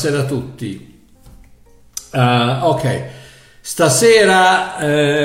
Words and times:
Buonasera 0.00 0.22
a 0.22 0.26
tutti. 0.26 1.02
Uh, 2.12 2.66
ok, 2.68 3.04
stasera 3.60 4.76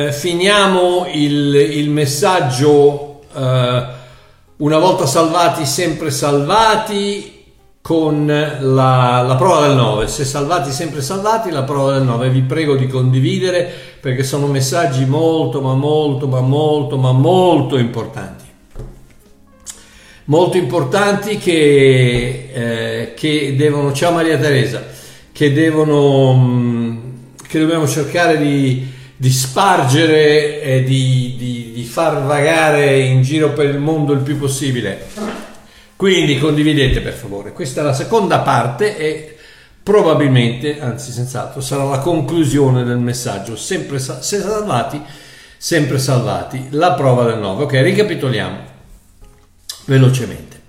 uh, 0.07 0.11
finiamo 0.11 1.05
il, 1.13 1.53
il 1.53 1.91
messaggio 1.91 3.21
uh, 3.31 3.39
una 4.55 4.77
volta 4.79 5.05
salvati, 5.05 5.67
sempre 5.67 6.09
salvati 6.09 7.53
con 7.83 8.25
la, 8.25 9.21
la, 9.21 9.35
prova 9.35 9.67
del 9.67 9.75
9. 9.75 10.07
Se 10.07 10.25
salvati, 10.25 10.71
sempre 10.71 11.03
salvati, 11.03 11.51
la 11.51 11.61
prova 11.61 11.93
del 11.93 12.01
9. 12.01 12.31
Vi 12.31 12.41
prego 12.41 12.75
di 12.75 12.87
condividere 12.87 13.71
perché 14.01 14.23
sono 14.23 14.47
messaggi 14.47 15.05
molto, 15.05 15.61
ma 15.61 15.75
molto, 15.75 16.27
ma 16.27 16.41
molto, 16.41 16.97
ma 16.97 17.11
molto 17.11 17.77
importanti 17.77 18.42
molto 20.25 20.57
importanti 20.57 21.37
che, 21.37 22.49
eh, 22.53 23.13
che 23.15 23.55
devono, 23.57 23.91
ciao 23.93 24.11
Maria 24.11 24.37
Teresa, 24.37 24.85
che 25.31 25.51
devono, 25.51 26.33
mm, 26.33 26.97
che 27.47 27.59
dobbiamo 27.59 27.87
cercare 27.87 28.37
di, 28.37 28.87
di 29.15 29.29
spargere 29.31 30.61
e 30.61 30.83
di, 30.83 31.35
di, 31.37 31.71
di, 31.73 31.83
far 31.83 32.23
vagare 32.23 32.99
in 32.99 33.21
giro 33.21 33.51
per 33.51 33.69
il 33.69 33.79
mondo 33.79 34.13
il 34.13 34.21
più 34.21 34.37
possibile. 34.37 35.07
Quindi 35.95 36.39
condividete 36.39 37.01
per 37.01 37.13
favore. 37.13 37.51
Questa 37.51 37.81
è 37.81 37.83
la 37.83 37.93
seconda 37.93 38.39
parte 38.39 38.97
e 38.97 39.37
probabilmente, 39.81 40.79
anzi 40.79 41.11
senz'altro, 41.11 41.61
sarà 41.61 41.83
la 41.83 41.99
conclusione 41.99 42.83
del 42.83 42.97
messaggio. 42.97 43.55
Sempre 43.55 43.99
se 43.99 44.21
salvati, 44.21 45.01
sempre 45.57 45.99
salvati. 45.99 46.67
La 46.71 46.93
prova 46.93 47.25
del 47.25 47.39
9. 47.39 47.63
Ok, 47.63 47.73
ricapitoliamo 47.81 48.72
velocemente. 49.85 50.61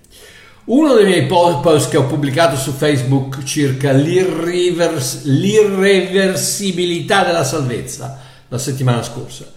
Uno 0.66 0.94
dei 0.94 1.04
miei 1.04 1.26
post 1.26 1.90
che 1.90 1.98
ho 1.98 2.06
pubblicato 2.06 2.56
su 2.56 2.72
Facebook 2.72 3.42
circa 3.42 3.92
l'irrevers- 3.92 5.24
l'irreversibilità 5.24 7.22
della 7.22 7.44
salvezza 7.44 8.18
la 8.48 8.56
settimana 8.56 9.02
scorsa 9.02 9.52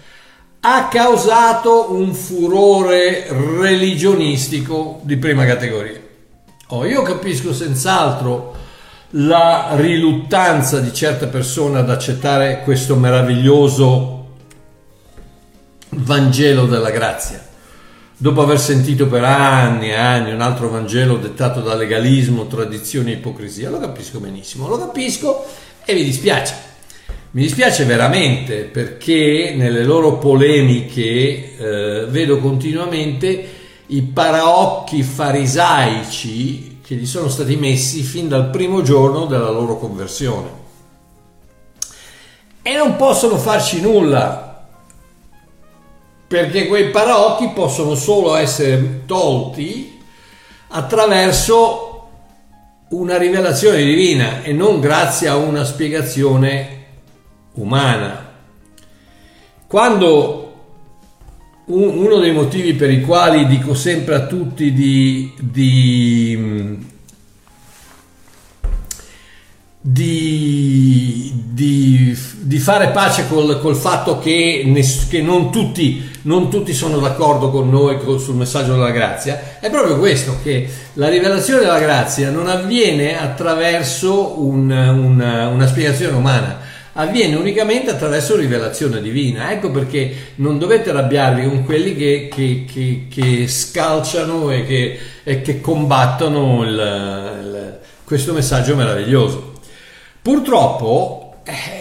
ha 0.59 0.89
causato 0.89 1.94
un 1.94 2.13
furore 2.13 3.28
religionistico 3.30 5.00
di 5.03 5.16
prima 5.16 5.45
categoria. 5.45 6.02
Oh, 6.69 6.83
io 6.83 7.03
capisco 7.03 7.53
senz'altro 7.53 8.55
la 9.11 9.69
riluttanza 9.75 10.80
di 10.81 10.94
certe 10.94 11.28
persone 11.28 11.80
ad 11.80 11.89
accettare 11.89 12.63
questo 12.63 12.97
meraviglioso 12.97 14.16
Vangelo 15.89 16.66
della 16.66 16.89
grazia 16.89 17.47
dopo 18.18 18.42
aver 18.42 18.60
sentito 18.60 19.08
per 19.08 19.23
anni 19.23 19.90
e 19.90 19.96
anni 19.96 20.34
un 20.34 20.42
altro 20.42 20.70
Vangelo 20.70 21.18
dettato 21.18 21.62
da 21.62 21.76
legalismo, 21.76 22.48
tradizione 22.48 23.12
e 23.12 23.16
ipocrisia. 23.16 23.70
Lo 23.70 23.80
capisco 23.80 24.20
benissimo, 24.20 24.68
lo 24.68 24.80
capisco 24.80 25.46
e 25.86 25.94
mi 25.94 26.04
dispiace. 26.04 26.66
Mi 27.32 27.44
dispiace 27.44 27.86
veramente 27.86 28.64
perché 28.64 29.54
nelle 29.56 29.84
loro 29.84 30.18
polemiche 30.18 31.58
eh, 31.58 32.06
vedo 32.09 32.40
continuamente 32.40 33.56
i 33.88 34.02
paraocchi 34.02 35.03
farisaici 35.03 36.80
che 36.84 36.96
gli 36.96 37.06
sono 37.06 37.30
stati 37.30 37.56
messi 37.56 38.02
fin 38.02 38.28
dal 38.28 38.50
primo 38.50 38.81
giorno 38.81 39.25
della 39.25 39.52
loro 39.52 39.78
conversione. 39.78 40.66
E 42.64 42.75
non 42.75 42.96
possono 42.96 43.38
farci 43.38 43.81
nulla 43.81 44.47
perché 46.28 46.68
quei 46.68 46.90
paraocchi 46.90 47.52
possono 47.54 47.96
solo 47.96 48.36
essere 48.36 49.06
tolti 49.06 49.98
attraverso 50.68 52.10
una 52.90 53.18
rivelazione 53.18 53.84
divina 53.84 54.44
e 54.44 54.52
non 54.52 54.80
grazie 54.82 55.30
a 55.30 55.38
una 55.38 55.64
spiegazione 55.64 56.86
umana. 57.54 58.26
Quando 59.68 60.44
uno 61.66 62.18
dei 62.20 62.32
motivi 62.32 62.74
per 62.74 62.90
i 62.90 63.02
quali 63.02 63.46
dico 63.48 63.74
sempre 63.74 64.16
a 64.16 64.26
tutti 64.26 64.72
di, 64.72 65.34
di 65.40 66.86
di, 69.90 71.34
di, 72.42 72.59
fare 72.59 72.90
pace 72.90 73.28
col, 73.28 73.59
col 73.62 73.76
fatto 73.76 74.20
che, 74.20 74.84
che 75.09 75.22
non, 75.22 75.50
tutti, 75.50 76.04
non, 76.28 76.50
tutti, 76.50 76.74
sono 76.74 77.00
d'accordo 77.00 77.50
con 77.50 77.70
noi 77.70 77.98
sul 78.20 78.36
messaggio 78.36 78.74
della 78.74 78.92
grazia, 78.92 79.58
è 79.60 79.70
proprio 79.70 79.98
questo, 79.98 80.38
che 80.44 80.70
la 80.94 81.08
rivelazione 81.08 81.62
della 81.62 81.80
grazia 81.80 82.30
non 82.30 82.48
avviene 82.48 83.18
attraverso 83.18 84.44
un, 84.44 84.70
una, 84.70 85.48
una 85.48 85.68
spiegazione 85.68 86.18
umana, 86.18 86.60
avviene 86.94 87.36
unicamente 87.36 87.92
attraverso 87.92 88.36
rivelazione 88.36 89.02
divina. 89.02 89.52
Ecco 89.52 89.72
perché 89.72 90.34
non 90.36 90.60
dovete 90.60 90.90
arrabbiarvi 90.90 91.48
con 91.48 91.64
quelli 91.64 91.96
che, 91.96 92.30
che, 92.30 92.66
che, 92.72 93.08
che 93.09 93.48
scalciano 93.48 94.52
e 94.52 94.66
che, 94.66 95.00
e 95.24 95.42
che 95.42 95.62
combattono 95.62 96.64
il, 96.64 96.70
il, 96.70 97.80
questo 98.04 98.34
messaggio 98.34 98.76
meraviglioso. 98.76 99.54
Purtroppo 100.22 101.36
eh, 101.46 101.77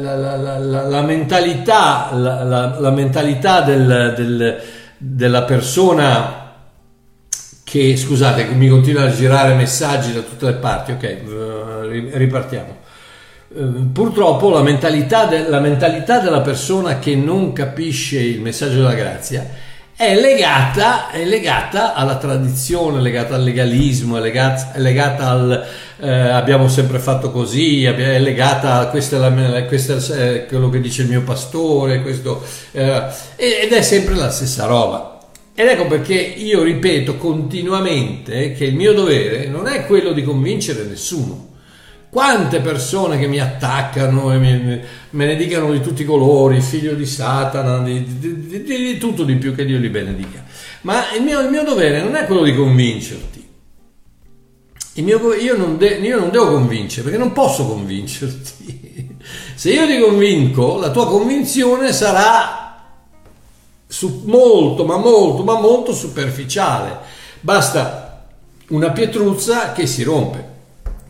la, 0.00 0.36
la, 0.36 0.88
la, 0.88 1.02
mentalità, 1.02 2.10
la, 2.12 2.90
mentalità 2.90 3.60
del, 3.60 4.14
del, 4.16 4.62
della 4.96 5.42
persona 5.42 6.52
che, 7.64 7.96
scusate, 7.96 8.46
mi 8.46 8.68
continua 8.68 9.02
a 9.02 9.10
girare 9.10 9.54
messaggi 9.54 10.12
da 10.12 10.20
tutte 10.20 10.46
le 10.46 10.54
parti, 10.54 10.92
ok, 10.92 11.02
eh, 11.02 12.10
ripartiamo. 12.14 12.76
Eh, 13.54 13.62
purtroppo 13.92 14.50
la 14.50 14.62
mentalità, 14.62 15.26
de, 15.26 15.46
mentalità 15.60 16.20
della 16.20 16.40
persona 16.40 16.98
che 16.98 17.14
non 17.14 17.52
capisce 17.52 18.20
il 18.20 18.40
messaggio 18.40 18.76
della 18.76 18.94
grazia 18.94 19.46
è 20.00 20.14
legata, 20.14 21.10
è 21.10 21.24
legata 21.24 21.92
alla 21.92 22.18
tradizione, 22.18 23.00
legata 23.00 23.34
al 23.34 23.42
legalismo, 23.42 24.16
è 24.16 24.20
legata, 24.20 24.72
è 24.74 24.78
legata 24.78 25.28
al 25.28 25.66
eh, 25.98 26.08
abbiamo 26.08 26.68
sempre 26.68 27.00
fatto 27.00 27.32
così, 27.32 27.82
è 27.82 28.20
legata 28.20 28.74
a 28.74 28.86
questo 28.90 29.16
è, 29.16 29.18
la, 29.18 29.64
questo 29.64 29.96
è 30.14 30.46
quello 30.46 30.68
che 30.68 30.80
dice 30.80 31.02
il 31.02 31.08
mio 31.08 31.22
pastore, 31.22 32.00
questo, 32.02 32.44
eh, 32.70 33.06
ed 33.34 33.72
è 33.72 33.82
sempre 33.82 34.14
la 34.14 34.30
stessa 34.30 34.66
roba. 34.66 35.18
Ed 35.52 35.66
ecco 35.66 35.88
perché 35.88 36.14
io 36.14 36.62
ripeto 36.62 37.16
continuamente 37.16 38.52
che 38.52 38.66
il 38.66 38.76
mio 38.76 38.92
dovere 38.92 39.48
non 39.48 39.66
è 39.66 39.84
quello 39.84 40.12
di 40.12 40.22
convincere 40.22 40.84
nessuno. 40.84 41.47
Quante 42.10 42.60
persone 42.60 43.18
che 43.18 43.26
mi 43.26 43.38
attaccano 43.38 44.32
e 44.32 44.38
mi, 44.38 44.80
me 45.10 45.26
ne 45.26 45.36
dicano 45.36 45.70
di 45.72 45.80
tutti 45.80 46.02
i 46.02 46.06
colori, 46.06 46.60
figlio 46.60 46.94
di 46.94 47.04
Satana, 47.04 47.80
di, 47.80 48.18
di, 48.18 48.48
di, 48.48 48.62
di 48.62 48.98
tutto 48.98 49.24
di 49.24 49.36
più 49.36 49.54
che 49.54 49.64
Dio 49.64 49.78
li 49.78 49.90
benedica. 49.90 50.44
Ma 50.82 51.12
il 51.14 51.22
mio, 51.22 51.40
il 51.40 51.50
mio 51.50 51.64
dovere 51.64 52.02
non 52.02 52.14
è 52.16 52.24
quello 52.24 52.42
di 52.42 52.54
convincerti 52.54 53.38
mio, 55.02 55.32
io, 55.34 55.56
non 55.56 55.76
de, 55.76 55.88
io, 55.96 56.18
non 56.18 56.30
devo 56.30 56.52
convincere 56.52 57.02
perché 57.02 57.18
non 57.18 57.32
posso 57.32 57.66
convincerti. 57.66 59.16
Se 59.54 59.70
io 59.70 59.86
ti 59.86 59.98
convinco, 59.98 60.78
la 60.78 60.90
tua 60.90 61.06
convinzione 61.06 61.92
sarà 61.92 62.76
su, 63.86 64.22
molto, 64.24 64.84
ma 64.84 64.96
molto, 64.96 65.42
ma 65.42 65.58
molto 65.58 65.92
superficiale. 65.92 66.98
Basta 67.40 68.26
una 68.68 68.90
pietruzza 68.90 69.72
che 69.72 69.86
si 69.86 70.02
rompe, 70.02 70.47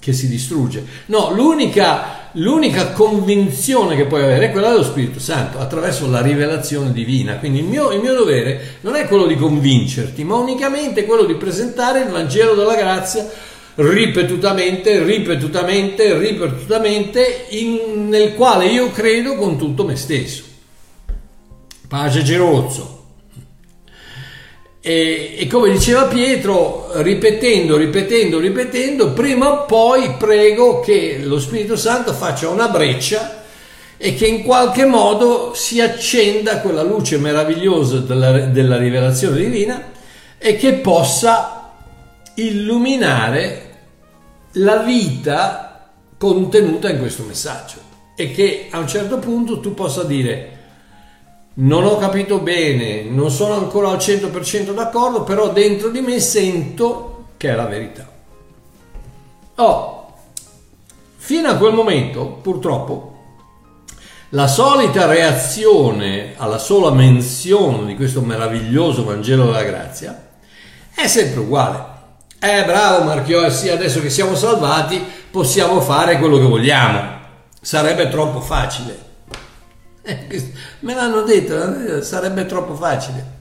che 0.08 0.14
si 0.14 0.26
distrugge. 0.26 0.82
No, 1.06 1.32
l'unica, 1.34 2.30
l'unica 2.32 2.92
convinzione 2.92 3.94
che 3.94 4.06
puoi 4.06 4.22
avere 4.22 4.46
è 4.46 4.50
quella 4.50 4.70
dello 4.70 4.82
Spirito 4.82 5.20
Santo 5.20 5.58
attraverso 5.58 6.08
la 6.08 6.22
rivelazione 6.22 6.92
divina. 6.92 7.36
Quindi 7.36 7.58
il 7.58 7.66
mio, 7.66 7.92
il 7.92 8.00
mio 8.00 8.14
dovere 8.14 8.78
non 8.80 8.94
è 8.94 9.06
quello 9.06 9.26
di 9.26 9.36
convincerti, 9.36 10.24
ma 10.24 10.36
unicamente 10.36 11.04
quello 11.04 11.24
di 11.24 11.34
presentare 11.34 12.00
il 12.00 12.08
Vangelo 12.08 12.54
della 12.54 12.74
grazia 12.74 13.28
ripetutamente, 13.74 15.02
ripetutamente, 15.04 16.16
ripetutamente, 16.18 17.46
in, 17.50 18.08
nel 18.08 18.34
quale 18.34 18.66
io 18.66 18.90
credo 18.90 19.36
con 19.36 19.58
tutto 19.58 19.84
me 19.84 19.96
stesso. 19.96 20.42
Pace 21.86 22.22
Gerozzo. 22.22 22.97
E, 24.88 25.34
e, 25.36 25.46
come 25.48 25.70
diceva 25.70 26.06
Pietro, 26.06 26.88
ripetendo, 27.02 27.76
ripetendo, 27.76 28.38
ripetendo, 28.38 29.12
prima 29.12 29.52
o 29.52 29.66
poi 29.66 30.14
prego 30.16 30.80
che 30.80 31.20
lo 31.22 31.38
Spirito 31.38 31.76
Santo 31.76 32.14
faccia 32.14 32.48
una 32.48 32.68
breccia 32.68 33.42
e 33.98 34.14
che 34.14 34.26
in 34.26 34.42
qualche 34.42 34.86
modo 34.86 35.52
si 35.52 35.82
accenda 35.82 36.60
quella 36.60 36.80
luce 36.80 37.18
meravigliosa 37.18 37.98
della, 37.98 38.46
della 38.46 38.78
rivelazione 38.78 39.36
divina 39.36 39.90
e 40.38 40.56
che 40.56 40.72
possa 40.76 41.74
illuminare 42.36 43.74
la 44.52 44.78
vita 44.78 45.90
contenuta 46.16 46.88
in 46.88 46.98
questo 46.98 47.24
messaggio. 47.24 47.76
E 48.16 48.30
che 48.30 48.68
a 48.70 48.78
un 48.78 48.88
certo 48.88 49.18
punto 49.18 49.60
tu 49.60 49.74
possa 49.74 50.04
dire 50.04 50.57
non 51.60 51.84
ho 51.84 51.96
capito 51.96 52.38
bene, 52.38 53.02
non 53.02 53.30
sono 53.30 53.54
ancora 53.54 53.88
al 53.90 53.96
100% 53.96 54.72
d'accordo, 54.72 55.22
però 55.22 55.50
dentro 55.50 55.88
di 55.88 56.00
me 56.00 56.20
sento 56.20 57.26
che 57.36 57.50
è 57.50 57.54
la 57.54 57.66
verità. 57.66 58.06
Oh, 59.56 60.14
fino 61.16 61.48
a 61.48 61.56
quel 61.56 61.72
momento, 61.72 62.38
purtroppo, 62.42 63.16
la 64.30 64.46
solita 64.46 65.06
reazione 65.06 66.34
alla 66.36 66.58
sola 66.58 66.90
menzione 66.90 67.86
di 67.86 67.96
questo 67.96 68.20
meraviglioso 68.20 69.04
Vangelo 69.04 69.46
della 69.46 69.62
grazia 69.62 70.28
è 70.94 71.06
sempre 71.08 71.40
uguale. 71.40 71.96
Eh, 72.38 72.64
bravo 72.64 73.04
Marchio, 73.04 73.44
eh 73.44 73.50
sì, 73.50 73.68
adesso 73.68 74.00
che 74.00 74.10
siamo 74.10 74.36
salvati 74.36 75.02
possiamo 75.30 75.80
fare 75.80 76.18
quello 76.18 76.38
che 76.38 76.44
vogliamo. 76.44 77.16
Sarebbe 77.60 78.08
troppo 78.08 78.40
facile. 78.40 79.07
Eh, 80.08 80.52
me 80.80 80.94
l'hanno 80.94 81.20
detto, 81.20 81.98
eh, 81.98 82.02
sarebbe 82.02 82.46
troppo 82.46 82.74
facile. 82.74 83.36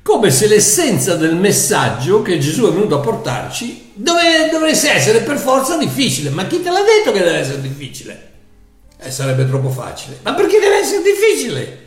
Come 0.00 0.30
se 0.30 0.46
l'essenza 0.46 1.14
del 1.14 1.36
messaggio 1.36 2.22
che 2.22 2.38
Gesù 2.38 2.66
è 2.66 2.72
venuto 2.72 2.96
a 2.96 3.00
portarci 3.00 3.92
dove, 3.92 4.48
dovesse 4.50 4.90
essere 4.90 5.20
per 5.20 5.36
forza 5.36 5.76
difficile. 5.76 6.30
Ma 6.30 6.46
chi 6.46 6.62
te 6.62 6.70
l'ha 6.70 6.80
detto 6.80 7.12
che 7.12 7.22
deve 7.22 7.38
essere 7.38 7.60
difficile? 7.60 8.32
Eh, 8.98 9.10
sarebbe 9.10 9.46
troppo 9.46 9.68
facile. 9.68 10.20
Ma 10.22 10.32
perché 10.32 10.58
deve 10.58 10.78
essere 10.78 11.02
difficile? 11.02 11.83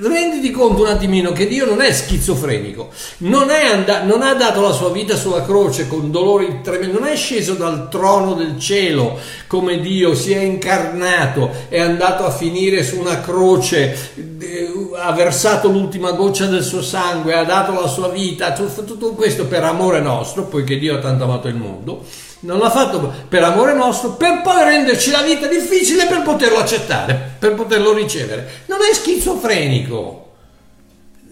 Renditi 0.00 0.52
conto 0.52 0.82
un 0.82 0.88
attimino 0.88 1.32
che 1.32 1.48
Dio 1.48 1.66
non 1.66 1.80
è 1.80 1.92
schizofrenico, 1.92 2.90
non, 3.18 3.50
è 3.50 3.66
and- 3.66 4.04
non, 4.06 4.22
ha 4.22 4.34
dato 4.34 4.60
la 4.60 4.70
sua 4.70 4.90
vita 4.90 5.16
sulla 5.16 5.42
croce 5.42 5.88
con 5.88 6.12
dolori 6.12 6.60
tremendi, 6.62 6.96
non 6.96 7.08
è 7.08 7.16
sceso 7.16 7.54
dal 7.54 7.88
trono 7.88 8.34
del 8.34 8.56
cielo 8.58 9.18
come 9.48 9.80
Dio, 9.80 10.14
si 10.14 10.32
è 10.32 10.42
incarnato, 10.42 11.50
è 11.68 11.80
andato 11.80 12.24
a 12.24 12.30
finire 12.30 12.84
su 12.84 13.00
una 13.00 13.20
croce, 13.20 14.12
eh, 14.38 14.70
ha 14.96 15.10
versato 15.12 15.68
l'ultima 15.68 16.12
goccia 16.12 16.46
del 16.46 16.62
suo 16.62 16.82
sangue, 16.82 17.34
ha 17.34 17.44
dato 17.44 17.72
la 17.72 17.88
sua 17.88 18.08
vita, 18.08 18.52
tutto 18.52 19.12
questo 19.14 19.46
per 19.46 19.64
amore 19.64 20.00
nostro, 20.00 20.44
poiché 20.44 20.78
Dio 20.78 20.94
ha 20.94 21.00
tanto 21.00 21.24
amato 21.24 21.48
il 21.48 21.56
mondo 21.56 22.04
non 22.40 22.58
l'ha 22.58 22.70
fatto 22.70 23.12
per 23.28 23.42
amore 23.42 23.74
nostro, 23.74 24.10
per 24.12 24.42
poi 24.42 24.62
renderci 24.62 25.10
la 25.10 25.22
vita 25.22 25.48
difficile 25.48 26.06
per 26.06 26.22
poterlo 26.22 26.58
accettare, 26.58 27.34
per 27.38 27.54
poterlo 27.54 27.92
ricevere. 27.92 28.62
Non 28.66 28.78
è 28.88 28.94
schizofrenico. 28.94 30.26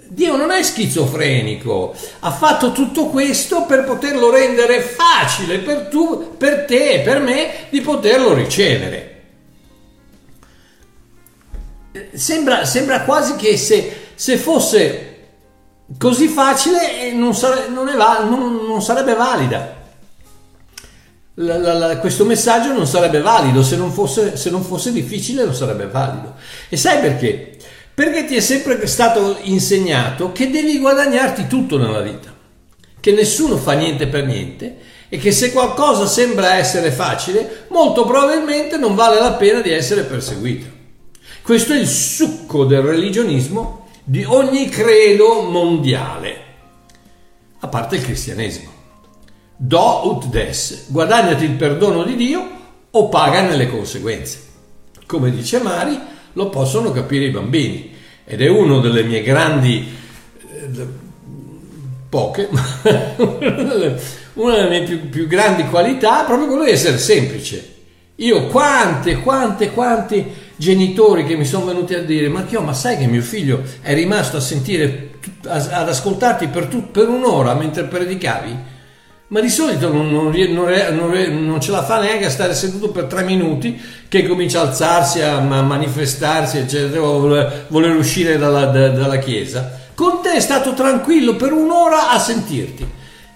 Dio 0.09 0.37
non 0.37 0.53
è 0.53 0.63
schizofrenico, 0.63 1.93
ha 2.21 2.31
fatto 2.31 2.71
tutto 2.71 3.07
questo 3.07 3.65
per 3.65 3.85
poterlo 3.85 4.31
rendere 4.31 4.81
facile 4.81 5.59
per, 5.59 5.89
tu, 5.89 6.37
per 6.37 6.65
te 6.65 6.93
e 6.93 7.01
per 7.01 7.21
me 7.21 7.67
di 7.71 7.81
poterlo 7.81 8.33
ricevere. 8.33 9.15
Sembra, 12.13 12.65
sembra 12.65 13.03
quasi 13.03 13.35
che 13.35 13.57
se, 13.57 14.11
se, 14.15 14.37
fosse 14.37 15.17
così 15.99 16.29
facile 16.29 17.09
eh, 17.09 17.13
non, 17.13 17.35
sare, 17.35 17.69
non, 17.69 17.89
è, 17.89 17.95
non, 17.95 18.65
non 18.65 18.83
sarebbe 18.83 19.15
valida 19.15 19.76
la, 21.37 21.59
la, 21.59 21.73
la, 21.75 21.99
questo 21.99 22.25
messaggio 22.25 22.73
non 22.73 22.87
sarebbe 22.87 23.21
valido, 23.21 23.63
se 23.63 23.77
non, 23.77 23.93
fosse, 23.93 24.37
se 24.37 24.51
non 24.51 24.63
fosse 24.63 24.93
difficile 24.93 25.45
non 25.45 25.55
sarebbe 25.55 25.87
valido. 25.87 26.35
E 26.69 26.77
sai 26.77 27.01
perché? 27.01 27.57
Perché 27.93 28.25
ti 28.25 28.37
è 28.37 28.41
sempre 28.41 28.87
stato 28.87 29.39
insegnato 29.43 30.33
che 30.33 30.51
devi 30.51 30.79
guadagnarti 30.79 31.47
tutto 31.47 31.79
nella 31.79 32.01
vita, 32.01 32.35
che 33.01 33.13
nessuno 33.13 33.57
fa 33.57 33.73
niente 33.73 34.07
per 34.07 34.25
niente 34.25 34.77
e 35.09 35.19
che 35.19 35.31
se 35.31 35.53
qualcosa 35.53 36.07
sembra 36.07 36.55
essere 36.55 36.91
facile, 36.91 37.67
molto 37.69 38.05
probabilmente 38.05 38.77
non 38.77 38.95
vale 38.95 39.21
la 39.21 39.33
pena 39.33 39.61
di 39.61 39.71
essere 39.71 40.03
perseguito. 40.03 40.67
Questo 41.43 41.75
è 41.75 41.79
il 41.79 41.87
succo 41.87 42.65
del 42.65 42.83
religionismo 42.83 43.89
di 44.03 44.25
ogni 44.25 44.69
credo 44.69 45.43
mondiale, 45.43 46.45
a 47.61 47.69
parte 47.69 47.97
il 47.97 48.03
cristianesimo. 48.03 48.76
Do 49.59 50.03
ut 50.05 50.27
des, 50.27 50.87
guadagnati 50.89 51.45
il 51.45 51.53
perdono 51.53 52.03
di 52.03 52.15
Dio 52.15 52.47
o 52.91 53.09
pagane 53.09 53.57
le 53.57 53.71
conseguenze. 53.71 54.39
Come 55.07 55.31
dice 55.31 55.61
Mari, 55.61 55.99
lo 56.35 56.51
possono 56.51 56.93
capire 56.93 57.25
i 57.25 57.31
bambini 57.31 57.95
ed 58.27 58.43
è 58.43 58.49
una 58.49 58.81
delle 58.81 59.03
mie 59.03 59.23
grandi, 59.23 59.97
eh, 60.53 60.87
poche, 62.11 62.49
una 64.35 64.57
delle 64.57 64.69
mie 64.69 64.83
più, 64.83 65.09
più 65.09 65.27
grandi 65.27 65.65
qualità 65.65 66.25
proprio 66.25 66.49
quello 66.49 66.65
di 66.65 66.73
essere 66.73 66.99
semplice. 66.99 67.75
Io 68.17 68.47
quante, 68.49 69.21
quante, 69.21 69.71
quanti 69.71 70.25
genitori 70.57 71.25
che 71.25 71.37
mi 71.37 71.45
sono 71.47 71.67
venuti 71.67 71.95
a 71.95 72.03
dire 72.03 72.29
ma, 72.29 72.47
ma 72.61 72.75
sai 72.75 72.99
che 72.99 73.07
mio 73.07 73.23
figlio 73.23 73.63
è 73.81 73.95
rimasto 73.95 74.37
a 74.37 74.41
sentire, 74.41 75.13
ad 75.47 75.89
ascoltarti 75.89 76.49
per, 76.49 76.67
tu, 76.67 76.91
per 76.91 77.09
un'ora 77.09 77.55
mentre 77.55 77.85
predicavi? 77.85 78.75
Ma 79.29 79.41
di 79.41 79.49
solito 79.49 79.93
non, 79.93 80.11
non, 80.11 80.31
non, 80.31 81.45
non, 81.45 81.61
ce 81.61 81.71
la 81.73 81.83
fa 81.83 82.01
neanche 82.01 82.27
a 82.27 82.31
stare 82.31 82.55
seduto 82.55 82.91
per 82.91 83.05
tre 83.05 83.25
minuti 83.25 83.81
che 84.09 84.27
comincia 84.27 84.61
a 84.61 84.69
alzarsi, 84.69 85.21
a 85.21 85.41
manifestarsi, 85.41 86.59
eccetera, 86.59 87.01
voler, 87.01 87.67
voler 87.69 87.97
uscire 87.97 88.39
dalla, 88.39 88.67
dalla 88.67 89.19
chiesa. 89.19 89.85
Con 89.95 90.21
te 90.23 90.35
è 90.35 90.41
stato 90.41 90.75
tranquillo 90.75 91.35
per 91.35 91.53
un'ora 91.53 92.11
a 92.11 92.19
sentirti. 92.19 92.87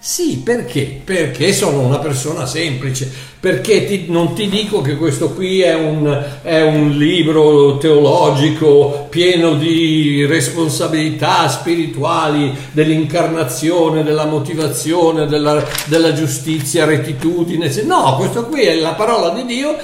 Sì, 0.03 0.41
perché? 0.43 0.99
Perché 1.03 1.53
sono 1.53 1.81
una 1.81 1.99
persona 1.99 2.47
semplice, 2.47 3.07
perché 3.39 3.85
ti, 3.85 4.05
non 4.07 4.33
ti 4.33 4.49
dico 4.49 4.81
che 4.81 4.95
questo 4.95 5.29
qui 5.29 5.61
è 5.61 5.75
un, 5.75 6.25
è 6.41 6.63
un, 6.63 6.97
libro 6.97 7.77
teologico 7.77 9.05
pieno 9.11 9.53
di 9.53 10.25
responsabilità 10.25 11.47
spirituali, 11.49 12.51
dell'incarnazione, 12.71 14.01
della 14.01 14.25
motivazione, 14.25 15.27
della, 15.27 15.63
della 15.85 16.13
giustizia, 16.13 16.85
rettitudine. 16.85 17.71
No, 17.83 18.15
questo 18.15 18.47
qui 18.47 18.63
è 18.63 18.73
la 18.79 18.93
parola 18.93 19.29
di 19.29 19.45
Dio 19.45 19.77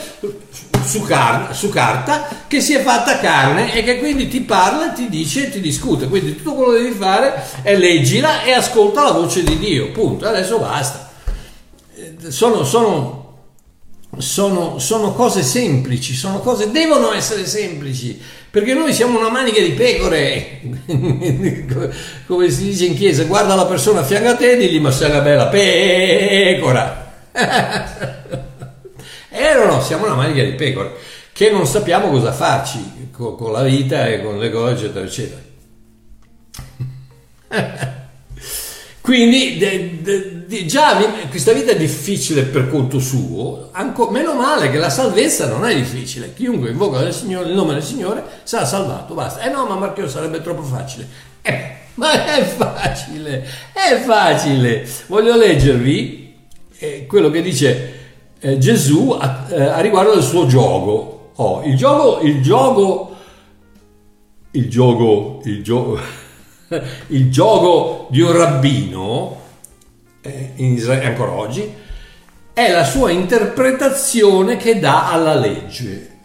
su, 0.88 1.02
car- 1.04 1.56
su, 1.56 1.70
carta 1.70 2.28
che 2.48 2.62
si 2.62 2.74
è 2.74 2.82
fatta 2.82 3.20
carne 3.20 3.74
e 3.74 3.84
che 3.84 4.00
quindi 4.00 4.28
ti 4.28 4.42
parla, 4.42 4.90
ti 4.90 5.10
dice 5.10 5.48
e 5.48 5.52
ti 5.52 5.60
discute. 5.60 6.08
Quindi 6.08 6.36
tutto 6.36 6.54
quello 6.54 6.72
che 6.72 6.84
devi 6.84 6.96
fare 6.96 7.44
è 7.62 7.78
leggila 7.78 8.44
e 8.44 8.54
ascolta 8.54 9.04
la 9.04 9.12
voce 9.12 9.44
di 9.44 9.58
Dio. 9.60 9.92
Punto. 9.92 10.28
Adesso 10.28 10.58
basta. 10.60 11.12
Eh, 11.96 12.32
sono, 12.32 12.64
sono, 12.64 13.28
sono, 14.18 14.80
sono 14.80 15.14
cose 15.14 15.44
semplici, 15.44 16.14
sono 16.14 16.40
cose, 16.40 16.72
devono 16.72 17.14
essere 17.14 17.46
semplici, 17.46 18.20
perché 18.50 18.74
noi 18.74 18.94
siamo 18.94 19.20
una 19.20 19.30
manica 19.30 19.62
di 19.62 19.72
pecore, 19.72 20.62
come 22.26 22.50
si 22.50 22.64
dice 22.64 22.86
in 22.86 22.96
chiesa, 22.96 23.24
guarda 23.26 23.56
la 23.56 23.66
persona 23.66 24.00
a 24.00 24.04
fianco 24.04 24.30
a 24.30 24.36
te 24.36 24.52
e 24.54 24.58
digli 24.58 24.80
ma 24.80 24.92
sei 24.92 25.10
una 25.10 25.22
bella 25.22 25.48
pecora. 25.48 27.06
Eh 29.38 29.54
no, 29.54 29.82
siamo 29.82 30.06
una 30.06 30.16
manica 30.16 30.44
di 30.44 30.54
pecore 30.54 30.96
che 31.32 31.52
non 31.52 31.68
sappiamo 31.68 32.10
cosa 32.10 32.32
farci 32.32 33.10
con, 33.12 33.36
con 33.36 33.52
la 33.52 33.62
vita 33.62 34.08
e 34.08 34.24
con 34.24 34.40
le 34.40 34.50
cose, 34.50 34.74
eccetera, 34.74 35.06
eccetera. 35.06 35.42
Quindi 39.02 39.58
de, 39.58 40.02
de, 40.02 40.46
de, 40.48 40.66
già 40.66 40.98
questa 41.30 41.54
vita 41.54 41.72
è 41.72 41.78
difficile 41.78 42.42
per 42.42 42.68
conto 42.70 43.00
suo, 43.00 43.70
anco, 43.72 44.10
meno 44.10 44.34
male 44.34 44.72
che 44.72 44.80
la 44.80 44.90
salvezza 44.90 45.48
non 45.48 45.66
è 45.66 45.76
difficile. 45.76 46.34
Chiunque 46.34 46.72
invoca 46.72 47.00
il, 47.02 47.14
Signore, 47.14 47.50
il 47.50 47.56
nome 47.56 47.74
del 47.74 47.84
Signore 47.84 48.24
sarà 48.44 48.66
salvato, 48.66 49.14
basta. 49.14 49.42
Eh 49.42 49.50
no, 49.50 49.66
ma 49.68 49.76
Marchio 49.76 50.10
sarebbe 50.10 50.42
troppo 50.42 50.64
facile. 50.64 51.08
Eh, 51.44 51.76
ma 51.96 52.36
è 52.36 52.44
facile, 52.44 53.48
è 53.72 54.02
facile. 54.04 54.90
Voglio 55.06 55.38
leggervi 55.38 56.36
eh, 56.80 57.06
quello 57.06 57.30
che 57.30 57.42
dice 57.44 57.97
eh, 58.40 58.58
Gesù 58.58 59.16
a, 59.20 59.48
eh, 59.50 59.62
a, 59.62 59.80
riguardo 59.80 60.14
del 60.14 60.24
suo 60.24 60.46
gioco. 60.46 61.32
Oh, 61.36 61.64
il 61.64 61.76
gioco, 61.76 62.20
il 62.26 62.42
gioco, 62.42 63.16
il 64.52 64.70
gioco, 64.70 65.42
il 65.44 65.64
gioco, 65.64 66.00
il 67.08 67.32
gioco 67.32 68.08
di 68.10 68.22
un 68.22 68.32
rabbino, 68.32 69.42
eh, 70.22 70.54
Israele 70.56 71.06
ancora 71.06 71.32
oggi, 71.32 71.72
è 72.54 72.72
la 72.72 72.84
sua 72.84 73.12
interpretazione 73.12 74.58
che 74.58 74.80
dà 74.80 75.12
alla 75.12 75.36
legge. 75.36 76.16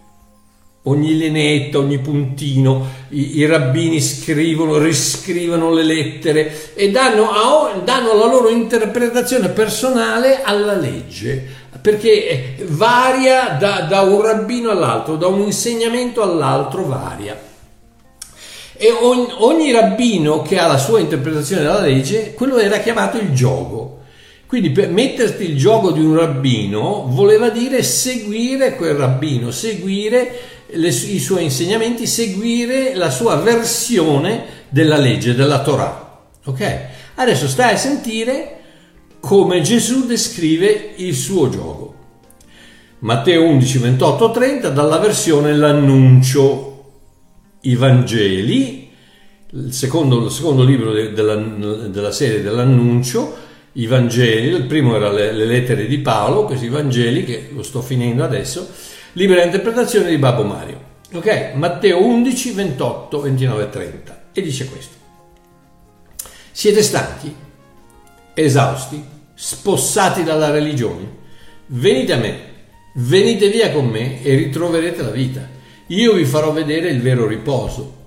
Ogni 0.84 1.16
linetta, 1.16 1.78
ogni 1.78 1.98
puntino, 1.98 2.86
i, 3.10 3.38
i 3.38 3.46
rabbini 3.46 4.00
scrivono, 4.00 4.78
riscrivono 4.78 5.70
le 5.72 5.84
lettere 5.84 6.74
e 6.74 6.90
danno, 6.90 7.30
a, 7.30 7.80
danno 7.84 8.14
la 8.14 8.26
loro 8.26 8.48
interpretazione 8.48 9.50
personale 9.50 10.42
alla 10.42 10.74
legge 10.74 11.61
perché 11.80 12.28
eh, 12.28 12.66
varia 12.68 13.56
da, 13.58 13.86
da 13.88 14.02
un 14.02 14.20
rabbino 14.22 14.70
all'altro, 14.70 15.16
da 15.16 15.26
un 15.26 15.40
insegnamento 15.40 16.22
all'altro 16.22 16.84
varia. 16.84 17.50
E 18.74 18.90
ogni, 18.90 19.28
ogni, 19.38 19.72
rabbino 19.72 20.42
che 20.42 20.58
ha 20.58 20.66
la 20.66 20.78
sua 20.78 21.00
interpretazione 21.00 21.62
della 21.62 21.80
legge, 21.80 22.34
quello 22.34 22.58
era 22.58 22.78
chiamato 22.78 23.16
il 23.18 23.32
gioco. 23.32 24.00
Quindi 24.46 24.70
per 24.70 24.90
metterti 24.90 25.44
il 25.44 25.56
gioco 25.56 25.92
di 25.92 26.00
un 26.00 26.14
rabbino 26.14 27.06
voleva 27.08 27.48
dire 27.48 27.82
seguire 27.82 28.76
quel 28.76 28.94
rabbino, 28.94 29.50
seguire 29.50 30.38
le, 30.66 30.88
i 30.88 31.18
suoi 31.18 31.44
insegnamenti, 31.44 32.06
seguire 32.06 32.94
la 32.94 33.08
sua 33.08 33.36
versione 33.36 34.44
della 34.68 34.98
legge, 34.98 35.34
della 35.34 35.62
Torah. 35.62 36.20
Ok? 36.44 36.80
Adesso 37.14 37.48
stai 37.48 37.74
a 37.74 37.78
sentire 37.78 38.61
come 39.22 39.60
Gesù 39.60 40.04
descrive 40.04 40.94
il 40.96 41.14
suo 41.14 41.48
gioco. 41.48 41.94
Matteo 42.98 43.44
11, 43.44 43.78
28, 43.78 44.30
30 44.32 44.68
dalla 44.70 44.98
versione 44.98 45.54
L'annuncio 45.54 46.70
i 47.60 47.76
Vangeli, 47.76 48.90
il 49.50 49.72
secondo, 49.72 50.24
il 50.24 50.30
secondo 50.32 50.64
libro 50.64 50.92
de, 50.92 51.12
della, 51.12 51.36
della, 51.36 52.10
serie 52.10 52.42
dell'annuncio, 52.42 53.36
i 53.74 53.86
Vangeli, 53.86 54.48
il 54.48 54.64
primo 54.64 54.96
era 54.96 55.12
le, 55.12 55.32
le, 55.32 55.44
lettere 55.44 55.86
di 55.86 55.98
Paolo, 55.98 56.44
questi 56.44 56.68
Vangeli 56.68 57.24
che 57.24 57.50
lo 57.54 57.62
sto 57.62 57.80
finendo 57.80 58.24
adesso, 58.24 58.68
libera 59.12 59.44
interpretazione 59.44 60.10
di 60.10 60.18
Babbo 60.18 60.42
Mario. 60.42 60.90
Ok, 61.12 61.52
Matteo 61.54 62.04
11, 62.04 62.50
28, 62.50 63.20
29 63.20 63.68
30 63.70 64.22
e 64.32 64.42
dice 64.42 64.64
questo. 64.64 64.96
Siete 66.50 66.82
stanchi, 66.82 67.32
esausti, 68.34 69.02
spossati 69.34 70.22
dalla 70.22 70.50
religione? 70.50 71.20
Venite 71.66 72.12
a 72.12 72.16
me, 72.16 72.38
venite 72.94 73.48
via 73.48 73.72
con 73.72 73.86
me 73.86 74.22
e 74.22 74.34
ritroverete 74.34 75.02
la 75.02 75.10
vita. 75.10 75.48
Io 75.88 76.12
vi 76.14 76.24
farò 76.24 76.52
vedere 76.52 76.90
il 76.90 77.00
vero 77.00 77.26
riposo. 77.26 78.00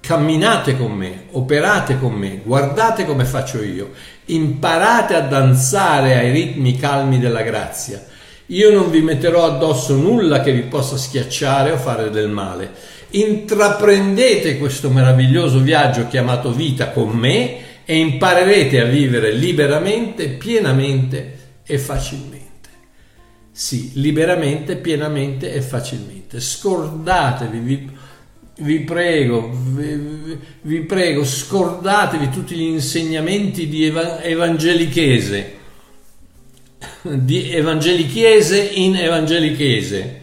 Camminate 0.00 0.76
con 0.76 0.92
me, 0.92 1.24
operate 1.30 1.98
con 1.98 2.12
me, 2.12 2.40
guardate 2.44 3.06
come 3.06 3.24
faccio 3.24 3.62
io, 3.62 3.92
imparate 4.26 5.14
a 5.14 5.20
danzare 5.20 6.18
ai 6.18 6.30
ritmi 6.30 6.76
calmi 6.76 7.18
della 7.18 7.40
grazia. 7.40 8.04
Io 8.48 8.70
non 8.70 8.90
vi 8.90 9.00
metterò 9.00 9.46
addosso 9.46 9.94
nulla 9.96 10.40
che 10.42 10.52
vi 10.52 10.62
possa 10.62 10.98
schiacciare 10.98 11.70
o 11.70 11.78
fare 11.78 12.10
del 12.10 12.28
male. 12.28 12.70
Intraprendete 13.10 14.58
questo 14.58 14.90
meraviglioso 14.90 15.60
viaggio 15.60 16.06
chiamato 16.08 16.52
vita 16.52 16.90
con 16.90 17.08
me 17.10 17.63
e 17.84 17.96
imparerete 17.98 18.80
a 18.80 18.84
vivere 18.84 19.32
liberamente, 19.32 20.28
pienamente 20.28 21.38
e 21.64 21.78
facilmente. 21.78 22.42
Sì, 23.52 23.92
liberamente, 23.94 24.76
pienamente 24.76 25.52
e 25.52 25.60
facilmente. 25.60 26.40
Scordatevi, 26.40 27.58
vi, 27.58 27.90
vi 28.58 28.80
prego, 28.80 29.50
vi, 29.52 30.38
vi, 30.62 30.80
prego, 30.80 31.24
scordatevi 31.24 32.30
tutti 32.30 32.54
gli 32.54 32.62
insegnamenti 32.62 33.68
di 33.68 33.84
evangelichese, 33.84 35.52
di 37.02 37.50
evangelichese 37.50 38.60
in 38.60 38.96
evangelichese, 38.96 40.20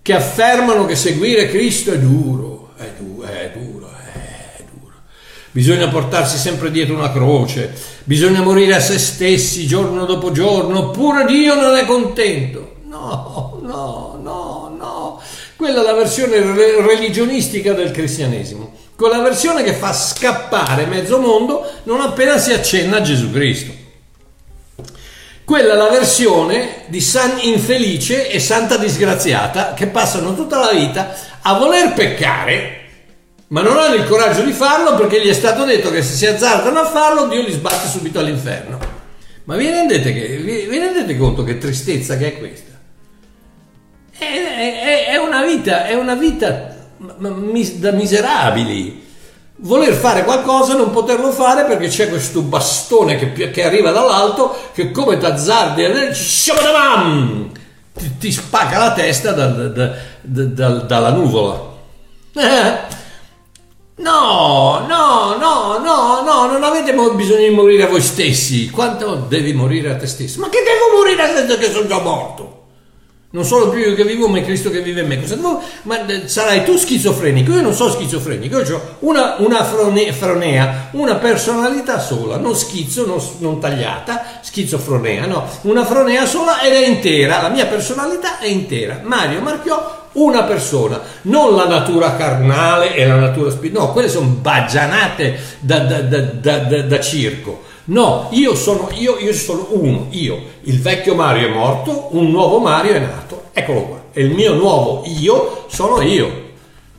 che 0.00 0.14
affermano 0.14 0.86
che 0.86 0.96
seguire 0.96 1.48
Cristo 1.48 1.92
è 1.92 1.98
duro, 1.98 2.72
è 2.76 2.90
duro, 2.98 3.26
è 3.26 3.52
duro 3.54 3.90
bisogna 5.52 5.88
portarsi 5.88 6.38
sempre 6.38 6.70
dietro 6.70 6.94
una 6.94 7.12
croce, 7.12 7.72
bisogna 8.04 8.42
morire 8.42 8.74
a 8.74 8.80
se 8.80 8.98
stessi 8.98 9.66
giorno 9.66 10.04
dopo 10.04 10.32
giorno, 10.32 10.78
oppure 10.88 11.24
Dio 11.26 11.54
non 11.54 11.76
è 11.76 11.84
contento. 11.84 12.76
No, 12.84 13.58
no, 13.62 14.18
no, 14.22 14.74
no. 14.76 15.20
Quella 15.56 15.82
è 15.82 15.84
la 15.84 15.94
versione 15.94 16.40
religionistica 16.40 17.72
del 17.72 17.90
cristianesimo, 17.90 18.72
quella 18.96 19.20
versione 19.20 19.62
che 19.62 19.74
fa 19.74 19.92
scappare 19.92 20.86
mezzo 20.86 21.18
mondo 21.18 21.64
non 21.84 22.00
appena 22.00 22.38
si 22.38 22.52
accenna 22.52 22.98
a 22.98 23.02
Gesù 23.02 23.30
Cristo. 23.30 23.72
Quella 25.44 25.72
è 25.72 25.76
la 25.76 25.88
versione 25.88 26.84
di 26.86 27.00
San 27.00 27.38
Infelice 27.40 28.30
e 28.30 28.38
Santa 28.38 28.76
Disgraziata 28.76 29.74
che 29.74 29.88
passano 29.88 30.34
tutta 30.36 30.58
la 30.58 30.70
vita 30.70 31.12
a 31.42 31.54
voler 31.54 31.92
peccare 31.92 32.79
ma 33.50 33.62
non 33.62 33.76
hanno 33.78 33.94
il 33.94 34.04
coraggio 34.04 34.42
di 34.42 34.52
farlo 34.52 34.94
perché 34.94 35.24
gli 35.24 35.28
è 35.28 35.32
stato 35.32 35.64
detto 35.64 35.90
che 35.90 36.02
se 36.02 36.14
si 36.14 36.26
azzardano 36.26 36.78
a 36.80 36.84
farlo 36.84 37.26
Dio 37.26 37.42
li 37.42 37.50
sbatte 37.50 37.88
subito 37.88 38.20
all'inferno. 38.20 38.78
Ma 39.44 39.56
vi 39.56 39.68
rendete, 39.68 40.12
che, 40.12 40.36
vi, 40.36 40.66
vi 40.66 40.78
rendete 40.78 41.16
conto 41.16 41.42
che 41.42 41.58
tristezza 41.58 42.16
che 42.16 42.26
è 42.28 42.38
questa? 42.38 42.78
È, 44.16 44.24
è, 44.24 45.06
è 45.08 45.16
una 45.16 45.44
vita, 45.44 45.86
è 45.86 45.94
una 45.94 46.14
vita 46.14 46.76
da 46.96 47.90
miserabili. 47.90 49.08
Voler 49.56 49.94
fare 49.94 50.22
qualcosa 50.22 50.74
e 50.74 50.76
non 50.76 50.92
poterlo 50.92 51.32
fare 51.32 51.64
perché 51.64 51.88
c'è 51.88 52.08
questo 52.08 52.42
bastone 52.42 53.32
che, 53.32 53.50
che 53.50 53.64
arriva 53.64 53.90
dall'alto 53.90 54.70
che 54.72 54.92
come 54.92 55.18
t'azzardi 55.18 55.82
ti, 57.92 58.16
ti 58.16 58.30
spacca 58.30 58.78
la 58.78 58.92
testa 58.92 59.32
da, 59.32 59.46
da, 59.46 59.92
da, 60.22 60.68
dalla 60.68 61.10
nuvola. 61.10 61.68
No, 64.00 64.86
no, 64.88 65.36
no, 65.36 65.78
no, 65.78 66.22
no, 66.22 66.46
non 66.50 66.64
avete 66.64 66.94
bisogno 67.14 67.48
di 67.48 67.54
morire 67.54 67.82
a 67.82 67.86
voi 67.86 68.00
stessi. 68.00 68.70
Quanto 68.70 69.26
devi 69.28 69.52
morire 69.52 69.90
a 69.90 69.96
te 69.96 70.06
stesso? 70.06 70.40
Ma 70.40 70.48
che 70.48 70.62
devo 70.64 70.96
morire 70.96 71.30
senza 71.34 71.56
che 71.58 71.70
sono 71.70 71.86
già 71.86 72.00
morto? 72.00 72.58
Non 73.32 73.44
solo 73.44 73.68
più 73.68 73.78
io 73.78 73.94
che 73.94 74.02
vivo, 74.04 74.26
ma 74.26 74.38
è 74.38 74.42
Cristo 74.42 74.70
che 74.70 74.80
vive 74.80 75.02
in 75.02 75.06
me. 75.06 75.20
Cosa 75.20 75.36
devo? 75.36 75.62
Ma 75.82 76.04
eh, 76.06 76.26
sarai 76.26 76.64
tu 76.64 76.76
schizofrenico? 76.76 77.52
Io 77.52 77.60
non 77.60 77.74
sono 77.74 77.92
schizofrenico, 77.92 78.58
io 78.58 78.76
ho 78.76 78.96
una, 79.00 79.36
una 79.38 79.62
frone, 79.64 80.12
fronea, 80.12 80.88
una 80.92 81.16
personalità 81.16 82.00
sola, 82.00 82.38
non 82.38 82.56
schizzo, 82.56 83.06
non, 83.06 83.22
non 83.38 83.60
tagliata, 83.60 84.40
schizofronea, 84.40 85.26
no, 85.26 85.46
una 85.62 85.84
fronea 85.84 86.26
sola 86.26 86.60
ed 86.60 86.72
è 86.72 86.86
intera. 86.86 87.42
La 87.42 87.50
mia 87.50 87.66
personalità 87.66 88.38
è 88.38 88.46
intera. 88.46 89.00
Mario 89.04 89.40
Marchiò 89.42 89.99
una 90.12 90.42
persona, 90.44 91.00
non 91.22 91.54
la 91.54 91.66
natura 91.66 92.16
carnale 92.16 92.94
e 92.94 93.06
la 93.06 93.16
natura 93.16 93.50
spirituale, 93.50 93.86
no, 93.86 93.92
quelle 93.92 94.08
sono 94.08 94.26
baggianate 94.26 95.38
da, 95.60 95.78
da, 95.78 96.00
da, 96.00 96.82
da, 96.82 97.00
circo. 97.00 97.62
No, 97.84 98.28
io 98.32 98.54
sono, 98.54 98.88
io, 98.94 99.18
io 99.18 99.32
sono 99.32 99.68
uno, 99.70 100.06
io, 100.10 100.38
il 100.62 100.80
vecchio 100.80 101.14
Mario 101.14 101.48
è 101.48 101.50
morto, 101.52 102.08
un 102.10 102.30
nuovo 102.30 102.58
Mario 102.58 102.94
è 102.94 103.00
nato, 103.00 103.44
eccolo 103.52 103.82
qua, 103.82 104.02
e 104.12 104.22
il 104.22 104.30
mio 104.30 104.54
nuovo 104.54 105.04
io 105.06 105.66
sono 105.68 106.00
io. 106.00 106.48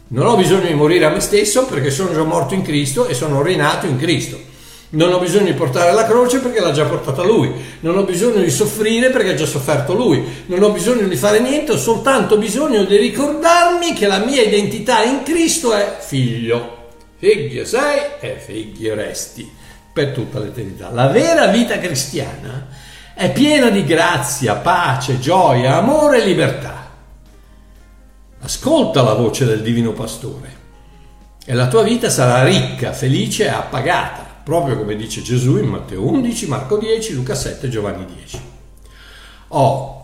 Non 0.08 0.28
ho 0.28 0.36
bisogno 0.36 0.68
di 0.68 0.74
morire 0.74 1.06
a 1.06 1.10
me 1.10 1.22
stesso 1.22 1.66
perché 1.66 1.90
sono 1.90 2.14
già 2.14 2.24
morto 2.24 2.54
in 2.54 2.64
Cristo 2.64 3.08
e 3.08 3.14
sono 3.14 3.42
rinato 3.42 3.86
in 3.86 3.98
Cristo. 3.98 4.50
Non 4.94 5.14
ho 5.14 5.20
bisogno 5.20 5.46
di 5.46 5.54
portare 5.54 5.94
la 5.94 6.06
croce 6.06 6.40
perché 6.40 6.60
l'ha 6.60 6.72
già 6.72 6.84
portata 6.84 7.24
lui. 7.24 7.50
Non 7.80 7.98
ho 7.98 8.04
bisogno 8.04 8.42
di 8.42 8.50
soffrire 8.50 9.10
perché 9.10 9.30
ha 9.30 9.36
già 9.36 9.46
sofferto 9.46 9.94
lui. 9.94 10.44
Non 10.48 10.62
ho 10.64 10.72
bisogno 10.72 11.08
di 11.08 11.16
fare 11.16 11.40
niente, 11.40 11.72
ho 11.72 11.78
soltanto 11.78 12.38
bisogno 12.38 12.84
di 12.84 12.98
ricordarmi 12.98 13.94
che 13.94 14.08
la 14.08 14.18
mia 14.18 14.42
identità 14.42 15.04
in 15.04 15.24
Cristo 15.24 15.74
è 15.74 15.98
figlio. 16.00 16.80
Figlio 17.18 17.64
sei 17.64 18.02
e 18.20 18.38
figlio 18.46 18.94
resti 18.96 19.50
per 19.94 20.12
tutta 20.12 20.40
l'eternità. 20.40 20.90
La 20.92 21.08
vera 21.08 21.48
vita 21.48 21.78
cristiana 21.78 22.68
è 23.14 23.32
piena 23.32 23.70
di 23.70 23.86
grazia, 23.86 24.56
pace, 24.56 25.20
gioia, 25.20 25.78
amore 25.78 26.22
e 26.22 26.26
libertà. 26.26 26.90
Ascolta 28.42 29.04
la 29.04 29.14
voce 29.14 29.46
del 29.46 29.62
Divino 29.62 29.94
Pastore 29.94 30.60
e 31.46 31.54
la 31.54 31.68
tua 31.68 31.84
vita 31.84 32.10
sarà 32.10 32.44
ricca, 32.44 32.92
felice 32.92 33.46
e 33.46 33.50
appagata 33.50 34.21
proprio 34.44 34.78
come 34.78 34.96
dice 34.96 35.22
Gesù 35.22 35.58
in 35.58 35.68
Matteo 35.68 36.06
11, 36.06 36.48
Marco 36.48 36.78
10, 36.78 37.14
Luca 37.14 37.36
7, 37.36 37.70
Giovanni 37.70 38.06
10. 38.06 38.40
Oh, 39.50 40.02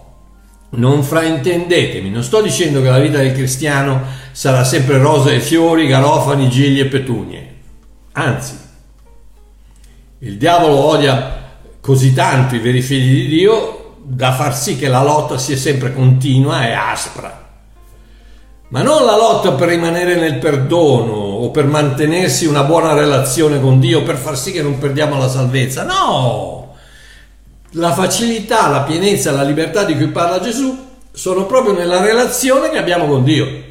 non 0.69 1.03
fraintendetemi, 1.03 2.09
non 2.09 2.23
sto 2.23 2.41
dicendo 2.41 2.81
che 2.81 2.89
la 2.89 2.99
vita 2.99 3.17
del 3.17 3.33
cristiano 3.33 4.01
sarà 4.31 4.63
sempre 4.63 4.97
rose 4.97 5.35
e 5.35 5.39
fiori, 5.39 5.87
garofani, 5.87 6.49
gigli 6.49 6.79
e 6.79 6.85
petunie. 6.87 7.55
Anzi, 8.13 8.57
il 10.19 10.37
diavolo 10.37 10.75
odia 10.75 11.45
così 11.79 12.13
tanto 12.13 12.55
i 12.55 12.59
veri 12.59 12.81
figli 12.81 13.21
di 13.21 13.27
Dio 13.27 13.95
da 14.03 14.33
far 14.33 14.55
sì 14.55 14.77
che 14.77 14.87
la 14.87 15.03
lotta 15.03 15.37
sia 15.37 15.57
sempre 15.57 15.93
continua 15.93 16.67
e 16.67 16.73
aspra. 16.73 17.46
Ma 18.69 18.81
non 18.81 19.05
la 19.05 19.15
lotta 19.15 19.53
per 19.53 19.69
rimanere 19.69 20.15
nel 20.15 20.39
perdono 20.39 21.13
o 21.13 21.51
per 21.51 21.65
mantenersi 21.65 22.45
una 22.45 22.63
buona 22.63 22.93
relazione 22.93 23.61
con 23.61 23.79
Dio, 23.79 24.03
per 24.03 24.17
far 24.17 24.37
sì 24.37 24.51
che 24.51 24.61
non 24.61 24.77
perdiamo 24.77 25.17
la 25.17 25.29
salvezza. 25.29 25.83
No! 25.83 26.75
La 27.71 27.93
facilità, 27.93 28.67
la 28.67 28.81
pienezza, 28.81 29.31
la 29.31 29.43
libertà 29.43 29.83
di 29.83 29.95
cui 29.95 30.09
parla 30.09 30.41
Gesù 30.41 30.85
sono 31.11 31.45
proprio 31.45 31.73
nella 31.73 32.01
relazione 32.01 32.69
che 32.69 32.77
abbiamo 32.77 33.07
con 33.07 33.23
Dio. 33.23 33.63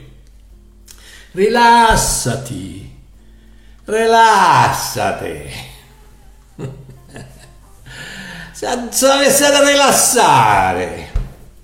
Rilassati, 1.33 2.99
rilassati. 3.85 5.53
Se 8.53 8.67
avessi 8.67 9.43
da 9.43 9.63
rilassare. 9.63 11.16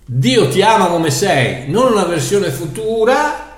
Dio 0.04 0.48
ti 0.48 0.62
ama 0.62 0.86
come 0.86 1.10
sei, 1.10 1.70
non 1.70 1.92
una 1.92 2.04
versione 2.04 2.50
futura 2.50 3.50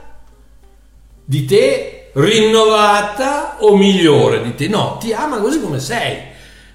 di 1.25 1.45
te 1.47 2.11
rinnovata 2.15 3.57
o 3.61 3.77
migliore 3.77 4.43
di 4.43 4.55
te. 4.55 4.69
No, 4.69 4.99
ti 5.01 5.13
ama 5.13 5.39
così 5.39 5.61
come 5.61 5.81
sei, 5.81 6.19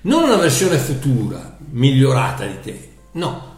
non 0.02 0.24
una 0.24 0.38
versione 0.38 0.78
futura, 0.78 1.58
migliorata 1.70 2.46
di 2.46 2.60
te. 2.62 2.90
No, 3.12 3.56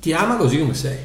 ti 0.00 0.12
ama 0.12 0.36
così 0.36 0.58
come 0.58 0.74
sei. 0.74 0.98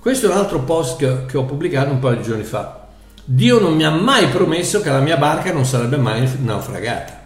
Questo 0.00 0.26
è 0.26 0.30
un 0.30 0.36
altro 0.36 0.60
post 0.60 0.96
che, 0.96 1.26
che 1.26 1.36
ho 1.36 1.44
pubblicato 1.44 1.90
un 1.90 1.98
paio 1.98 2.16
di 2.16 2.22
giorni 2.22 2.44
fa. 2.44 2.88
Dio 3.24 3.60
non 3.60 3.74
mi 3.74 3.84
ha 3.84 3.90
mai 3.90 4.28
promesso 4.28 4.80
che 4.80 4.90
la 4.90 4.98
mia 4.98 5.16
barca 5.16 5.52
non 5.52 5.64
sarebbe 5.64 5.96
mai 5.96 6.28
naufragata. 6.42 7.20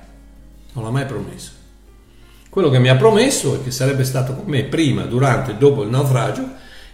Non 0.73 0.85
l'ha 0.85 0.91
mai 0.91 1.07
promesso. 1.07 1.53
Quello 2.57 2.71
che 2.71 2.79
mi 2.79 2.89
ha 2.89 2.97
promesso 2.97 3.57
e 3.57 3.63
che 3.63 3.71
sarebbe 3.71 4.03
stato 4.03 4.33
con 4.33 4.47
me 4.47 4.65
prima, 4.65 5.03
durante 5.03 5.51
e 5.51 5.55
dopo 5.57 5.83
il 5.83 5.91
naufragio 5.91 6.43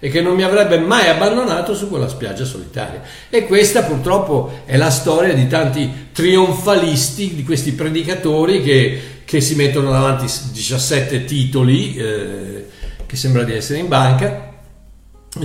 e 0.01 0.09
che 0.09 0.21
non 0.21 0.35
mi 0.35 0.43
avrebbe 0.43 0.81
mai 0.81 1.09
abbandonato 1.09 1.73
su 1.77 1.89
quella 1.89 2.09
spiaggia 2.09 2.45
solitaria. 2.45 3.01
E 3.31 3.47
questa 3.47 3.85
purtroppo 3.85 4.63
è 4.65 4.77
la 4.77 4.91
storia 4.91 5.33
di 5.35 5.47
tanti 5.47 6.09
trionfalisti, 6.11 7.37
di 7.37 7.45
questi 7.45 7.75
predicatori 7.75 8.61
che, 8.61 9.01
che 9.25 9.41
si 9.41 9.55
mettono 9.55 9.93
davanti 9.93 10.25
17 10.25 11.25
titoli, 11.27 11.95
eh, 11.95 12.67
che 13.07 13.15
sembra 13.15 13.45
di 13.45 13.53
essere 13.53 13.79
in 13.79 13.87
banca, 13.87 14.55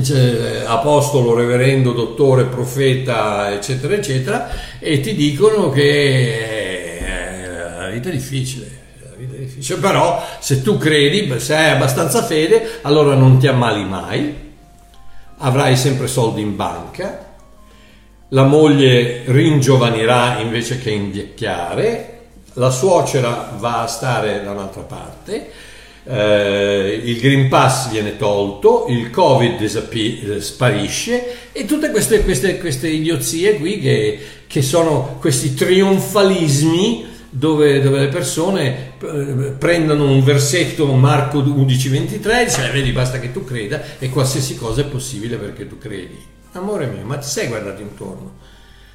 cioè, 0.01 0.63
apostolo, 0.65 1.35
reverendo, 1.35 1.91
dottore, 1.91 2.45
profeta, 2.45 3.53
eccetera, 3.53 3.93
eccetera, 3.93 4.49
e 4.79 4.99
ti 4.99 5.13
dicono 5.13 5.69
che 5.69 6.97
eh, 6.97 7.77
la 7.77 7.89
vita 7.89 8.09
è 8.09 8.11
difficile. 8.11 8.76
Difficile. 9.57 9.79
Però 9.79 10.23
se 10.39 10.61
tu 10.61 10.77
credi, 10.77 11.39
se 11.39 11.55
hai 11.55 11.71
abbastanza 11.71 12.23
fede, 12.23 12.79
allora 12.83 13.15
non 13.15 13.39
ti 13.39 13.47
ammali 13.47 13.83
mai, 13.83 14.33
avrai 15.39 15.75
sempre 15.75 16.07
soldi 16.07 16.41
in 16.41 16.55
banca, 16.55 17.25
la 18.29 18.43
moglie 18.43 19.23
ringiovanirà 19.25 20.39
invece 20.39 20.79
che 20.79 20.91
invecchiare, 20.91 22.13
la 22.53 22.69
suocera 22.69 23.53
va 23.57 23.81
a 23.81 23.87
stare 23.87 24.43
da 24.43 24.51
un'altra 24.51 24.81
parte, 24.81 25.51
eh, 26.09 27.01
il 27.03 27.19
Green 27.19 27.49
Pass 27.49 27.89
viene 27.89 28.15
tolto, 28.15 28.85
il 28.89 29.09
Covid 29.09 29.57
disapi- 29.57 30.21
eh, 30.21 30.41
sparisce 30.41 31.51
e 31.51 31.65
tutte 31.65 31.91
queste, 31.91 32.23
queste, 32.23 32.57
queste 32.59 32.87
idiozie 32.87 33.57
qui 33.57 33.79
che, 33.79 34.19
che, 34.47 34.61
sono 34.61 35.17
questi 35.19 35.53
trionfalismi 35.53 37.06
dove, 37.29 37.81
dove 37.81 37.99
le 37.99 38.07
persone 38.07 38.93
eh, 38.99 39.53
prendono 39.57 40.11
un 40.11 40.23
versetto 40.23 40.85
Marco 40.93 41.39
11:23 41.39 42.39
e 42.39 42.45
dicono 42.45 42.71
vedi 42.71 42.91
basta 42.91 43.19
che 43.19 43.31
tu 43.31 43.43
creda 43.43 43.81
e 43.99 44.09
qualsiasi 44.09 44.57
cosa 44.57 44.81
è 44.81 44.85
possibile 44.85 45.37
perché 45.37 45.67
tu 45.67 45.77
credi. 45.77 46.17
Amore 46.53 46.87
mio, 46.87 47.05
ma 47.05 47.17
ti 47.17 47.27
sei 47.27 47.47
guardato 47.47 47.81
intorno? 47.81 48.45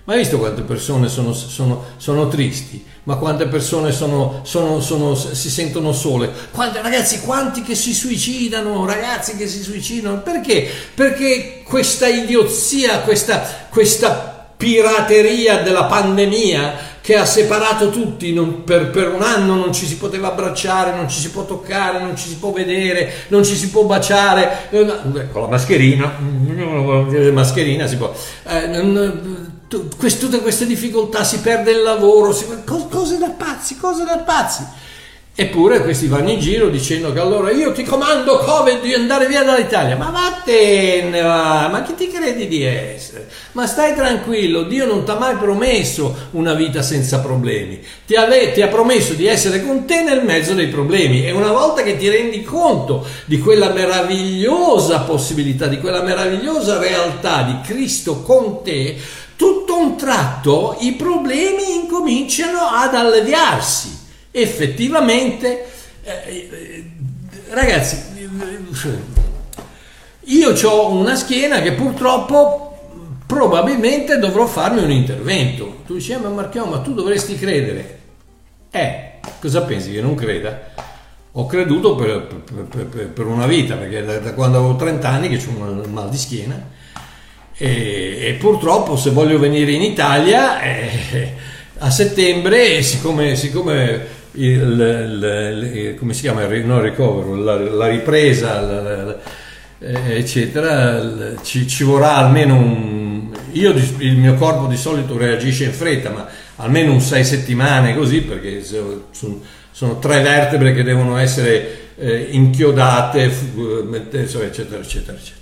Ma 0.04 0.14
hai 0.14 0.18
visto 0.18 0.38
quante 0.38 0.62
persone 0.62 1.08
sono, 1.08 1.32
sono, 1.32 1.84
sono 1.96 2.26
tristi? 2.26 2.84
Ma 3.04 3.14
quante 3.16 3.46
persone 3.46 3.92
sono, 3.92 4.42
si 4.44 5.48
sentono 5.48 5.92
sole? 5.92 6.28
Quante, 6.50 6.82
ragazzi, 6.82 7.20
quanti 7.20 7.62
che 7.62 7.76
si 7.76 7.94
suicidano? 7.94 8.84
Ragazzi 8.84 9.36
che 9.36 9.46
si 9.46 9.62
suicidano? 9.62 10.20
Perché? 10.22 10.68
Perché 10.92 11.62
questa 11.64 12.08
idiozia, 12.08 12.98
questa, 13.02 13.68
questa 13.68 14.50
pirateria 14.56 15.62
della 15.62 15.84
pandemia 15.84 16.91
che 17.02 17.16
ha 17.16 17.24
separato 17.24 17.90
tutti, 17.90 18.32
non, 18.32 18.62
per, 18.62 18.90
per, 18.90 19.12
un 19.12 19.22
anno 19.22 19.56
non 19.56 19.72
ci 19.72 19.86
si 19.86 19.96
poteva 19.96 20.28
abbracciare, 20.28 20.94
non 20.94 21.08
ci 21.08 21.18
si 21.18 21.30
può 21.30 21.44
toccare, 21.44 21.98
non 21.98 22.16
ci 22.16 22.28
si 22.28 22.36
può 22.36 22.52
vedere, 22.52 23.26
non 23.28 23.44
ci 23.44 23.56
si 23.56 23.70
può 23.70 23.82
baciare, 23.82 24.68
con 24.70 25.42
la 25.42 25.48
mascherina, 25.48 26.16
mascherina 27.32 27.88
si 27.88 27.96
può... 27.96 28.14
Eh, 28.46 29.50
quest, 29.98 30.20
tutte 30.20 30.40
queste 30.40 30.64
difficoltà, 30.64 31.24
si 31.24 31.40
perde 31.40 31.72
il 31.72 31.82
lavoro, 31.82 32.32
si, 32.32 32.46
cose 32.64 33.18
da 33.18 33.30
pazzi, 33.30 33.76
cose 33.76 34.04
da 34.04 34.18
pazzi. 34.18 34.64
Eppure 35.34 35.80
questi 35.80 36.08
vanno 36.08 36.28
in 36.28 36.40
giro 36.40 36.68
dicendo 36.68 37.10
che 37.10 37.18
allora 37.18 37.50
io 37.50 37.72
ti 37.72 37.84
comando 37.84 38.36
Covid 38.36 38.82
di 38.82 38.92
andare 38.92 39.26
via 39.26 39.42
dall'Italia. 39.42 39.96
Ma 39.96 40.10
vattene, 40.10 41.22
va, 41.22 41.68
ma 41.68 41.82
chi 41.82 41.94
ti 41.94 42.08
credi 42.08 42.46
di 42.48 42.62
essere? 42.62 43.30
Ma 43.52 43.66
stai 43.66 43.94
tranquillo, 43.94 44.64
Dio 44.64 44.84
non 44.84 45.04
ti 45.04 45.10
ha 45.10 45.14
mai 45.14 45.36
promesso 45.36 46.14
una 46.32 46.52
vita 46.52 46.82
senza 46.82 47.20
problemi. 47.20 47.82
Ti, 48.04 48.14
ave, 48.14 48.52
ti 48.52 48.60
ha 48.60 48.68
promesso 48.68 49.14
di 49.14 49.24
essere 49.24 49.64
con 49.64 49.86
te 49.86 50.02
nel 50.02 50.22
mezzo 50.22 50.52
dei 50.52 50.68
problemi. 50.68 51.24
E 51.24 51.30
una 51.30 51.50
volta 51.50 51.82
che 51.82 51.96
ti 51.96 52.10
rendi 52.10 52.42
conto 52.42 53.06
di 53.24 53.38
quella 53.38 53.70
meravigliosa 53.70 55.00
possibilità, 55.00 55.66
di 55.66 55.78
quella 55.78 56.02
meravigliosa 56.02 56.78
realtà 56.78 57.40
di 57.40 57.58
Cristo 57.66 58.20
con 58.20 58.62
te, 58.62 58.98
tutto 59.34 59.78
un 59.78 59.96
tratto 59.96 60.76
i 60.80 60.92
problemi 60.92 61.74
incominciano 61.74 62.58
ad 62.70 62.94
alleviarsi. 62.94 63.91
Effettivamente, 64.32 65.66
eh, 66.02 66.12
eh 66.26 66.90
ragazzi, 67.50 68.02
io 70.20 70.68
ho 70.68 70.90
una 70.90 71.14
schiena 71.14 71.60
che 71.60 71.72
purtroppo 71.72 72.72
probabilmente 73.26 74.18
dovrò 74.18 74.46
farmi 74.46 74.82
un 74.82 74.90
intervento. 74.90 75.82
Tu 75.86 75.94
dici, 75.94 76.12
eh, 76.12 76.16
ma 76.16 76.30
Marchiò, 76.30 76.64
ma 76.64 76.78
tu 76.78 76.94
dovresti 76.94 77.36
credere. 77.36 77.98
Eh, 78.70 79.20
cosa 79.38 79.62
pensi 79.62 79.92
che 79.92 80.00
non 80.00 80.14
creda? 80.14 80.70
Ho 81.32 81.46
creduto 81.46 81.94
per, 81.94 82.26
per, 82.68 82.86
per, 82.86 83.08
per 83.08 83.26
una 83.26 83.46
vita, 83.46 83.74
perché 83.76 84.02
da, 84.02 84.18
da, 84.18 84.32
quando 84.32 84.58
avevo 84.58 84.76
30 84.76 85.08
anni 85.08 85.28
che 85.28 85.36
ho 85.46 85.50
un 85.50 85.84
mal 85.90 86.08
di 86.08 86.18
schiena 86.18 86.70
e, 87.54 88.16
e, 88.18 88.32
purtroppo 88.38 88.96
se 88.96 89.10
voglio 89.10 89.38
venire 89.38 89.72
in 89.72 89.82
Italia 89.82 90.60
eh, 90.62 91.34
a 91.78 91.90
settembre, 91.90 92.82
siccome, 92.82 93.36
siccome 93.36 94.20
il, 94.32 94.50
il, 94.50 95.72
il, 95.74 95.94
come 95.96 96.14
si 96.14 96.22
chiama, 96.22 96.46
non 96.46 96.80
ricovero, 96.80 97.34
la, 97.34 97.56
la 97.58 97.88
ripresa, 97.88 98.60
la, 98.60 98.80
la, 98.80 99.18
eh, 99.78 100.18
eccetera, 100.18 101.36
ci, 101.42 101.66
ci, 101.66 101.84
vorrà 101.84 102.16
almeno 102.16 102.56
un... 102.56 103.30
Io 103.52 103.74
il 103.98 104.16
mio 104.16 104.34
corpo 104.34 104.66
di 104.66 104.76
solito 104.76 105.18
reagisce 105.18 105.64
in 105.64 105.72
fretta, 105.72 106.10
ma 106.10 106.26
almeno 106.56 106.92
un 106.92 107.00
sei 107.00 107.24
settimane 107.24 107.94
così, 107.94 108.22
perché 108.22 108.62
sono, 108.62 109.40
sono 109.70 109.98
tre 109.98 110.22
vertebre 110.22 110.72
che 110.72 110.82
devono 110.82 111.16
essere 111.18 111.90
eh, 111.96 112.28
inchiodate, 112.30 113.24
eccetera, 113.24 114.44
eccetera, 114.46 114.82
eccetera. 114.82 115.41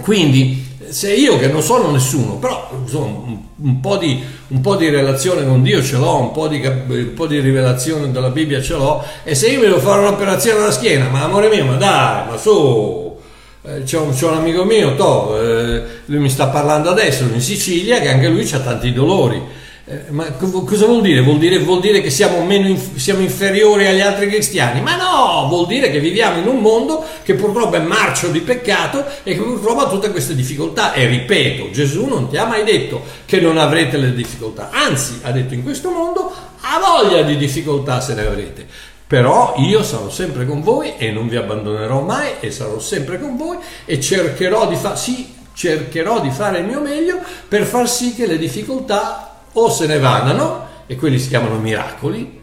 Quindi, 0.00 0.66
se 0.88 1.14
io 1.14 1.38
che 1.38 1.48
non 1.48 1.62
sono 1.62 1.90
nessuno, 1.90 2.34
però 2.34 2.70
insomma, 2.82 3.06
un, 3.06 3.38
un, 3.56 3.80
po 3.80 3.96
di, 3.96 4.22
un, 4.48 4.60
po 4.60 4.76
di, 4.76 4.88
relazione 4.88 5.46
con 5.46 5.62
Dio 5.62 5.82
ce 5.82 5.96
l'ho, 5.96 6.20
un 6.20 6.30
po, 6.32 6.46
di, 6.48 6.64
un 6.64 7.12
po' 7.14 7.26
di 7.26 7.40
rivelazione 7.40 8.10
della 8.10 8.30
Bibbia 8.30 8.60
ce 8.60 8.74
l'ho, 8.74 9.02
e 9.24 9.34
se 9.34 9.48
io 9.48 9.60
devo 9.60 9.78
fare 9.78 10.00
un'operazione 10.00 10.60
alla 10.60 10.70
schiena, 10.70 11.08
ma 11.08 11.24
amore 11.24 11.48
mio, 11.48 11.64
ma 11.64 11.76
dai, 11.76 12.26
ma 12.28 12.36
su, 12.36 13.18
eh, 13.62 13.82
c'è, 13.82 13.98
un, 13.98 14.14
c'è, 14.14 14.26
un, 14.26 14.34
amico 14.34 14.64
mio, 14.64 14.94
to, 14.94 15.40
eh, 15.40 15.82
lui 16.06 16.18
mi 16.18 16.30
sta 16.30 16.48
parlando 16.48 16.90
adesso 16.90 17.24
in 17.24 17.40
Sicilia, 17.40 18.00
che 18.00 18.10
anche 18.10 18.28
lui 18.28 18.48
ha 18.52 18.60
tanti 18.60 18.92
dolori 18.92 19.42
eh, 19.90 20.04
ma 20.10 20.24
cosa 20.32 20.84
vuol 20.84 21.00
dire? 21.00 21.22
Vuol 21.22 21.38
dire, 21.38 21.58
vuol 21.60 21.80
dire 21.80 22.02
che 22.02 22.10
siamo, 22.10 22.44
meno, 22.44 22.78
siamo, 22.96 23.22
inferiori 23.22 23.86
agli 23.86 24.02
altri 24.02 24.28
cristiani? 24.28 24.82
Ma 24.82 24.96
no, 24.96 25.48
vuol 25.48 25.66
dire 25.66 25.90
che 25.90 25.98
viviamo 25.98 26.40
in 26.40 26.46
un 26.46 26.58
mondo 26.58 27.02
che 27.22 27.32
purtroppo 27.32 27.76
è 27.76 27.80
marcio 27.80 28.28
di 28.28 28.40
peccato 28.40 29.02
e 29.22 29.34
che 29.34 29.40
purtroppo 29.40 29.80
ha 29.80 29.88
tutte 29.88 30.10
queste 30.10 30.34
difficoltà. 30.34 30.92
E 30.92 31.06
ripeto, 31.06 31.70
Gesù 31.70 32.04
non 32.04 32.28
ti 32.28 32.36
ha 32.36 32.44
mai 32.44 32.64
detto 32.64 33.02
che 33.24 33.40
non 33.40 33.56
avrete 33.56 33.96
le 33.96 34.12
difficoltà, 34.12 34.68
anzi 34.70 35.20
ha 35.22 35.32
detto 35.32 35.54
in 35.54 35.62
questo 35.62 35.90
mondo 35.90 36.30
ha 36.60 36.78
voglia 36.78 37.22
di 37.22 37.38
difficoltà 37.38 38.00
se 38.02 38.12
ne 38.12 38.26
avrete. 38.26 38.66
Però 39.06 39.54
io 39.56 39.82
sarò 39.82 40.10
sempre 40.10 40.44
con 40.44 40.60
voi 40.60 40.96
e 40.98 41.10
non 41.10 41.28
vi 41.28 41.36
abbandonerò 41.36 42.02
mai 42.02 42.32
e 42.40 42.50
sarò 42.50 42.78
sempre 42.78 43.18
con 43.18 43.38
voi 43.38 43.56
e 43.86 43.98
cercherò 43.98 44.68
di, 44.68 44.76
fa- 44.76 44.96
sì, 44.96 45.34
cercherò 45.54 46.20
di 46.20 46.30
fare 46.30 46.58
il 46.58 46.66
mio 46.66 46.82
meglio 46.82 47.18
per 47.48 47.64
far 47.64 47.88
sì 47.88 48.14
che 48.14 48.26
le 48.26 48.36
difficoltà 48.36 49.27
o 49.52 49.70
se 49.70 49.86
ne 49.86 49.98
vadano, 49.98 50.66
e 50.86 50.96
quelli 50.96 51.18
si 51.18 51.28
chiamano 51.28 51.58
miracoli, 51.58 52.40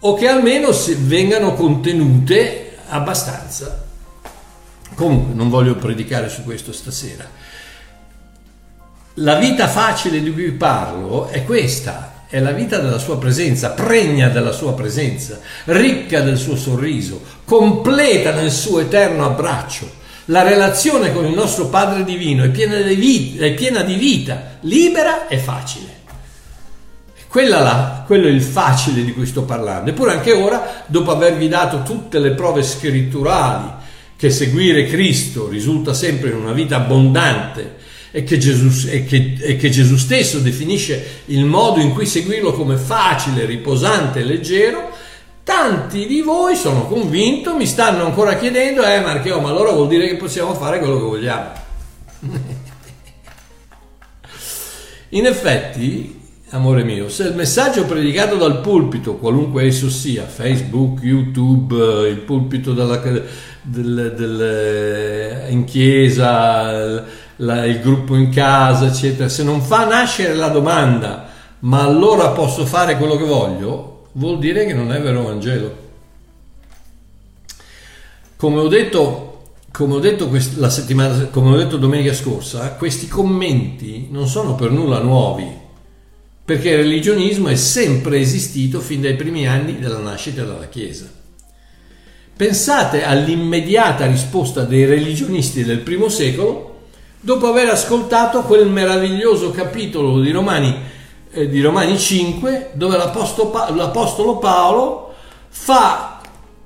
o 0.00 0.14
che 0.14 0.26
almeno 0.26 0.70
vengano 0.98 1.54
contenute 1.54 2.78
abbastanza. 2.88 3.84
Comunque, 4.94 5.34
non 5.34 5.48
voglio 5.48 5.76
predicare 5.76 6.28
su 6.28 6.42
questo 6.44 6.72
stasera. 6.72 7.24
La 9.16 9.34
vita 9.36 9.68
facile 9.68 10.22
di 10.22 10.32
cui 10.32 10.52
parlo 10.52 11.28
è 11.28 11.44
questa, 11.44 12.24
è 12.28 12.40
la 12.40 12.52
vita 12.52 12.78
della 12.78 12.98
sua 12.98 13.18
presenza, 13.18 13.70
pregna 13.70 14.28
della 14.28 14.52
sua 14.52 14.72
presenza, 14.72 15.38
ricca 15.64 16.20
del 16.22 16.38
suo 16.38 16.56
sorriso, 16.56 17.22
completa 17.44 18.32
nel 18.32 18.50
suo 18.50 18.80
eterno 18.80 19.26
abbraccio. 19.26 20.00
La 20.26 20.42
relazione 20.42 21.12
con 21.12 21.26
il 21.26 21.34
nostro 21.34 21.66
Padre 21.66 22.04
Divino 22.04 22.44
è 22.44 22.48
piena 22.48 22.80
di 22.80 22.94
vita, 22.94 23.44
è 23.44 23.52
piena 23.54 23.82
di 23.82 23.94
vita 23.94 24.58
libera 24.60 25.28
e 25.28 25.36
facile. 25.38 26.01
Quella 27.32 27.60
là, 27.60 28.04
quello 28.04 28.26
è 28.26 28.30
il 28.30 28.42
facile 28.42 29.02
di 29.02 29.14
cui 29.14 29.24
sto 29.24 29.44
parlando. 29.44 29.88
Eppure 29.88 30.12
anche 30.12 30.32
ora, 30.32 30.84
dopo 30.84 31.12
avervi 31.12 31.48
dato 31.48 31.80
tutte 31.82 32.18
le 32.18 32.32
prove 32.32 32.62
scritturali 32.62 33.70
che 34.18 34.28
seguire 34.28 34.84
Cristo 34.84 35.48
risulta 35.48 35.94
sempre 35.94 36.28
in 36.28 36.36
una 36.36 36.52
vita 36.52 36.76
abbondante 36.76 37.76
e 38.10 38.22
che, 38.22 38.36
Gesù, 38.36 38.86
e, 38.86 39.06
che, 39.06 39.38
e 39.40 39.56
che 39.56 39.70
Gesù 39.70 39.96
stesso 39.96 40.40
definisce 40.40 41.22
il 41.26 41.46
modo 41.46 41.80
in 41.80 41.94
cui 41.94 42.04
seguirlo 42.04 42.52
come 42.52 42.76
facile, 42.76 43.46
riposante 43.46 44.20
e 44.20 44.24
leggero, 44.24 44.90
tanti 45.42 46.06
di 46.06 46.20
voi, 46.20 46.54
sono 46.54 46.86
convinto, 46.86 47.56
mi 47.56 47.64
stanno 47.64 48.04
ancora 48.04 48.36
chiedendo, 48.36 48.84
eh 48.84 49.00
Marchio, 49.00 49.40
ma 49.40 49.48
allora 49.48 49.70
vuol 49.72 49.88
dire 49.88 50.06
che 50.06 50.16
possiamo 50.16 50.52
fare 50.52 50.80
quello 50.80 50.96
che 50.96 51.04
vogliamo. 51.04 51.52
In 55.08 55.24
effetti, 55.24 56.20
amore 56.52 56.84
mio, 56.84 57.08
se 57.08 57.24
il 57.24 57.34
messaggio 57.34 57.86
predicato 57.86 58.36
dal 58.36 58.60
pulpito, 58.60 59.16
qualunque 59.16 59.64
esso 59.64 59.88
sia, 59.88 60.24
Facebook, 60.24 61.02
YouTube, 61.02 62.08
il 62.08 62.18
pulpito 62.18 62.74
della, 62.74 62.98
del, 63.62 64.14
del, 64.14 65.50
in 65.50 65.64
chiesa, 65.64 67.04
la, 67.36 67.64
il 67.64 67.80
gruppo 67.80 68.16
in 68.16 68.28
casa, 68.28 68.86
eccetera, 68.86 69.30
se 69.30 69.42
non 69.42 69.62
fa 69.62 69.86
nascere 69.86 70.34
la 70.34 70.48
domanda, 70.48 71.28
ma 71.60 71.82
allora 71.82 72.28
posso 72.30 72.66
fare 72.66 72.98
quello 72.98 73.16
che 73.16 73.24
voglio, 73.24 74.08
vuol 74.12 74.38
dire 74.38 74.66
che 74.66 74.74
non 74.74 74.92
è 74.92 75.00
vero 75.00 75.22
Vangelo. 75.22 75.80
Come 78.36 78.60
ho 78.60 78.68
detto 78.68 79.28
come 79.70 79.94
ho 79.94 80.00
detto 80.00 80.28
la 80.56 80.68
settimana, 80.68 81.28
come 81.30 81.54
ho 81.54 81.56
detto 81.56 81.78
domenica 81.78 82.12
scorsa, 82.12 82.74
questi 82.74 83.08
commenti 83.08 84.08
non 84.10 84.26
sono 84.26 84.54
per 84.54 84.70
nulla 84.70 84.98
nuovi, 84.98 85.61
perché 86.44 86.70
il 86.70 86.78
religionismo 86.78 87.48
è 87.48 87.56
sempre 87.56 88.18
esistito 88.18 88.80
fin 88.80 89.00
dai 89.00 89.14
primi 89.14 89.46
anni 89.46 89.78
della 89.78 89.98
nascita 89.98 90.42
della 90.42 90.68
Chiesa. 90.68 91.10
Pensate 92.36 93.04
all'immediata 93.04 94.06
risposta 94.06 94.64
dei 94.64 94.84
religionisti 94.84 95.64
del 95.64 95.80
primo 95.80 96.08
secolo 96.08 96.70
dopo 97.20 97.46
aver 97.46 97.68
ascoltato 97.68 98.42
quel 98.42 98.66
meraviglioso 98.66 99.52
capitolo 99.52 100.20
di 100.20 100.32
Romani, 100.32 100.76
eh, 101.30 101.48
di 101.48 101.60
Romani 101.60 101.96
5 101.96 102.70
dove 102.72 102.96
l'apostolo, 102.96 103.74
l'apostolo 103.74 104.38
Paolo 104.38 105.14
fa 105.48 106.20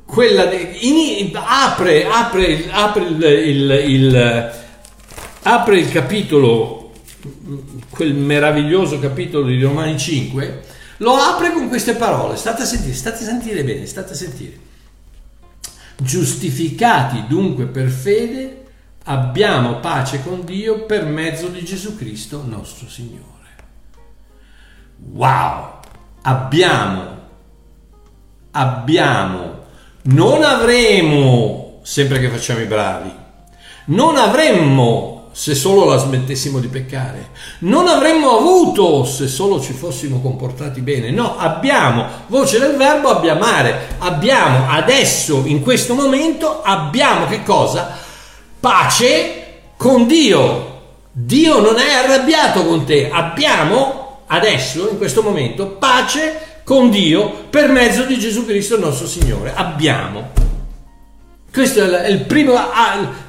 quella 0.06 0.50
in, 0.52 1.30
apre, 1.34 2.06
apre, 2.06 2.68
apre, 2.70 3.02
il, 3.02 3.22
il, 3.22 3.90
il, 3.90 4.50
apre 5.42 5.78
il 5.78 5.90
capitolo, 5.90 6.85
quel 7.90 8.14
meraviglioso 8.14 8.98
capitolo 8.98 9.46
di 9.46 9.60
Romani 9.60 9.98
5, 9.98 10.62
lo 10.98 11.14
apre 11.14 11.52
con 11.52 11.68
queste 11.68 11.94
parole, 11.94 12.36
state 12.36 12.62
a 12.62 12.64
sentire, 12.64 12.94
state 12.94 13.22
a 13.22 13.26
sentire 13.26 13.64
bene, 13.64 13.86
state 13.86 14.12
a 14.12 14.16
sentire. 14.16 14.58
Giustificati 15.96 17.24
dunque 17.26 17.66
per 17.66 17.88
fede, 17.88 18.64
abbiamo 19.04 19.80
pace 19.80 20.22
con 20.22 20.44
Dio 20.44 20.84
per 20.84 21.04
mezzo 21.04 21.48
di 21.48 21.64
Gesù 21.64 21.96
Cristo 21.96 22.42
nostro 22.46 22.88
Signore. 22.88 23.24
Wow! 25.12 25.80
Abbiamo, 26.22 27.18
abbiamo 28.50 29.56
non 30.06 30.42
avremo, 30.42 31.80
sempre 31.82 32.20
che 32.20 32.28
facciamo 32.28 32.60
i 32.60 32.66
bravi, 32.66 33.10
non 33.86 34.16
avremmo 34.16 35.15
se 35.38 35.54
solo 35.54 35.84
la 35.84 35.98
smettessimo 35.98 36.60
di 36.60 36.68
peccare, 36.68 37.28
non 37.58 37.88
avremmo 37.88 38.38
avuto 38.38 39.04
se 39.04 39.28
solo 39.28 39.60
ci 39.60 39.74
fossimo 39.74 40.22
comportati 40.22 40.80
bene, 40.80 41.10
no, 41.10 41.36
abbiamo, 41.36 42.06
voce 42.28 42.58
del 42.58 42.74
verbo 42.74 43.10
abbiamare, 43.10 43.96
abbiamo 43.98 44.70
adesso, 44.70 45.42
in 45.44 45.60
questo 45.60 45.92
momento, 45.92 46.62
abbiamo 46.62 47.26
che 47.26 47.42
cosa? 47.42 47.98
Pace 48.58 49.58
con 49.76 50.06
Dio. 50.06 50.80
Dio 51.12 51.60
non 51.60 51.76
è 51.78 51.92
arrabbiato 51.92 52.64
con 52.64 52.86
te, 52.86 53.10
abbiamo 53.10 54.22
adesso, 54.28 54.88
in 54.90 54.96
questo 54.96 55.20
momento, 55.20 55.66
pace 55.66 56.60
con 56.64 56.88
Dio 56.88 57.44
per 57.50 57.68
mezzo 57.68 58.04
di 58.04 58.18
Gesù 58.18 58.46
Cristo 58.46 58.78
nostro 58.78 59.06
Signore. 59.06 59.52
Abbiamo. 59.54 60.45
Questa 61.56 62.02
è 62.02 62.08
il 62.08 62.26
primo, 62.26 62.52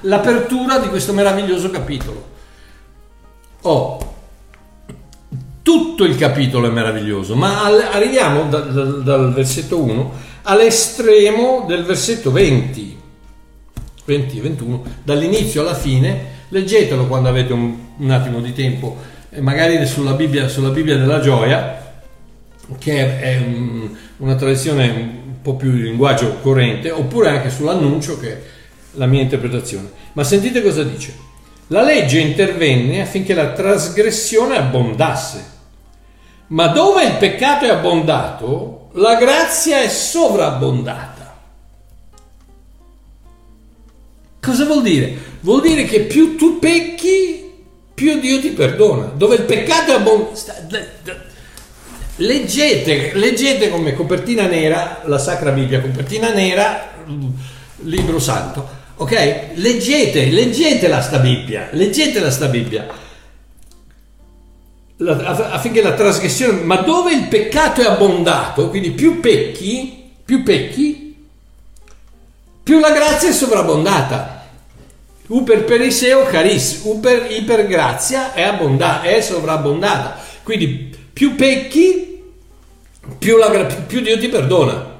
l'apertura 0.02 0.80
di 0.80 0.90
questo 0.90 1.14
meraviglioso 1.14 1.70
capitolo. 1.70 2.26
Oh, 3.62 4.16
tutto 5.62 6.04
il 6.04 6.18
capitolo 6.18 6.68
è 6.68 6.70
meraviglioso, 6.70 7.36
ma 7.36 7.64
arriviamo 7.64 8.50
dal, 8.50 8.74
dal, 8.74 9.04
dal 9.04 9.34
versetto 9.34 9.82
1 9.82 10.12
all'estremo 10.42 11.64
del 11.70 11.86
versetto 11.86 12.30
20, 12.30 13.00
20 14.04 14.40
21, 14.42 14.84
dall'inizio 15.04 15.62
alla 15.62 15.74
fine. 15.74 16.36
Leggetelo 16.50 17.08
quando 17.08 17.30
avete 17.30 17.54
un, 17.54 17.78
un 17.96 18.12
attimo 18.12 18.42
di 18.42 18.52
tempo, 18.52 18.98
magari 19.40 19.86
sulla 19.86 20.12
Bibbia, 20.12 20.50
sulla 20.50 20.72
Bibbia 20.72 20.98
della 20.98 21.22
gioia 21.22 21.87
che 22.80 23.20
è 23.20 23.38
un, 23.38 23.96
una 24.18 24.36
tradizione 24.36 24.90
un 24.90 25.42
po' 25.42 25.56
più 25.56 25.72
di 25.72 25.84
linguaggio 25.84 26.40
corrente, 26.42 26.92
oppure 26.92 27.30
anche 27.30 27.50
sull'annuncio, 27.50 28.20
che 28.20 28.32
è 28.32 28.42
la 28.94 29.06
mia 29.06 29.22
interpretazione. 29.22 29.90
Ma 30.14 30.24
sentite 30.24 30.62
cosa 30.62 30.84
dice. 30.84 31.26
La 31.68 31.84
legge 31.84 32.20
intervenne 32.20 33.02
affinché 33.02 33.34
la 33.34 33.52
trasgressione 33.52 34.58
abbondasse. 34.58 35.56
Ma 36.48 36.68
dove 36.68 37.04
il 37.04 37.16
peccato 37.18 37.66
è 37.66 37.70
abbondato, 37.70 38.90
la 38.94 39.16
grazia 39.16 39.82
è 39.82 39.90
sovrabbondata. 39.90 41.16
Cosa 44.40 44.66
vuol 44.66 44.82
dire? 44.82 45.18
Vuol 45.42 45.62
dire 45.62 45.84
che 45.84 46.02
più 46.02 46.38
tu 46.38 46.58
pecchi, 46.58 47.54
più 47.94 48.18
Dio 48.20 48.40
ti 48.40 48.52
perdona. 48.52 49.12
Dove 49.14 49.36
il 49.36 49.44
peccato 49.44 49.92
è 49.92 49.96
abbondato 49.96 51.27
Leggete, 52.20 53.12
leggete 53.14 53.70
come 53.70 53.94
copertina 53.94 54.48
nera 54.48 55.02
la 55.06 55.20
Sacra 55.20 55.52
Bibbia, 55.52 55.82
copertina 55.82 56.32
nera, 56.34 56.94
libro 57.84 58.18
santo, 58.18 58.68
ok? 58.96 59.50
Leggete, 59.54 60.26
leggetela 60.32 61.00
sta 61.02 61.20
Bibbia, 61.20 61.70
leggetela 61.74 62.32
sta 62.32 62.48
Bibbia. 62.48 62.88
La, 64.98 65.16
affinché 65.52 65.84
la 65.84 65.94
trasgressione, 65.94 66.62
ma 66.62 66.78
dove 66.78 67.14
il 67.14 67.28
peccato 67.28 67.82
è 67.82 67.86
abbondato, 67.86 68.70
quindi 68.70 68.92
più 68.92 69.20
pecchi, 69.20 70.12
più 70.26 70.42
pecchi, 70.42 71.16
più 72.64 72.80
la 72.80 72.92
grazia 72.94 73.30
è 73.30 73.34
sovrabbondata. 73.34 74.46
Uper 75.28 75.66
periseo 75.66 76.26
caris, 76.26 76.82
uper 76.84 77.28
ipergrazia 77.30 78.34
è, 78.34 78.42
abbonda, 78.42 79.04
è 79.04 79.22
sovrabbondata. 79.22 80.18
Quindi 80.42 80.96
più 81.14 81.36
pecchi, 81.36 82.07
più, 83.18 83.38
la, 83.38 83.50
più 83.88 84.02
Dio 84.02 84.18
ti 84.18 84.28
perdona. 84.28 84.96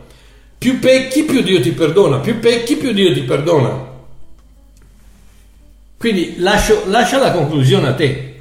Più 0.58 0.80
pecchi, 0.80 1.24
più 1.24 1.42
Dio 1.42 1.62
ti 1.62 1.72
perdona. 1.72 2.18
Più 2.18 2.40
pecchi, 2.40 2.76
più 2.76 2.92
Dio 2.92 3.14
ti 3.14 3.22
perdona. 3.22 3.86
Quindi 5.98 6.36
lascio, 6.38 6.84
lascia 6.88 7.18
la 7.18 7.32
conclusione 7.32 7.88
a 7.88 7.94
te. 7.94 8.36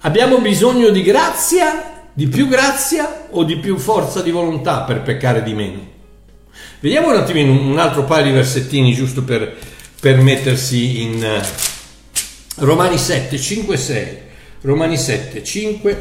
Abbiamo 0.00 0.38
bisogno 0.38 0.90
di 0.90 1.02
grazia, 1.02 2.06
di 2.12 2.26
più 2.26 2.46
grazia 2.46 3.28
o 3.30 3.42
di 3.44 3.56
più 3.56 3.78
forza 3.78 4.20
di 4.20 4.30
volontà 4.30 4.82
per 4.82 5.02
peccare 5.02 5.42
di 5.42 5.54
meno? 5.54 5.92
Vediamo 6.80 7.08
un 7.08 7.16
attimino 7.16 7.52
un 7.52 7.78
altro 7.78 8.04
paio 8.04 8.24
di 8.24 8.30
versettini 8.30 8.92
giusto 8.92 9.22
per, 9.22 9.56
per 9.98 10.20
mettersi 10.20 11.00
in 11.02 11.14
uh, 11.22 12.64
Romani 12.64 12.98
7, 12.98 13.38
5, 13.38 13.76
6. 13.76 14.18
Romani 14.60 14.96
7, 14.96 15.42
5 15.42 15.96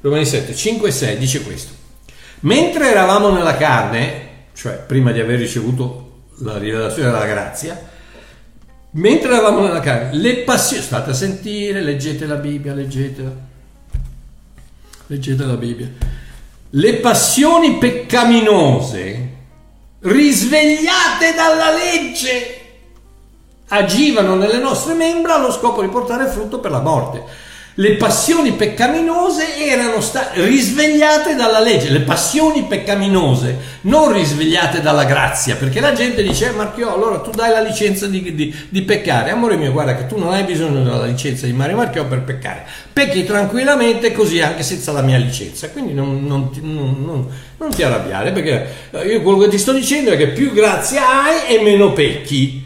Romani 0.00 0.26
7, 0.26 0.54
5 0.54 0.88
e 0.88 0.92
6 0.92 1.18
dice 1.18 1.42
questo. 1.42 1.72
Mentre 2.40 2.90
eravamo 2.90 3.30
nella 3.30 3.56
carne, 3.56 4.28
cioè 4.54 4.74
prima 4.74 5.10
di 5.10 5.20
aver 5.20 5.38
ricevuto 5.38 6.20
la 6.40 6.58
rivelazione 6.58 7.10
della 7.10 7.26
grazia, 7.26 7.80
mentre 8.92 9.32
eravamo 9.32 9.62
nella 9.62 9.80
carne, 9.80 10.16
le 10.16 10.38
passioni, 10.38 10.82
state 10.82 11.10
a 11.10 11.14
sentire, 11.14 11.80
leggete 11.80 12.26
la 12.26 12.36
Bibbia, 12.36 12.74
leggetela, 12.74 13.32
leggete 15.06 15.44
la 15.44 15.56
Bibbia, 15.56 15.90
le 16.70 16.94
passioni 16.96 17.78
peccaminose, 17.78 19.34
risvegliate 20.00 21.34
dalla 21.34 21.72
legge, 21.72 22.60
agivano 23.68 24.36
nelle 24.36 24.58
nostre 24.58 24.94
membra 24.94 25.36
allo 25.36 25.50
scopo 25.50 25.80
di 25.80 25.88
portare 25.88 26.28
frutto 26.28 26.60
per 26.60 26.70
la 26.70 26.80
morte 26.80 27.24
le 27.78 27.96
passioni 27.96 28.52
peccaminose 28.52 29.58
erano 29.58 30.00
state 30.00 30.42
risvegliate 30.46 31.34
dalla 31.34 31.60
legge, 31.60 31.90
le 31.90 32.00
passioni 32.00 32.62
peccaminose 32.62 33.74
non 33.82 34.12
risvegliate 34.12 34.80
dalla 34.80 35.04
grazia, 35.04 35.56
perché 35.56 35.80
la 35.80 35.92
gente 35.92 36.22
dice, 36.22 36.48
eh, 36.48 36.52
Marchio, 36.52 36.92
allora 36.92 37.18
tu 37.18 37.30
dai 37.30 37.50
la 37.50 37.60
licenza 37.60 38.06
di, 38.06 38.34
di, 38.34 38.54
di, 38.68 38.82
peccare, 38.82 39.30
amore 39.30 39.56
mio, 39.56 39.72
guarda 39.72 39.94
che 39.94 40.06
tu 40.06 40.16
non 40.18 40.32
hai 40.32 40.44
bisogno 40.44 40.82
della 40.82 41.04
licenza 41.04 41.44
di 41.44 41.52
Mario 41.52 41.76
Marchio 41.76 42.06
per 42.06 42.22
peccare, 42.22 42.64
pecchi 42.90 43.24
tranquillamente 43.24 44.10
così 44.12 44.40
anche 44.40 44.62
senza 44.62 44.92
la 44.92 45.02
mia 45.02 45.18
licenza, 45.18 45.68
quindi 45.68 45.92
non, 45.92 46.24
non, 46.24 46.48
non, 46.62 47.28
non 47.58 47.70
ti 47.74 47.82
arrabbiare, 47.82 48.32
perché 48.32 48.68
io 49.06 49.20
quello 49.20 49.38
che 49.38 49.48
ti 49.48 49.58
sto 49.58 49.72
dicendo 49.72 50.12
è 50.12 50.16
che 50.16 50.28
più 50.28 50.54
grazia 50.54 51.24
hai 51.24 51.54
e 51.54 51.62
meno 51.62 51.92
pecchi. 51.92 52.65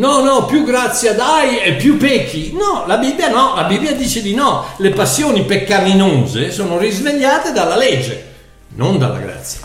No, 0.00 0.22
no, 0.22 0.46
più 0.46 0.64
grazia 0.64 1.12
dai 1.12 1.58
e 1.60 1.74
più 1.74 1.98
pecchi. 1.98 2.52
No, 2.54 2.84
la 2.86 2.96
Bibbia 2.96 3.28
no, 3.28 3.54
la 3.54 3.64
Bibbia 3.64 3.92
dice 3.92 4.22
di 4.22 4.32
no. 4.32 4.64
Le 4.78 4.90
passioni 4.92 5.44
peccaminose 5.44 6.50
sono 6.50 6.78
risvegliate 6.78 7.52
dalla 7.52 7.76
legge, 7.76 8.32
non 8.76 8.96
dalla 8.96 9.18
grazia. 9.18 9.60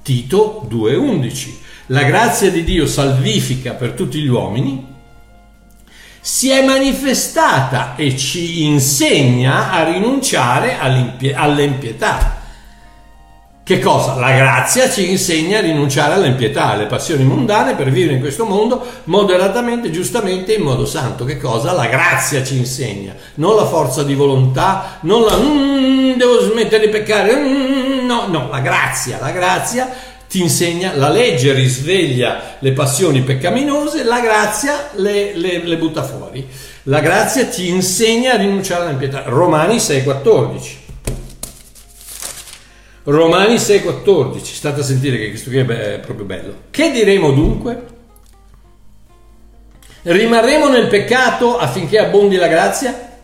Tito 0.00 0.64
2:11. 0.68 1.58
La 1.86 2.04
grazia 2.04 2.52
di 2.52 2.62
Dio 2.62 2.86
salvifica 2.86 3.72
per 3.72 3.94
tutti 3.94 4.20
gli 4.20 4.28
uomini, 4.28 4.94
si 6.20 6.50
è 6.50 6.64
manifestata 6.64 7.96
e 7.96 8.16
ci 8.16 8.62
insegna 8.62 9.72
a 9.72 9.82
rinunciare 9.82 10.78
all'impietà. 10.78 12.35
Che 13.66 13.80
cosa? 13.80 14.14
La 14.14 14.30
grazia 14.30 14.88
ci 14.88 15.10
insegna 15.10 15.58
a 15.58 15.60
rinunciare 15.60 16.14
all'impietà, 16.14 16.66
alle 16.66 16.86
passioni 16.86 17.24
mondane 17.24 17.74
per 17.74 17.90
vivere 17.90 18.14
in 18.14 18.20
questo 18.20 18.44
mondo 18.44 18.80
moderatamente, 19.06 19.90
giustamente, 19.90 20.54
in 20.54 20.62
modo 20.62 20.86
santo. 20.86 21.24
Che 21.24 21.36
cosa? 21.36 21.72
La 21.72 21.86
grazia 21.86 22.44
ci 22.44 22.56
insegna, 22.58 23.12
non 23.34 23.56
la 23.56 23.66
forza 23.66 24.04
di 24.04 24.14
volontà, 24.14 24.98
non 25.00 25.22
la 25.22 25.36
mm, 25.36 26.12
devo 26.12 26.42
smettere 26.42 26.86
di 26.86 26.92
peccare, 26.92 27.34
mm, 27.34 28.06
no, 28.06 28.28
no, 28.28 28.48
la 28.52 28.60
grazia, 28.60 29.18
la 29.20 29.32
grazia 29.32 29.92
ti 30.28 30.40
insegna, 30.40 30.92
la 30.94 31.08
legge 31.08 31.52
risveglia 31.52 32.58
le 32.60 32.70
passioni 32.70 33.22
peccaminose, 33.22 34.04
la 34.04 34.20
grazia 34.20 34.90
le, 34.94 35.36
le, 35.36 35.64
le 35.64 35.76
butta 35.76 36.04
fuori. 36.04 36.46
La 36.84 37.00
grazia 37.00 37.46
ti 37.46 37.66
insegna 37.66 38.34
a 38.34 38.36
rinunciare 38.36 38.84
all'impietà. 38.84 39.24
Romani 39.26 39.78
6,14. 39.78 40.84
Romani 43.06 43.54
6,14. 43.54 44.42
State 44.42 44.80
a 44.80 44.84
sentire 44.84 45.16
che 45.16 45.28
questo 45.28 45.50
qui 45.50 45.58
è 45.58 46.00
proprio 46.00 46.26
bello. 46.26 46.62
Che 46.70 46.90
diremo 46.90 47.30
dunque? 47.30 47.94
Rimarremo 50.02 50.68
nel 50.68 50.88
peccato 50.88 51.56
affinché 51.56 51.98
abbondi 51.98 52.36
la 52.36 52.48
grazia? 52.48 53.14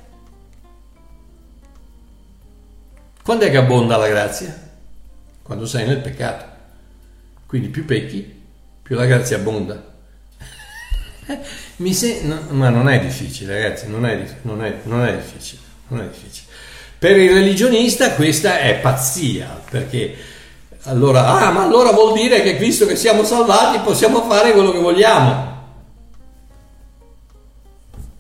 Quando 3.23 3.45
è 3.45 3.51
che 3.51 3.57
abbonda 3.57 3.97
la 3.97 4.09
grazia? 4.09 4.71
Quando 5.43 5.67
sei 5.67 5.87
nel 5.87 5.99
peccato. 5.99 6.45
Quindi 7.47 7.69
più 7.69 7.85
pecchi, 7.85 8.41
più 8.83 8.97
la 8.97 9.07
grazia 9.07 9.37
abbonda. 9.37 9.91
Se... 11.93 12.23
no, 12.23 12.41
ma 12.51 12.69
non 12.69 12.89
è 12.89 13.01
difficile, 13.01 13.61
ragazzi, 13.61 13.89
non 13.89 14.07
è, 14.07 14.37
non, 14.43 14.65
è, 14.65 14.79
non 14.85 15.05
è 15.05 15.17
difficile. 15.17 15.61
Non 15.89 16.01
è 16.01 16.09
difficile. 16.09 16.52
Per 17.03 17.19
il 17.19 17.33
religionista 17.33 18.13
questa 18.13 18.61
è 18.61 18.79
pazzia, 18.79 19.61
perché 19.69 20.15
allora, 20.83 21.27
ah, 21.27 21.51
ma 21.51 21.65
allora 21.65 21.91
vuol 21.91 22.13
dire 22.13 22.43
che 22.43 22.53
visto 22.53 22.87
che 22.87 22.95
siamo 22.95 23.25
salvati 23.25 23.81
possiamo 23.81 24.23
fare 24.29 24.53
quello 24.53 24.71
che 24.71 24.79
vogliamo. 24.79 25.51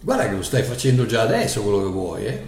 Guarda 0.00 0.28
che 0.28 0.34
lo 0.34 0.42
stai 0.42 0.64
facendo 0.64 1.06
già 1.06 1.20
adesso 1.20 1.62
quello 1.62 1.78
che 1.78 1.90
vuoi, 1.90 2.26
eh? 2.26 2.42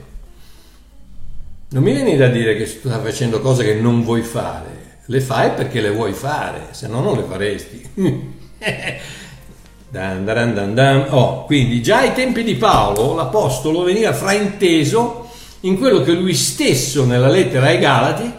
Non 1.69 1.85
mi 1.85 1.93
vieni 1.93 2.17
da 2.17 2.27
dire 2.27 2.57
che 2.57 2.67
stai 2.67 3.01
facendo 3.01 3.41
cose 3.41 3.63
che 3.63 3.75
non 3.75 4.03
vuoi 4.03 4.23
fare, 4.23 5.03
le 5.05 5.21
fai 5.21 5.53
perché 5.53 5.81
le 5.81 5.91
vuoi 5.91 6.15
fare, 6.15 6.67
se 6.73 6.89
no 6.89 7.01
non 7.01 7.17
le 7.17 7.25
faresti. 7.29 7.91
dan, 9.89 10.25
dan, 10.25 10.75
dan. 10.75 11.07
Oh, 11.11 11.45
quindi 11.45 11.81
già 11.81 11.99
ai 11.99 12.13
tempi 12.13 12.43
di 12.43 12.57
Paolo 12.57 13.15
l'apostolo 13.15 13.85
veniva 13.85 14.13
frainteso 14.13 15.23
in 15.65 15.79
quello 15.79 16.03
che 16.03 16.13
lui 16.13 16.35
stesso 16.35 17.05
nella 17.05 17.29
lettera 17.29 17.67
ai 17.67 17.79
Galati 17.79 18.33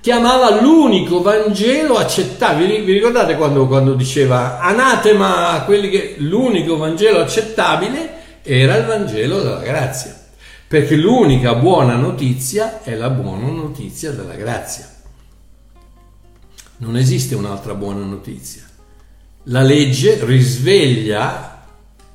chiamava 0.00 0.60
l'unico 0.60 1.22
Vangelo 1.22 1.96
accettabile. 1.96 2.82
Vi 2.82 2.92
ricordate 2.92 3.36
quando, 3.36 3.66
quando 3.66 3.94
diceva 3.94 4.60
anatema 4.60 5.50
a 5.50 5.62
quelli 5.62 5.90
che 5.90 6.16
l'unico 6.18 6.76
Vangelo 6.76 7.20
accettabile 7.20 8.20
era 8.42 8.76
il 8.76 8.86
Vangelo 8.86 9.42
della 9.42 9.60
grazia? 9.60 10.18
Perché 10.66 10.94
l'unica 10.94 11.54
buona 11.54 11.96
notizia 11.96 12.82
è 12.82 12.94
la 12.94 13.10
buona 13.10 13.48
notizia 13.48 14.12
della 14.12 14.34
grazia. 14.34 14.88
Non 16.78 16.96
esiste 16.96 17.34
un'altra 17.34 17.74
buona 17.74 18.04
notizia. 18.04 18.62
La 19.44 19.62
legge 19.62 20.24
risveglia 20.24 21.66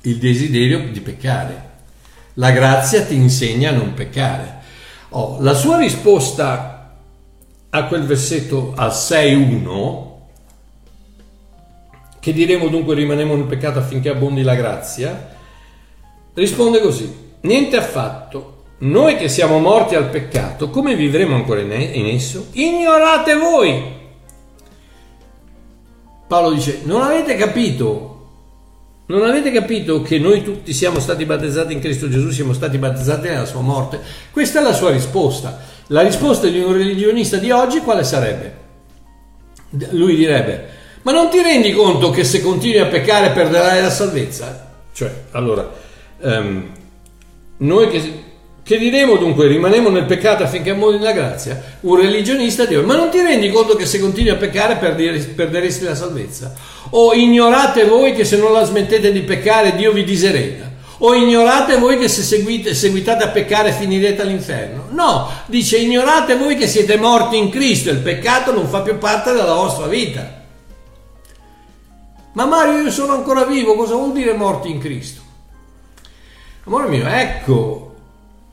il 0.02 0.16
desiderio 0.16 0.90
di 0.90 1.00
peccare 1.00 1.67
la 2.38 2.50
grazia 2.52 3.04
ti 3.04 3.14
insegna 3.14 3.70
a 3.70 3.74
non 3.74 3.94
peccare. 3.94 4.56
Oh, 5.10 5.38
la 5.40 5.54
sua 5.54 5.78
risposta 5.78 6.96
a 7.70 7.84
quel 7.84 8.04
versetto 8.04 8.72
al 8.76 8.90
6.1, 8.90 10.06
che 12.20 12.32
diremo 12.32 12.68
dunque 12.68 12.94
rimaniamo 12.94 13.34
nel 13.34 13.44
peccato 13.44 13.78
affinché 13.78 14.08
abbondi 14.08 14.42
la 14.42 14.54
grazia, 14.54 15.36
risponde 16.34 16.80
così, 16.80 17.36
niente 17.40 17.76
affatto, 17.76 18.64
noi 18.78 19.16
che 19.16 19.28
siamo 19.28 19.58
morti 19.58 19.96
al 19.96 20.08
peccato, 20.08 20.70
come 20.70 20.94
vivremo 20.94 21.34
ancora 21.34 21.60
in 21.60 22.06
esso? 22.06 22.46
Ignorate 22.52 23.34
voi! 23.34 23.96
Paolo 26.28 26.52
dice, 26.52 26.82
non 26.84 27.02
avete 27.02 27.34
capito 27.34 28.17
non 29.08 29.22
avete 29.22 29.50
capito 29.50 30.02
che 30.02 30.18
noi 30.18 30.42
tutti 30.42 30.72
siamo 30.74 31.00
stati 31.00 31.24
battezzati 31.24 31.72
in 31.72 31.80
Cristo 31.80 32.08
Gesù, 32.10 32.30
siamo 32.30 32.52
stati 32.52 32.76
battezzati 32.76 33.28
nella 33.28 33.46
sua 33.46 33.62
morte? 33.62 34.00
Questa 34.30 34.60
è 34.60 34.62
la 34.62 34.74
sua 34.74 34.90
risposta. 34.90 35.58
La 35.88 36.02
risposta 36.02 36.46
di 36.46 36.60
un 36.60 36.74
religionista 36.74 37.38
di 37.38 37.50
oggi 37.50 37.78
quale 37.78 38.04
sarebbe? 38.04 38.66
Lui 39.92 40.14
direbbe, 40.14 40.68
ma 41.02 41.12
non 41.12 41.30
ti 41.30 41.40
rendi 41.40 41.72
conto 41.72 42.10
che 42.10 42.22
se 42.22 42.42
continui 42.42 42.78
a 42.78 42.86
peccare 42.86 43.30
perderai 43.30 43.80
la 43.80 43.90
salvezza? 43.90 44.66
Cioè, 44.92 45.10
allora, 45.30 45.70
um, 46.20 46.70
noi 47.58 47.88
che 47.88 48.24
che 48.68 48.76
diremo 48.76 49.16
dunque? 49.16 49.46
Rimanemo 49.46 49.88
nel 49.88 50.04
peccato 50.04 50.42
affinché 50.42 50.72
amori 50.72 50.98
la 50.98 51.12
grazia? 51.12 51.78
Un 51.80 51.96
religionista 51.96 52.66
dice, 52.66 52.82
ma 52.82 52.96
non 52.96 53.08
ti 53.08 53.18
rendi 53.18 53.50
conto 53.50 53.74
che 53.76 53.86
se 53.86 53.98
continui 53.98 54.28
a 54.28 54.36
peccare 54.36 54.76
perderesti 54.76 55.84
la 55.84 55.94
salvezza? 55.94 56.52
O 56.90 57.14
ignorate 57.14 57.86
voi 57.86 58.12
che 58.12 58.26
se 58.26 58.36
non 58.36 58.52
la 58.52 58.64
smettete 58.64 59.10
di 59.10 59.22
peccare 59.22 59.74
Dio 59.74 59.90
vi 59.92 60.04
disereda? 60.04 60.70
O 60.98 61.14
ignorate 61.14 61.78
voi 61.78 61.96
che 61.96 62.08
se 62.08 62.20
seguite, 62.20 62.74
seguitate 62.74 63.24
a 63.24 63.28
peccare 63.28 63.72
finirete 63.72 64.20
all'inferno? 64.20 64.88
No, 64.90 65.30
dice 65.46 65.78
ignorate 65.78 66.36
voi 66.36 66.54
che 66.54 66.66
siete 66.66 66.98
morti 66.98 67.38
in 67.38 67.48
Cristo, 67.48 67.88
il 67.88 68.00
peccato 68.00 68.52
non 68.52 68.68
fa 68.68 68.82
più 68.82 68.98
parte 68.98 69.32
della 69.32 69.54
vostra 69.54 69.86
vita. 69.86 70.42
Ma 72.34 72.44
Mario, 72.44 72.82
io 72.82 72.90
sono 72.90 73.14
ancora 73.14 73.44
vivo, 73.44 73.76
cosa 73.76 73.94
vuol 73.94 74.12
dire 74.12 74.34
morti 74.34 74.68
in 74.68 74.78
Cristo? 74.78 75.22
Amore 76.64 76.88
mio, 76.88 77.06
ecco 77.06 77.87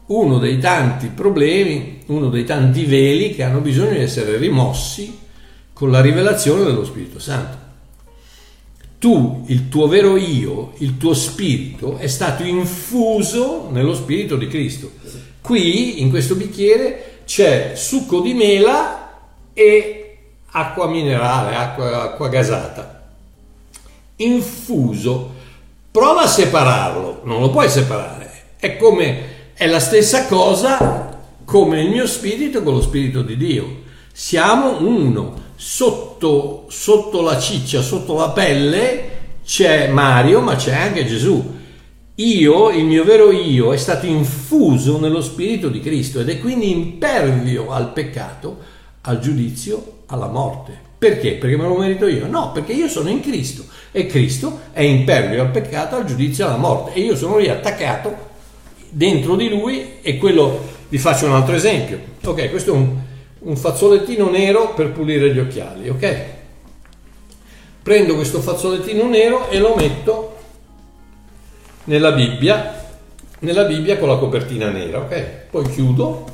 uno 0.07 0.37
dei 0.37 0.59
tanti 0.59 1.07
problemi, 1.07 2.01
uno 2.07 2.29
dei 2.29 2.43
tanti 2.43 2.85
veli 2.85 3.33
che 3.33 3.43
hanno 3.43 3.59
bisogno 3.59 3.91
di 3.91 4.01
essere 4.01 4.37
rimossi 4.37 5.17
con 5.73 5.89
la 5.89 6.01
rivelazione 6.01 6.63
dello 6.63 6.85
Spirito 6.85 7.19
Santo. 7.19 7.63
Tu, 8.99 9.43
il 9.47 9.67
tuo 9.67 9.87
vero 9.87 10.15
io, 10.17 10.73
il 10.77 10.97
tuo 10.97 11.13
spirito 11.13 11.97
è 11.97 12.07
stato 12.07 12.43
infuso 12.43 13.69
nello 13.71 13.93
spirito 13.93 14.35
di 14.35 14.47
Cristo. 14.47 14.91
Qui, 15.41 16.01
in 16.01 16.09
questo 16.09 16.35
bicchiere, 16.35 17.19
c'è 17.25 17.73
succo 17.75 18.21
di 18.21 18.33
mela 18.33 19.29
e 19.53 20.17
acqua 20.47 20.87
minerale, 20.87 21.55
acqua, 21.55 22.03
acqua 22.03 22.29
gasata. 22.29 23.09
Infuso. 24.17 25.33
Prova 25.91 26.21
a 26.21 26.27
separarlo, 26.27 27.21
non 27.25 27.41
lo 27.41 27.49
puoi 27.49 27.69
separare. 27.69 28.31
È 28.57 28.77
come 28.77 29.34
è 29.57 29.67
la 29.67 29.79
stessa 29.79 30.25
cosa 30.25 31.17
come 31.45 31.81
il 31.81 31.89
mio 31.89 32.05
spirito 32.07 32.61
con 32.61 32.73
lo 32.73 32.81
spirito 32.81 33.21
di 33.21 33.37
Dio. 33.37 33.83
Siamo 34.11 34.81
uno. 34.81 35.43
Sotto, 35.55 36.65
sotto 36.67 37.21
la 37.21 37.39
ciccia, 37.39 37.81
sotto 37.81 38.15
la 38.15 38.31
pelle 38.31 39.13
c'è 39.45 39.87
Mario, 39.87 40.41
ma 40.41 40.55
c'è 40.55 40.75
anche 40.75 41.05
Gesù. 41.05 41.53
Io, 42.15 42.69
il 42.71 42.83
mio 42.83 43.05
vero 43.05 43.31
io, 43.31 43.71
è 43.71 43.77
stato 43.77 44.05
infuso 44.05 44.99
nello 44.99 45.21
Spirito 45.21 45.69
di 45.69 45.79
Cristo 45.79 46.19
ed 46.19 46.29
è 46.29 46.39
quindi 46.39 46.71
impervio 46.71 47.71
al 47.71 47.93
peccato, 47.93 48.57
al 49.01 49.19
giudizio, 49.21 49.99
alla 50.07 50.27
morte. 50.27 50.77
Perché? 50.97 51.35
Perché 51.35 51.55
me 51.55 51.63
lo 51.63 51.77
merito 51.77 52.07
io? 52.07 52.27
No, 52.27 52.51
perché 52.51 52.73
io 52.73 52.89
sono 52.89 53.07
in 53.07 53.21
Cristo 53.21 53.63
e 53.93 54.05
Cristo 54.05 54.59
è 54.73 54.81
impervio 54.81 55.41
al 55.41 55.51
peccato, 55.51 55.95
al 55.95 56.05
giudizio, 56.05 56.45
alla 56.45 56.57
morte 56.57 56.93
e 56.93 56.99
io 56.99 57.15
sono 57.15 57.37
lì 57.37 57.47
attaccato 57.47 58.33
dentro 58.95 59.35
di 59.35 59.49
lui 59.49 59.95
e 60.01 60.17
quello, 60.17 60.61
vi 60.87 60.97
faccio 60.97 61.25
un 61.25 61.33
altro 61.33 61.53
esempio, 61.53 61.99
ok, 62.23 62.49
questo 62.49 62.71
è 62.71 62.73
un, 62.73 62.97
un 63.39 63.57
fazzolettino 63.57 64.29
nero 64.29 64.73
per 64.73 64.91
pulire 64.91 65.33
gli 65.33 65.39
occhiali, 65.39 65.89
ok? 65.89 66.23
Prendo 67.83 68.15
questo 68.15 68.39
fazzolettino 68.39 69.05
nero 69.09 69.49
e 69.49 69.59
lo 69.59 69.75
metto 69.75 70.37
nella 71.85 72.13
Bibbia, 72.13 72.83
nella 73.39 73.65
Bibbia 73.65 73.97
con 73.97 74.07
la 74.07 74.15
copertina 74.15 74.69
nera, 74.69 74.99
ok? 74.99 75.25
Poi 75.49 75.69
chiudo. 75.69 76.33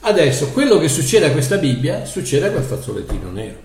Adesso 0.00 0.48
quello 0.48 0.78
che 0.78 0.88
succede 0.88 1.26
a 1.26 1.30
questa 1.30 1.58
Bibbia 1.58 2.04
succede 2.04 2.48
a 2.48 2.50
quel 2.50 2.64
fazzolettino 2.64 3.30
nero. 3.30 3.58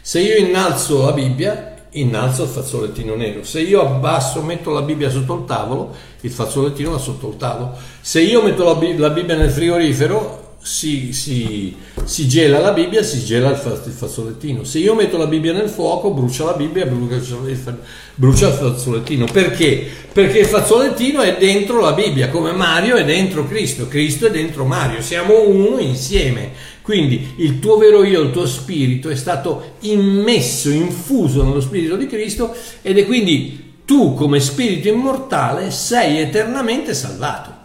Se 0.00 0.20
io 0.20 0.34
innalzo 0.36 1.04
la 1.04 1.12
Bibbia, 1.12 1.74
innalzo 1.90 2.44
il 2.44 2.48
fazzolettino 2.48 3.14
nero. 3.14 3.44
Se 3.44 3.60
io 3.60 3.80
abbasso, 3.80 4.42
metto 4.42 4.70
la 4.70 4.82
Bibbia 4.82 5.10
sotto 5.10 5.34
il 5.34 5.44
tavolo, 5.44 5.94
il 6.20 6.30
fazzolettino 6.30 6.90
va 6.90 6.98
sotto 6.98 7.28
il 7.28 7.36
tavolo. 7.36 7.76
Se 8.00 8.20
io 8.20 8.42
metto 8.42 8.64
la, 8.64 8.74
Bibbia 8.74 9.36
nel 9.36 9.50
frigorifero, 9.50 10.46
si, 10.60 11.12
si, 11.12 11.74
si, 12.04 12.28
gela 12.28 12.58
la 12.58 12.72
Bibbia, 12.72 13.02
si 13.02 13.24
gela 13.24 13.50
il, 13.50 13.56
fazzolettino. 13.56 14.64
Se 14.64 14.78
io 14.78 14.94
metto 14.94 15.16
la 15.16 15.26
Bibbia 15.26 15.52
nel 15.52 15.68
fuoco, 15.68 16.10
brucia 16.10 16.44
la 16.44 16.54
Bibbia, 16.54 16.84
brucia 16.84 18.48
il 18.48 18.52
fazzolettino. 18.52 19.24
Perché? 19.32 19.86
Perché 20.12 20.40
il 20.40 20.46
fazzolettino 20.46 21.22
è 21.22 21.36
dentro 21.38 21.80
la 21.80 21.92
Bibbia, 21.92 22.28
come 22.28 22.52
Mario 22.52 22.96
è 22.96 23.04
dentro 23.04 23.46
Cristo, 23.46 23.88
Cristo 23.88 24.26
è 24.26 24.30
dentro 24.30 24.64
Mario, 24.64 25.00
siamo 25.00 25.48
uno 25.48 25.78
insieme. 25.78 26.76
Quindi 26.88 27.34
il 27.36 27.58
tuo 27.58 27.76
vero 27.76 28.02
io, 28.02 28.22
il 28.22 28.30
tuo 28.30 28.46
spirito 28.46 29.10
è 29.10 29.14
stato 29.14 29.74
immesso, 29.80 30.70
infuso 30.70 31.44
nello 31.44 31.60
spirito 31.60 31.96
di 31.96 32.06
Cristo 32.06 32.54
ed 32.80 32.96
è 32.96 33.04
quindi 33.04 33.74
tu 33.84 34.14
come 34.14 34.40
spirito 34.40 34.88
immortale 34.88 35.70
sei 35.70 36.18
eternamente 36.18 36.94
salvato 36.94 37.56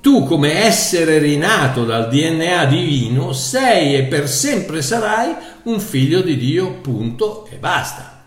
tu 0.00 0.24
come 0.24 0.64
essere 0.64 1.18
rinato 1.18 1.84
dal 1.84 2.08
DNA 2.08 2.64
divino 2.64 3.32
sei 3.32 3.94
e 3.94 4.02
per 4.02 4.28
sempre 4.28 4.82
sarai 4.82 5.32
un 5.62 5.78
figlio 5.78 6.20
di 6.20 6.36
Dio, 6.36 6.72
punto 6.80 7.46
e 7.48 7.58
basta. 7.58 8.24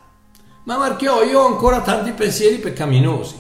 Ma 0.63 0.77
Marchiò, 0.77 1.23
io 1.23 1.41
ho 1.41 1.45
ancora 1.45 1.82
tanti 1.82 2.12
pensieri 2.12 2.60
peccaminosi. 2.60 3.36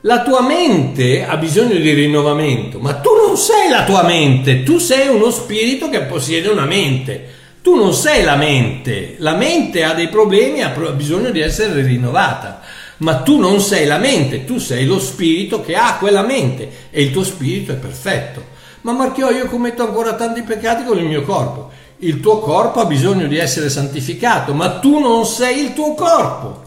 La 0.00 0.22
tua 0.22 0.40
mente 0.40 1.26
ha 1.26 1.36
bisogno 1.36 1.74
di 1.74 1.92
rinnovamento, 1.92 2.78
ma 2.78 2.94
tu 2.94 3.10
non 3.30 3.38
sei 3.38 3.68
la 3.68 3.84
tua 3.84 4.02
mente, 4.02 4.64
tu 4.64 4.78
sei 4.78 5.06
uno 5.06 5.30
spirito 5.30 5.88
che 5.88 6.00
possiede 6.00 6.48
una 6.48 6.64
mente. 6.64 7.38
Tu 7.62 7.76
non 7.76 7.94
sei 7.94 8.24
la 8.24 8.34
mente, 8.34 9.14
la 9.18 9.34
mente 9.34 9.84
ha 9.84 9.94
dei 9.94 10.08
problemi, 10.08 10.62
ha 10.62 10.70
bisogno 10.70 11.30
di 11.30 11.40
essere 11.40 11.82
rinnovata 11.82 12.60
ma 12.98 13.22
tu 13.22 13.38
non 13.38 13.60
sei 13.60 13.86
la 13.86 13.96
mente, 13.96 14.44
tu 14.44 14.58
sei 14.58 14.84
lo 14.84 14.98
spirito 14.98 15.62
che 15.62 15.74
ha 15.74 15.96
quella 15.96 16.20
mente 16.20 16.88
e 16.90 17.02
il 17.02 17.12
tuo 17.12 17.24
spirito 17.24 17.72
è 17.72 17.76
perfetto. 17.76 18.44
Ma 18.82 18.92
Marchiò, 18.92 19.30
io 19.30 19.46
commetto 19.46 19.82
ancora 19.82 20.14
tanti 20.14 20.42
peccati 20.42 20.84
con 20.84 20.98
il 20.98 21.06
mio 21.06 21.22
corpo. 21.22 21.70
Il 21.98 22.20
tuo 22.20 22.40
corpo 22.40 22.80
ha 22.80 22.84
bisogno 22.84 23.26
di 23.26 23.38
essere 23.38 23.70
santificato, 23.70 24.52
ma 24.52 24.80
tu 24.80 24.98
non 24.98 25.24
sei 25.24 25.60
il 25.60 25.72
tuo 25.72 25.94
corpo. 25.94 26.64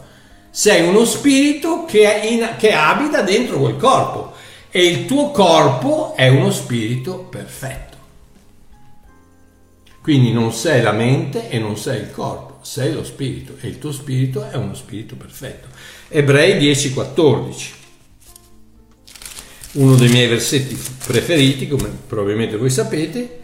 Sei 0.50 0.88
uno 0.88 1.04
spirito 1.04 1.84
che, 1.84 2.20
in, 2.24 2.48
che 2.58 2.72
abita 2.72 3.20
dentro 3.20 3.58
quel 3.58 3.76
corpo 3.76 4.32
e 4.76 4.84
il 4.88 5.06
tuo 5.06 5.30
corpo 5.30 6.16
è 6.16 6.26
uno 6.26 6.50
spirito 6.50 7.28
perfetto. 7.30 7.96
Quindi 10.02 10.32
non 10.32 10.52
sei 10.52 10.82
la 10.82 10.90
mente 10.90 11.48
e 11.48 11.60
non 11.60 11.78
sei 11.78 12.00
il 12.00 12.10
corpo, 12.10 12.58
sei 12.62 12.92
lo 12.92 13.04
spirito 13.04 13.54
e 13.60 13.68
il 13.68 13.78
tuo 13.78 13.92
spirito 13.92 14.50
è 14.50 14.56
uno 14.56 14.74
spirito 14.74 15.14
perfetto. 15.14 15.68
Ebrei 16.08 16.58
10:14. 16.58 17.72
Uno 19.74 19.94
dei 19.94 20.08
miei 20.08 20.26
versetti 20.26 20.76
preferiti, 21.06 21.68
come 21.68 21.88
probabilmente 22.08 22.56
voi 22.56 22.70
sapete. 22.70 23.42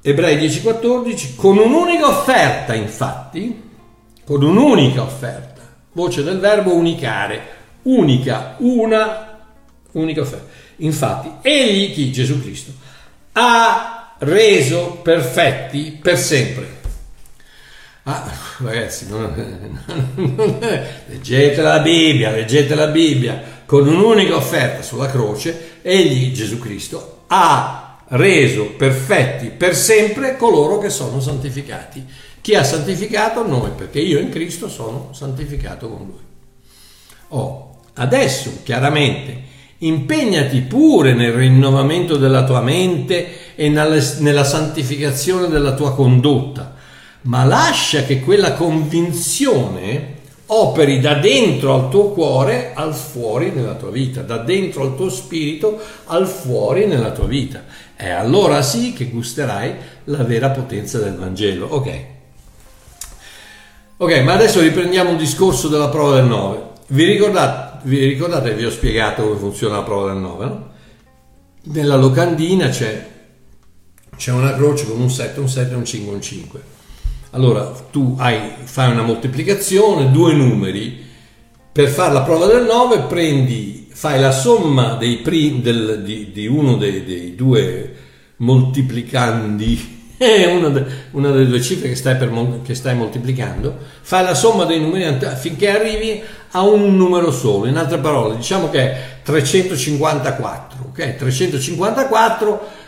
Ebrei 0.00 0.38
10:14, 0.38 1.36
con 1.36 1.58
un'unica 1.58 2.06
offerta, 2.06 2.72
infatti, 2.74 3.64
con 4.24 4.42
un'unica 4.42 5.02
offerta, 5.02 5.60
voce 5.92 6.22
del 6.22 6.38
verbo 6.38 6.72
unicare, 6.72 7.56
unica, 7.82 8.54
una, 8.60 9.27
unica 9.98 10.20
offerta. 10.22 10.46
Infatti, 10.76 11.30
egli, 11.42 11.92
chi? 11.92 12.12
Gesù 12.12 12.40
Cristo, 12.40 12.72
ha 13.32 14.14
reso 14.18 15.00
perfetti 15.02 15.98
per 16.00 16.18
sempre 16.18 16.78
Ah, 18.10 18.32
ragazzi, 18.60 19.06
non, 19.06 19.34
non, 20.14 20.34
non, 20.34 20.58
leggete 21.08 21.60
la 21.60 21.80
Bibbia, 21.80 22.30
leggete 22.30 22.74
la 22.74 22.86
Bibbia. 22.86 23.56
Con 23.66 23.86
un'unica 23.86 24.34
offerta 24.34 24.80
sulla 24.80 25.10
croce, 25.10 25.80
egli, 25.82 26.32
Gesù 26.32 26.58
Cristo, 26.58 27.24
ha 27.26 27.98
reso 28.08 28.70
perfetti 28.78 29.48
per 29.48 29.76
sempre 29.76 30.38
coloro 30.38 30.78
che 30.78 30.88
sono 30.88 31.20
santificati. 31.20 32.02
Chi 32.40 32.54
ha 32.54 32.64
santificato? 32.64 33.46
Noi, 33.46 33.72
perché 33.76 34.00
io 34.00 34.18
in 34.18 34.30
Cristo 34.30 34.70
sono 34.70 35.10
santificato 35.12 35.90
con 35.90 36.06
Lui. 36.06 36.24
Oh, 37.28 37.80
adesso, 37.92 38.60
chiaramente, 38.62 39.42
impegnati 39.78 40.60
pure 40.62 41.14
nel 41.14 41.32
rinnovamento 41.32 42.16
della 42.16 42.44
tua 42.44 42.60
mente 42.60 43.54
e 43.54 43.68
nella 43.68 44.44
santificazione 44.44 45.48
della 45.48 45.74
tua 45.74 45.94
condotta 45.94 46.76
ma 47.22 47.44
lascia 47.44 48.04
che 48.04 48.20
quella 48.20 48.52
convinzione 48.52 50.16
operi 50.46 51.00
da 51.00 51.14
dentro 51.14 51.74
al 51.74 51.90
tuo 51.90 52.10
cuore 52.10 52.72
al 52.74 52.94
fuori 52.94 53.50
nella 53.50 53.74
tua 53.74 53.90
vita, 53.90 54.22
da 54.22 54.38
dentro 54.38 54.82
al 54.82 54.96
tuo 54.96 55.10
spirito 55.10 55.80
al 56.06 56.26
fuori 56.26 56.86
nella 56.86 57.10
tua 57.10 57.26
vita. 57.26 57.64
E 57.96 58.08
allora 58.08 58.62
sì 58.62 58.92
che 58.92 59.06
gusterai 59.06 59.74
la 60.04 60.22
vera 60.22 60.50
potenza 60.50 60.98
del 60.98 61.16
Vangelo. 61.16 61.66
Ok. 61.66 62.04
Ok, 63.98 64.20
ma 64.22 64.34
adesso 64.34 64.60
riprendiamo 64.60 65.10
il 65.10 65.16
discorso 65.16 65.68
della 65.68 65.88
prova 65.88 66.14
del 66.14 66.26
9. 66.26 66.66
Vi 66.88 67.04
ricordate, 67.04 67.67
vi 67.84 68.04
ricordate 68.06 68.54
vi 68.54 68.64
ho 68.64 68.70
spiegato 68.70 69.22
come 69.22 69.38
funziona 69.38 69.76
la 69.76 69.82
prova 69.82 70.12
del 70.12 70.20
9, 70.20 70.44
no? 70.44 70.70
Nella 71.64 71.96
locandina 71.96 72.68
c'è, 72.68 73.06
c'è 74.16 74.32
una 74.32 74.54
croce 74.54 74.86
con 74.86 75.00
un 75.00 75.10
7, 75.10 75.40
un 75.40 75.48
7 75.48 75.72
e 75.72 75.76
un 75.76 75.84
5, 75.84 76.14
un 76.14 76.20
5 76.22 76.76
allora 77.30 77.72
tu 77.90 78.16
hai, 78.18 78.40
fai 78.62 78.90
una 78.90 79.02
moltiplicazione, 79.02 80.10
due 80.10 80.32
numeri, 80.32 81.04
per 81.70 81.88
fare 81.88 82.12
la 82.12 82.22
prova 82.22 82.46
del 82.46 82.64
9 82.64 83.00
prendi, 83.02 83.88
fai 83.92 84.18
la 84.18 84.32
somma 84.32 84.94
dei 84.94 85.18
prim, 85.18 85.60
del, 85.60 86.02
di, 86.02 86.32
di, 86.32 86.46
uno 86.46 86.76
dei, 86.76 87.04
dei 87.04 87.34
due 87.34 87.94
moltiplicandi 88.36 89.96
una, 90.50 90.68
de, 90.68 90.84
una, 91.12 91.30
delle 91.30 91.46
due 91.46 91.62
cifre 91.62 91.88
che 91.88 91.94
stai, 91.94 92.16
per, 92.16 92.30
che 92.64 92.74
stai, 92.74 92.94
moltiplicando, 92.94 93.76
fai 94.00 94.24
la 94.24 94.34
somma 94.34 94.64
dei 94.64 94.80
numeri 94.80 95.16
finché 95.36 95.70
arrivi 95.70 96.20
a 96.50 96.62
un 96.62 96.96
numero 96.96 97.30
solo. 97.30 97.66
In 97.66 97.76
altre 97.76 97.98
parole, 97.98 98.36
diciamo 98.36 98.68
che 98.68 98.80
è 98.80 98.96
354. 99.22 100.86
Ok? 100.88 101.16
354 101.16 102.86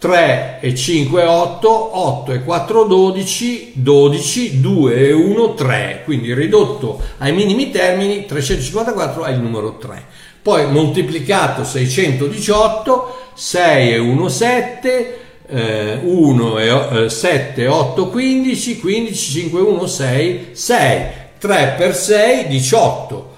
3 0.00 0.60
e 0.62 0.74
5 0.74 1.24
8, 1.24 1.98
8 1.98 2.32
e 2.32 2.42
4 2.42 2.84
12, 2.84 3.72
12, 3.74 4.60
2 4.62 4.94
e 4.94 5.12
1 5.12 5.52
3, 5.52 6.02
quindi 6.06 6.32
ridotto 6.32 7.02
ai 7.18 7.34
minimi 7.34 7.70
termini 7.70 8.24
354 8.24 9.24
è 9.24 9.32
il 9.32 9.40
numero 9.40 9.76
3. 9.76 10.02
Poi 10.40 10.72
moltiplicato 10.72 11.64
618, 11.64 13.16
6 13.34 13.92
e 13.92 13.98
1 13.98 14.28
7, 14.30 15.18
eh, 15.50 16.00
1 16.02 16.58
e 16.58 17.04
eh, 17.04 17.10
7 17.10 17.66
8 17.66 18.08
15, 18.08 18.80
15 18.80 19.30
5 19.30 19.60
1 19.60 19.86
6, 19.86 20.48
6, 20.52 21.06
3 21.38 21.74
per 21.76 21.94
6 21.94 22.46
18. 22.46 23.28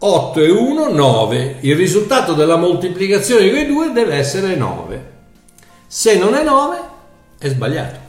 8 0.00 0.40
e 0.40 0.50
1 0.50 0.88
9. 0.90 1.56
Il 1.60 1.76
risultato 1.76 2.34
della 2.34 2.56
moltiplicazione 2.56 3.42
di 3.42 3.50
quei 3.50 3.66
due 3.66 3.92
deve 3.92 4.14
essere 4.14 4.54
9. 4.54 5.12
Se 5.86 6.16
non 6.16 6.34
è 6.34 6.44
9, 6.44 6.78
è 7.38 7.48
sbagliato. 7.48 8.06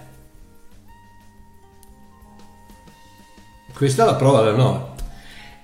Questa 3.74 4.04
è 4.04 4.06
la 4.06 4.16
prova 4.16 4.44
del 4.44 4.56
9. 4.56 4.88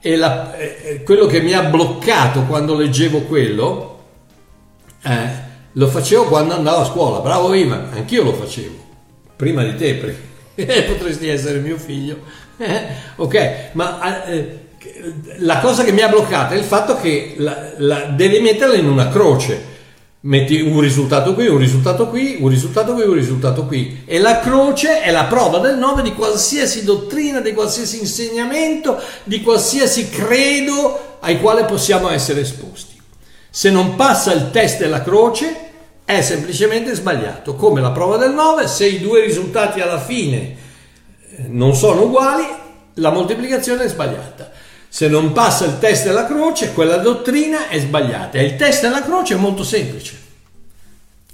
E 0.01 0.15
la, 0.15 0.55
eh, 0.55 1.03
quello 1.03 1.25
che 1.25 1.41
mi 1.41 1.53
ha 1.53 1.63
bloccato 1.63 2.43
quando 2.43 2.75
leggevo 2.75 3.21
quello, 3.21 4.03
eh, 5.03 5.44
lo 5.77 5.87
facevo 5.87 6.25
quando 6.25 6.53
andavo 6.53 6.81
a 6.81 6.85
scuola. 6.85 7.19
Bravo 7.19 7.53
Ivan, 7.53 7.89
anch'io 7.93 8.23
lo 8.23 8.33
facevo. 8.33 8.83
Prima 9.35 9.63
di 9.63 9.75
te, 9.75 9.95
perché 9.95 10.83
potresti 10.87 11.27
essere 11.27 11.59
mio 11.59 11.77
figlio. 11.77 12.19
Eh, 12.57 12.85
ok, 13.17 13.71
ma 13.73 14.25
eh, 14.25 14.59
la 15.39 15.59
cosa 15.59 15.83
che 15.83 15.91
mi 15.91 16.01
ha 16.01 16.07
bloccato 16.07 16.53
è 16.53 16.57
il 16.57 16.63
fatto 16.63 16.97
che 16.97 17.35
la, 17.37 17.71
la, 17.77 17.99
devi 18.05 18.39
metterla 18.39 18.75
in 18.75 18.87
una 18.87 19.09
croce 19.09 19.73
metti 20.25 20.59
un 20.59 20.79
risultato 20.79 21.33
qui, 21.35 21.47
un 21.47 21.57
risultato 21.57 22.07
qui, 22.07 22.37
un 22.39 22.49
risultato 22.49 22.93
qui, 22.93 23.03
un 23.03 23.13
risultato 23.13 23.65
qui. 23.65 24.03
E 24.05 24.19
la 24.19 24.39
croce 24.39 25.01
è 25.01 25.11
la 25.11 25.25
prova 25.25 25.59
del 25.59 25.77
nome 25.77 26.01
di 26.01 26.13
qualsiasi 26.13 26.83
dottrina, 26.83 27.41
di 27.41 27.53
qualsiasi 27.53 27.99
insegnamento, 27.99 28.99
di 29.23 29.41
qualsiasi 29.41 30.09
credo 30.09 31.17
ai 31.19 31.39
quale 31.39 31.65
possiamo 31.65 32.09
essere 32.09 32.41
esposti. 32.41 32.99
Se 33.49 33.69
non 33.69 33.95
passa 33.95 34.33
il 34.33 34.49
test 34.51 34.79
della 34.79 35.03
croce 35.03 35.64
è 36.05 36.21
semplicemente 36.21 36.93
sbagliato. 36.93 37.55
Come 37.55 37.81
la 37.81 37.91
prova 37.91 38.17
del 38.17 38.31
9, 38.31 38.67
se 38.67 38.85
i 38.85 39.01
due 39.01 39.21
risultati 39.21 39.81
alla 39.81 39.99
fine 39.99 40.37
eh, 40.37 41.47
non 41.47 41.75
sono 41.75 42.03
uguali, 42.03 42.45
la 42.95 43.11
moltiplicazione 43.11 43.85
è 43.85 43.89
sbagliata. 43.89 44.51
Se 44.87 45.07
non 45.09 45.33
passa 45.33 45.65
il 45.65 45.79
test 45.79 46.05
della 46.05 46.25
croce, 46.25 46.73
quella 46.73 46.97
dottrina 46.97 47.67
è 47.67 47.79
sbagliata. 47.79 48.37
E 48.37 48.45
il 48.45 48.55
test 48.55 48.83
della 48.83 49.01
croce 49.01 49.33
è 49.33 49.37
molto 49.37 49.63
semplice. 49.63 50.21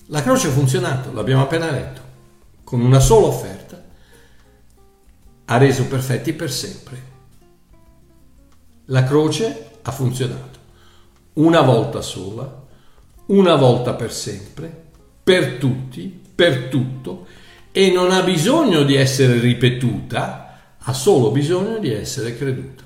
La 0.08 0.24
croce 0.24 0.48
ha 0.48 0.52
funzionato, 0.52 1.14
l'abbiamo 1.14 1.44
appena 1.44 1.70
letto. 1.70 2.02
Con 2.64 2.82
una 2.82 3.00
sola 3.00 3.28
offerta 3.28 3.84
ha 5.46 5.58
reso 5.58 5.86
perfetti 5.86 6.34
per 6.34 6.52
sempre. 6.52 7.10
La 8.86 9.04
croce 9.04 9.70
ha 9.82 9.92
funzionato. 9.92 10.60
Una 11.34 11.62
volta 11.62 12.02
sola, 12.02 12.61
una 13.32 13.56
volta 13.56 13.94
per 13.94 14.14
sempre, 14.14 14.72
per 15.24 15.58
tutti, 15.58 16.22
per 16.34 16.68
tutto, 16.68 17.28
e 17.72 17.92
non 17.92 18.12
ha 18.12 18.22
bisogno 18.22 18.84
di 18.84 18.96
essere 18.96 19.40
ripetuta, 19.40 20.60
ha 20.78 20.94
solo 20.94 21.32
bisogno 21.32 21.78
di 21.78 21.92
essere 21.92 22.38
creduta. 22.38 22.84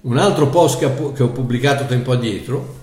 Un 0.00 0.16
altro 0.16 0.48
post 0.48 0.78
che 0.78 1.22
ho 1.22 1.28
pubblicato 1.28 1.86
tempo 1.86 2.12
addietro 2.12 2.76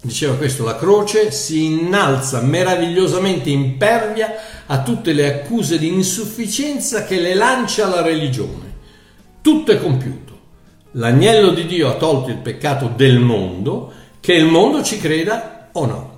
diceva 0.00 0.34
questo, 0.34 0.64
la 0.64 0.76
croce 0.76 1.30
si 1.30 1.64
innalza 1.64 2.40
meravigliosamente 2.40 3.50
impervia 3.50 4.34
a 4.66 4.82
tutte 4.82 5.12
le 5.12 5.32
accuse 5.32 5.78
di 5.78 5.88
insufficienza 5.88 7.04
che 7.04 7.20
le 7.20 7.34
lancia 7.34 7.88
la 7.88 8.02
religione. 8.02 8.70
Tutto 9.40 9.72
è 9.72 9.80
compiuto. 9.80 10.31
L'agnello 10.92 11.50
di 11.50 11.66
Dio 11.66 11.88
ha 11.88 11.94
tolto 11.94 12.28
il 12.30 12.36
peccato 12.36 12.88
del 12.94 13.18
mondo, 13.18 13.92
che 14.20 14.34
il 14.34 14.44
mondo 14.44 14.82
ci 14.82 14.98
creda 14.98 15.68
o 15.72 15.86
no. 15.86 16.10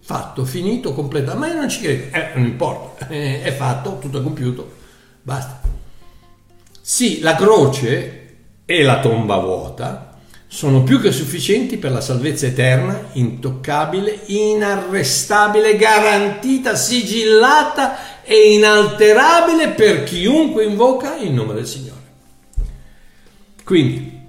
Fatto, 0.00 0.44
finito, 0.44 0.92
completo. 0.92 1.34
Ma 1.34 1.48
io 1.48 1.54
non 1.54 1.68
ci 1.70 1.80
credo, 1.80 2.16
eh, 2.16 2.30
non 2.34 2.44
importa, 2.44 3.08
è 3.08 3.54
fatto, 3.56 3.98
tutto 3.98 4.18
è 4.18 4.22
compiuto, 4.22 4.70
basta. 5.22 5.60
Sì, 6.80 7.20
la 7.20 7.36
croce 7.36 8.18
e 8.66 8.82
la 8.82 9.00
tomba 9.00 9.36
vuota 9.38 10.18
sono 10.46 10.82
più 10.82 11.00
che 11.00 11.12
sufficienti 11.12 11.78
per 11.78 11.92
la 11.92 12.02
salvezza 12.02 12.46
eterna, 12.46 13.08
intoccabile, 13.12 14.20
inarrestabile, 14.26 15.76
garantita, 15.76 16.74
sigillata 16.74 18.22
e 18.22 18.52
inalterabile 18.52 19.68
per 19.68 20.04
chiunque 20.04 20.64
invoca 20.64 21.16
il 21.16 21.32
nome 21.32 21.54
del 21.54 21.66
Signore. 21.66 22.01
Quindi, 23.64 24.20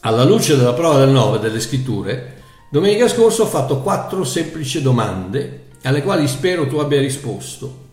alla 0.00 0.24
luce 0.24 0.56
della 0.56 0.74
prova 0.74 0.98
del 0.98 1.10
9 1.10 1.38
delle 1.38 1.60
scritture, 1.60 2.42
domenica 2.70 3.08
scorsa 3.08 3.42
ho 3.42 3.46
fatto 3.46 3.80
quattro 3.80 4.24
semplici 4.24 4.82
domande 4.82 5.66
alle 5.82 6.02
quali 6.02 6.26
spero 6.28 6.66
tu 6.66 6.76
abbia 6.76 7.00
risposto 7.00 7.86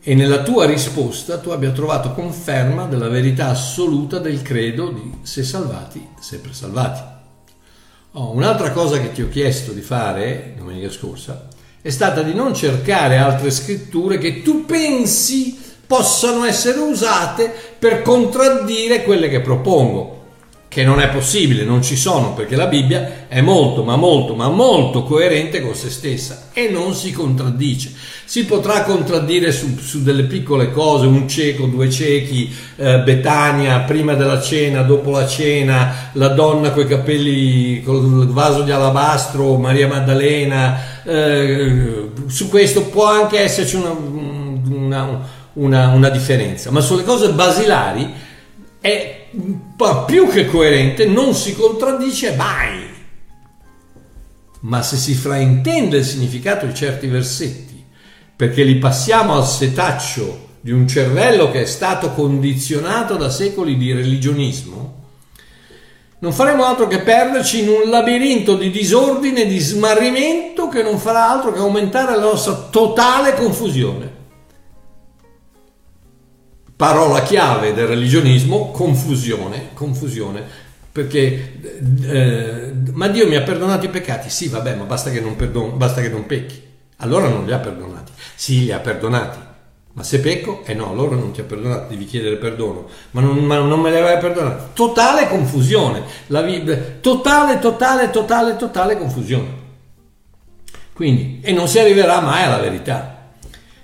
e 0.00 0.14
nella 0.14 0.42
tua 0.42 0.66
risposta 0.66 1.38
tu 1.38 1.48
abbia 1.48 1.70
trovato 1.70 2.12
conferma 2.12 2.84
della 2.84 3.08
verità 3.08 3.48
assoluta 3.48 4.18
del 4.18 4.42
credo 4.42 4.90
di 4.90 5.12
se 5.22 5.42
salvati, 5.42 6.06
sempre 6.20 6.52
salvati. 6.52 7.12
Oh, 8.12 8.30
un'altra 8.32 8.70
cosa 8.70 9.00
che 9.00 9.12
ti 9.12 9.22
ho 9.22 9.28
chiesto 9.28 9.72
di 9.72 9.80
fare 9.80 10.54
domenica 10.56 10.90
scorsa 10.90 11.48
è 11.80 11.90
stata 11.90 12.22
di 12.22 12.32
non 12.32 12.54
cercare 12.54 13.16
altre 13.16 13.50
scritture 13.50 14.18
che 14.18 14.42
tu 14.42 14.64
pensi 14.66 15.58
possano 15.86 16.44
essere 16.44 16.78
usate 16.78 17.52
per 17.78 18.02
contraddire 18.02 19.02
quelle 19.02 19.28
che 19.28 19.40
propongo 19.40 20.14
che 20.74 20.82
non 20.82 20.98
è 20.98 21.08
possibile, 21.08 21.62
non 21.62 21.84
ci 21.84 21.94
sono, 21.94 22.34
perché 22.34 22.56
la 22.56 22.66
Bibbia 22.66 23.28
è 23.28 23.40
molto, 23.40 23.84
ma 23.84 23.94
molto, 23.94 24.34
ma 24.34 24.48
molto 24.48 25.04
coerente 25.04 25.60
con 25.60 25.72
se 25.76 25.88
stessa 25.88 26.48
e 26.52 26.68
non 26.68 26.94
si 26.94 27.12
contraddice. 27.12 27.92
Si 28.24 28.44
potrà 28.44 28.82
contraddire 28.82 29.52
su, 29.52 29.78
su 29.78 30.02
delle 30.02 30.24
piccole 30.24 30.72
cose, 30.72 31.06
un 31.06 31.28
cieco, 31.28 31.66
due 31.66 31.88
ciechi, 31.88 32.52
eh, 32.74 32.98
Betania, 33.02 33.78
prima 33.82 34.14
della 34.14 34.40
cena, 34.40 34.82
dopo 34.82 35.12
la 35.12 35.28
cena, 35.28 36.10
la 36.14 36.30
donna 36.30 36.72
coi 36.72 36.88
capelli, 36.88 37.80
col 37.84 38.26
vaso 38.26 38.62
di 38.62 38.72
alabastro, 38.72 39.56
Maria 39.56 39.86
Maddalena, 39.86 41.04
eh, 41.04 42.08
su 42.26 42.48
questo 42.48 42.86
può 42.86 43.04
anche 43.04 43.38
esserci 43.38 43.76
una, 43.76 43.90
una, 43.90 45.20
una, 45.54 45.88
una 45.88 46.08
differenza, 46.08 46.70
ma 46.70 46.80
sulle 46.80 47.04
cose 47.04 47.30
basilari 47.30 48.12
è 48.80 49.26
più 50.06 50.28
che 50.28 50.46
coerente, 50.46 51.06
non 51.06 51.34
si 51.34 51.54
contraddice 51.54 52.34
mai. 52.36 52.92
Ma 54.60 54.82
se 54.82 54.96
si 54.96 55.14
fraintende 55.14 55.98
il 55.98 56.04
significato 56.04 56.66
di 56.66 56.74
certi 56.74 57.06
versetti, 57.06 57.84
perché 58.36 58.62
li 58.62 58.76
passiamo 58.76 59.34
al 59.34 59.46
setaccio 59.46 60.52
di 60.60 60.72
un 60.72 60.88
cervello 60.88 61.50
che 61.50 61.62
è 61.62 61.66
stato 61.66 62.12
condizionato 62.12 63.16
da 63.16 63.30
secoli 63.30 63.76
di 63.76 63.92
religionismo, 63.92 65.02
non 66.20 66.32
faremo 66.32 66.64
altro 66.64 66.86
che 66.86 67.00
perderci 67.00 67.60
in 67.60 67.68
un 67.68 67.90
labirinto 67.90 68.56
di 68.56 68.70
disordine 68.70 69.44
di 69.44 69.58
smarrimento 69.58 70.68
che 70.68 70.82
non 70.82 70.98
farà 70.98 71.28
altro 71.28 71.52
che 71.52 71.58
aumentare 71.58 72.16
la 72.16 72.22
nostra 72.22 72.54
totale 72.70 73.34
confusione 73.34 74.13
parola 76.76 77.22
chiave 77.22 77.72
del 77.72 77.86
religionismo, 77.86 78.70
confusione, 78.70 79.70
confusione, 79.74 80.42
perché 80.90 81.60
eh, 82.02 82.72
ma 82.92 83.08
Dio 83.08 83.26
mi 83.26 83.36
ha 83.36 83.42
perdonato 83.42 83.86
i 83.86 83.90
peccati, 83.90 84.30
sì 84.30 84.48
vabbè, 84.48 84.76
ma 84.76 84.84
basta 84.84 85.10
che, 85.10 85.20
non 85.20 85.36
perdon- 85.36 85.76
basta 85.76 86.00
che 86.00 86.08
non 86.08 86.26
pecchi, 86.26 86.62
allora 86.98 87.28
non 87.28 87.44
li 87.44 87.52
ha 87.52 87.58
perdonati, 87.58 88.12
sì 88.34 88.60
li 88.64 88.72
ha 88.72 88.78
perdonati, 88.78 89.38
ma 89.92 90.02
se 90.02 90.20
pecco, 90.20 90.62
eh 90.64 90.74
no, 90.74 90.90
allora 90.90 91.16
non 91.16 91.32
ti 91.32 91.40
ha 91.40 91.44
perdonato, 91.44 91.88
devi 91.88 92.04
chiedere 92.04 92.36
perdono, 92.36 92.88
ma 93.12 93.20
non, 93.20 93.38
ma 93.38 93.58
non 93.58 93.80
me 93.80 93.90
li 93.90 93.96
avrai 93.96 94.18
perdonati, 94.18 94.64
totale 94.72 95.28
confusione, 95.28 96.02
la 96.28 96.42
vita, 96.42 96.76
totale, 97.00 97.58
totale, 97.58 98.10
totale, 98.10 98.56
totale 98.56 98.98
confusione. 98.98 99.62
Quindi, 100.92 101.40
e 101.42 101.52
non 101.52 101.66
si 101.66 101.80
arriverà 101.80 102.20
mai 102.20 102.44
alla 102.44 102.58
verità. 102.58 103.32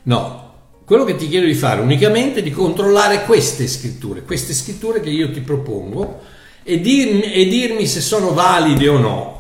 No, 0.05 0.50
quello 0.91 1.05
che 1.05 1.15
ti 1.15 1.29
chiedo 1.29 1.47
di 1.47 1.55
fare 1.55 1.81
unicamente 1.81 2.41
è 2.41 2.43
di 2.43 2.51
controllare 2.51 3.23
queste 3.23 3.69
scritture, 3.69 4.25
queste 4.25 4.53
scritture 4.53 4.99
che 4.99 5.09
io 5.09 5.31
ti 5.31 5.41
propongo 5.41 6.21
e 6.65 6.81
dirmi, 6.81 7.33
e 7.33 7.47
dirmi 7.47 7.87
se 7.87 8.01
sono 8.01 8.33
valide 8.33 8.89
o 8.89 8.99
no 8.99 9.39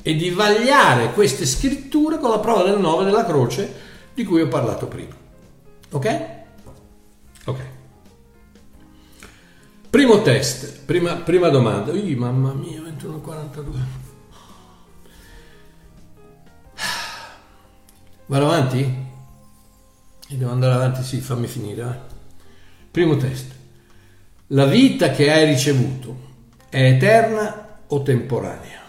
e 0.00 0.14
di 0.16 0.30
vagliare 0.30 1.12
queste 1.12 1.44
scritture 1.44 2.18
con 2.18 2.30
la 2.30 2.38
prova 2.38 2.62
del 2.62 2.78
9 2.78 3.04
della 3.04 3.26
croce 3.26 3.74
di 4.14 4.24
cui 4.24 4.40
ho 4.40 4.48
parlato 4.48 4.86
prima. 4.86 5.14
Ok? 5.90 6.20
Ok. 7.44 7.60
Primo 9.90 10.22
test, 10.22 10.80
prima, 10.86 11.16
prima 11.16 11.50
domanda. 11.50 11.92
Ih, 11.92 12.14
mamma 12.16 12.54
mia, 12.54 12.80
21.42. 12.80 13.62
Vado 18.24 18.46
avanti? 18.46 19.03
Devo 20.28 20.50
andare 20.50 20.74
avanti, 20.74 21.02
sì, 21.02 21.20
fammi 21.20 21.46
finire. 21.46 21.82
Eh. 21.82 22.12
Primo 22.90 23.16
test. 23.16 23.52
La 24.48 24.64
vita 24.64 25.10
che 25.10 25.30
hai 25.30 25.46
ricevuto 25.46 26.32
è 26.68 26.82
eterna 26.82 27.78
o 27.86 28.02
temporanea? 28.02 28.80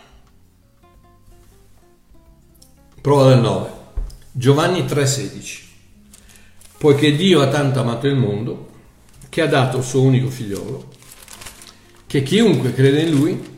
Prova 3.02 3.30
del 3.30 3.40
9. 3.40 3.70
Giovanni 4.32 4.86
3:16. 4.86 5.64
Poiché 6.78 7.16
Dio 7.16 7.42
ha 7.42 7.48
tanto 7.48 7.80
amato 7.80 8.08
il 8.08 8.16
mondo 8.16 8.70
che 9.30 9.42
ha 9.42 9.48
dato 9.48 9.78
il 9.78 9.84
suo 9.84 10.02
unico 10.02 10.30
figliolo, 10.30 10.92
che 12.08 12.24
chiunque 12.24 12.74
crede 12.74 13.02
in 13.02 13.10
lui 13.10 13.54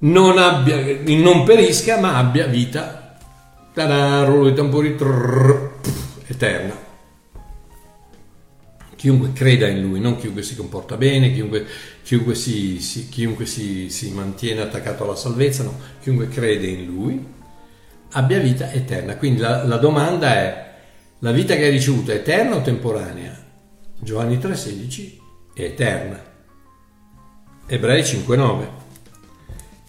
non, 0.00 0.38
abbia, 0.38 0.76
non 1.16 1.44
perisca 1.44 1.98
ma 1.98 2.16
abbia 2.18 2.46
vita 2.46 2.97
Tada, 3.78 4.24
rullo 4.24 4.48
di 4.48 4.56
tamburi, 4.56 4.96
eterna. 6.26 6.76
Chiunque 8.96 9.32
creda 9.32 9.68
in 9.68 9.82
lui, 9.82 10.00
non 10.00 10.16
chiunque 10.16 10.42
si 10.42 10.56
comporta 10.56 10.96
bene, 10.96 11.32
chiunque, 11.32 11.64
chiunque, 12.02 12.34
si, 12.34 12.80
si, 12.80 13.08
chiunque 13.08 13.46
si, 13.46 13.88
si 13.88 14.10
mantiene 14.10 14.62
attaccato 14.62 15.04
alla 15.04 15.14
salvezza, 15.14 15.62
no, 15.62 15.78
chiunque 16.00 16.26
crede 16.26 16.66
in 16.66 16.86
lui 16.86 17.24
abbia 18.10 18.40
vita 18.40 18.72
eterna. 18.72 19.16
Quindi 19.16 19.42
la, 19.42 19.62
la 19.62 19.76
domanda 19.76 20.34
è, 20.34 20.74
la 21.20 21.30
vita 21.30 21.54
che 21.54 21.66
hai 21.66 21.70
ricevuto 21.70 22.10
è 22.10 22.16
eterna 22.16 22.56
o 22.56 22.62
temporanea? 22.62 23.46
Giovanni 23.96 24.38
3,16 24.38 25.18
è 25.54 25.62
eterna. 25.62 26.20
Ebrei 27.64 28.02
5,9. 28.02 28.68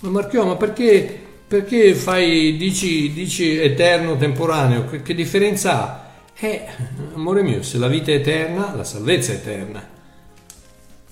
Ma 0.02 0.10
Marchio, 0.10 0.46
ma 0.46 0.58
perché 0.58 1.19
perché 1.50 1.96
fai, 1.96 2.56
dici, 2.58 3.12
dici 3.12 3.60
eterno, 3.60 4.16
temporaneo? 4.18 4.88
Che, 4.88 5.02
che 5.02 5.16
differenza 5.16 5.82
ha? 5.82 6.10
Eh, 6.38 6.68
amore 7.16 7.42
mio, 7.42 7.64
se 7.64 7.80
la 7.80 7.88
vita 7.88 8.12
è 8.12 8.16
eterna, 8.16 8.76
la 8.76 8.84
salvezza 8.84 9.32
è 9.32 9.36
eterna. 9.36 9.90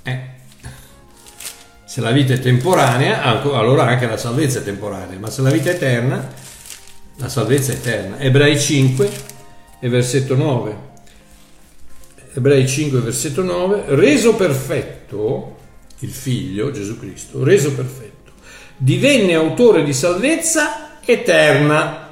Eh. 0.03 0.19
Se 1.85 2.01
la 2.01 2.11
vita 2.11 2.35
è 2.35 2.39
temporanea, 2.39 3.23
allora 3.23 3.87
anche 3.87 4.05
la 4.05 4.15
salvezza 4.15 4.59
è 4.59 4.63
temporanea, 4.63 5.17
ma 5.17 5.31
se 5.31 5.41
la 5.41 5.49
vita 5.49 5.71
è 5.71 5.73
eterna, 5.73 6.31
la 7.15 7.29
salvezza 7.29 7.71
è 7.71 7.75
eterna. 7.75 8.19
Ebrei 8.19 8.59
5 8.59 9.11
e 9.79 9.89
versetto 9.89 10.35
9. 10.35 10.77
Ebrei 12.35 12.67
5 12.67 12.99
versetto 12.99 13.41
9, 13.41 13.85
reso 13.87 14.35
perfetto 14.35 15.57
il 16.01 16.11
figlio 16.11 16.69
Gesù 16.69 16.99
Cristo, 16.99 17.43
reso 17.43 17.73
perfetto 17.73 18.16
divenne 18.77 19.33
autore 19.33 19.83
di 19.83 19.93
salvezza 19.93 20.99
eterna. 21.03 22.05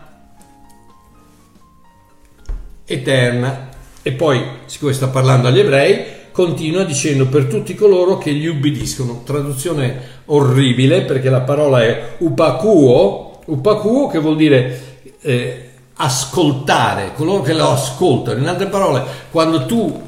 Eterna. 2.85 3.69
E 4.01 4.11
poi, 4.11 4.43
siccome 4.65 4.93
sta 4.93 5.07
parlando 5.07 5.47
agli 5.47 5.59
ebrei, 5.59 6.05
continua 6.31 6.83
dicendo 6.83 7.27
per 7.27 7.45
tutti 7.45 7.73
coloro 7.75 8.17
che 8.17 8.33
gli 8.33 8.45
ubbidiscono. 8.45 9.21
Traduzione 9.23 10.21
orribile 10.25 11.03
perché 11.03 11.29
la 11.29 11.41
parola 11.41 11.83
è 11.83 12.15
upacuo, 12.17 13.41
upacuo 13.45 14.07
che 14.07 14.19
vuol 14.19 14.35
dire 14.35 14.97
eh, 15.21 15.69
ascoltare, 15.95 17.13
coloro 17.15 17.41
che 17.41 17.53
lo 17.53 17.71
ascoltano. 17.71 18.39
In 18.39 18.47
altre 18.47 18.67
parole, 18.67 19.03
quando 19.31 19.65
tu, 19.65 20.01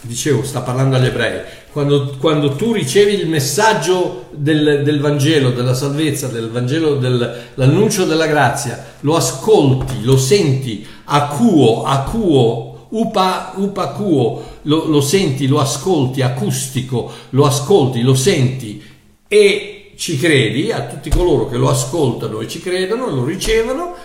dicevo, 0.00 0.42
sta 0.42 0.62
parlando 0.62 0.96
agli 0.96 1.06
ebrei, 1.06 1.40
quando, 1.74 2.14
quando 2.20 2.54
tu 2.54 2.72
ricevi 2.72 3.14
il 3.14 3.28
messaggio 3.28 4.26
del, 4.30 4.82
del, 4.84 5.00
Vangelo, 5.00 5.50
della 5.50 5.74
salvezza, 5.74 6.28
del 6.28 6.48
Vangelo, 6.48 6.94
dell'annuncio 6.94 8.04
della 8.04 8.28
grazia, 8.28 8.92
lo 9.00 9.16
ascolti, 9.16 10.04
lo 10.04 10.16
senti, 10.16 10.86
acuo, 11.06 11.82
acuo, 11.82 12.86
upa, 12.90 13.54
upacuo, 13.56 14.58
lo, 14.62 14.84
lo 14.86 15.00
senti, 15.00 15.48
lo 15.48 15.58
ascolti, 15.58 16.22
acustico, 16.22 17.10
lo 17.30 17.44
ascolti, 17.44 18.02
lo 18.02 18.14
senti 18.14 18.80
e 19.26 19.94
ci 19.96 20.16
credi, 20.16 20.70
a 20.70 20.82
tutti 20.82 21.10
coloro 21.10 21.48
che 21.48 21.56
lo 21.56 21.68
ascoltano 21.68 22.38
e 22.38 22.46
ci 22.46 22.60
credono, 22.60 23.10
lo 23.10 23.24
ricevono, 23.24 23.96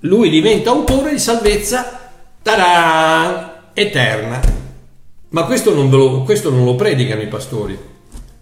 lui 0.00 0.28
diventa 0.28 0.68
autore 0.68 1.12
di 1.12 1.18
salvezza, 1.18 2.10
tada, 2.42 3.70
eterna. 3.72 4.61
Ma 5.32 5.44
questo 5.44 5.74
non, 5.74 5.88
lo, 5.88 6.22
questo 6.22 6.50
non 6.50 6.64
lo 6.64 6.74
predicano 6.74 7.22
i 7.22 7.26
pastori, 7.26 7.78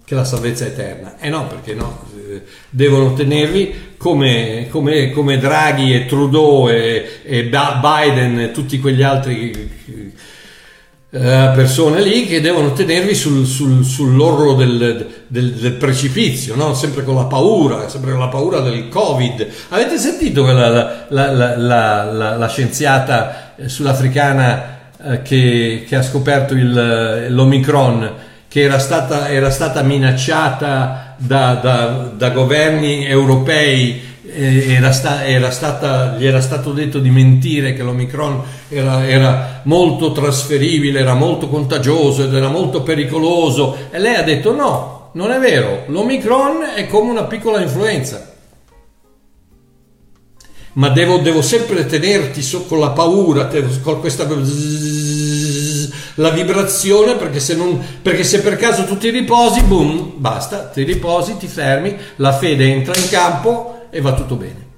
che 0.05 0.14
la 0.16 0.24
salvezza 0.24 0.64
è 0.64 0.68
eterna. 0.68 1.18
Eh 1.20 1.28
no, 1.28 1.47
perché 1.47 1.72
no? 1.72 2.05
Eh, 2.16 2.43
devono 2.68 3.14
tenervi 3.14 3.95
come, 3.97 4.66
come, 4.70 5.12
come 5.12 5.38
Draghi 5.38 5.95
e 5.95 6.07
Trudeau 6.07 6.68
e, 6.68 7.20
e 7.22 7.45
Biden 7.45 8.41
e 8.41 8.51
tutti 8.51 8.80
quegli 8.80 9.03
altri 9.03 9.78
eh, 11.12 11.51
persone 11.55 12.03
lì 12.03 12.26
che 12.26 12.41
devono 12.41 12.72
tenervi 12.72 13.14
sul, 13.14 13.47
sul, 13.47 13.84
sull'orlo 13.84 14.55
del, 14.55 15.24
del, 15.28 15.53
del 15.53 15.72
precipizio, 15.74 16.57
no? 16.57 16.74
sempre 16.74 17.05
con 17.05 17.14
la 17.14 17.26
paura, 17.26 17.88
sempre 17.88 18.11
con 18.11 18.18
la 18.20 18.28
paura 18.28 18.59
del 18.59 18.88
Covid. 18.88 19.47
Avete 19.68 19.97
sentito 19.97 20.45
la, 20.45 21.07
la, 21.09 21.57
la, 21.57 22.36
la 22.36 22.49
scienziata 22.49 23.55
sudafricana? 23.64 24.78
Eh, 25.03 25.22
che, 25.22 25.84
che, 25.88 25.96
ha 25.96 26.03
scoperto 26.03 26.53
il, 26.53 27.28
l'Omicron, 27.30 28.12
che 28.46 28.61
era 28.61 28.78
stata, 28.78 29.30
era 29.30 29.48
stata 29.51 29.80
minacciata 29.82 31.14
da, 31.16 31.55
da, 31.55 32.12
da, 32.14 32.28
governi 32.30 33.07
europei, 33.07 33.98
era, 34.30 34.92
sta, 34.92 35.24
era 35.24 35.51
stata, 35.51 36.16
gli 36.18 36.26
era 36.26 36.42
stato 36.42 36.72
detto 36.72 36.98
di 36.98 37.09
mentire 37.09 37.72
che 37.72 37.82
l'Omicron 37.82 38.42
era, 38.68 39.09
era 39.09 39.62
molto 39.64 40.12
trasferibile, 40.12 41.01
era 41.01 41.14
molto 41.14 41.48
contagioso 41.48 42.24
ed 42.24 42.34
era 42.34 42.48
molto 42.48 42.82
pericoloso. 42.82 43.88
E 43.90 43.98
lei 43.98 44.16
ha 44.16 44.22
detto 44.22 44.55
no, 44.55 45.11
non 45.12 45.30
è 45.30 45.38
vero, 45.38 45.84
l'Omicron 45.86 46.59
è 46.76 46.86
come 46.86 47.11
una 47.11 47.24
piccola 47.24 47.62
influenza 47.62 48.30
ma 50.74 50.88
devo, 50.88 51.18
devo 51.18 51.42
sempre 51.42 51.86
tenerti 51.86 52.42
so, 52.42 52.64
con 52.64 52.78
la 52.78 52.90
paura, 52.90 53.48
con 53.82 54.00
questa 54.00 54.26
la 56.14 56.30
vibrazione, 56.30 57.16
perché 57.16 57.40
se, 57.40 57.54
non, 57.54 57.82
perché 58.02 58.24
se 58.24 58.40
per 58.40 58.56
caso 58.56 58.84
tu 58.84 58.98
ti 58.98 59.10
riposi, 59.10 59.62
boom, 59.62 60.12
basta, 60.16 60.66
ti 60.66 60.82
riposi, 60.82 61.36
ti 61.38 61.46
fermi, 61.46 61.96
la 62.16 62.32
fede 62.32 62.66
entra 62.66 62.92
in 62.96 63.08
campo 63.08 63.86
e 63.90 64.00
va 64.00 64.12
tutto 64.12 64.36
bene. 64.36 64.68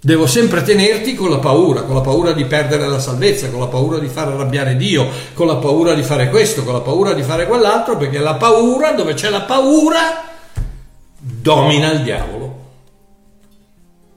Devo 0.00 0.26
sempre 0.26 0.62
tenerti 0.62 1.14
con 1.14 1.30
la 1.30 1.38
paura, 1.38 1.82
con 1.82 1.94
la 1.94 2.02
paura 2.02 2.32
di 2.32 2.44
perdere 2.44 2.86
la 2.86 3.00
salvezza, 3.00 3.48
con 3.48 3.60
la 3.60 3.68
paura 3.68 3.98
di 3.98 4.08
far 4.08 4.28
arrabbiare 4.28 4.76
Dio, 4.76 5.08
con 5.32 5.46
la 5.46 5.56
paura 5.56 5.94
di 5.94 6.02
fare 6.02 6.28
questo, 6.28 6.62
con 6.62 6.74
la 6.74 6.80
paura 6.80 7.14
di 7.14 7.22
fare 7.22 7.46
quell'altro, 7.46 7.96
perché 7.96 8.18
la 8.18 8.34
paura, 8.34 8.92
dove 8.92 9.14
c'è 9.14 9.30
la 9.30 9.42
paura, 9.42 10.24
domina 11.18 11.90
il 11.92 12.02
diavolo. 12.02 12.43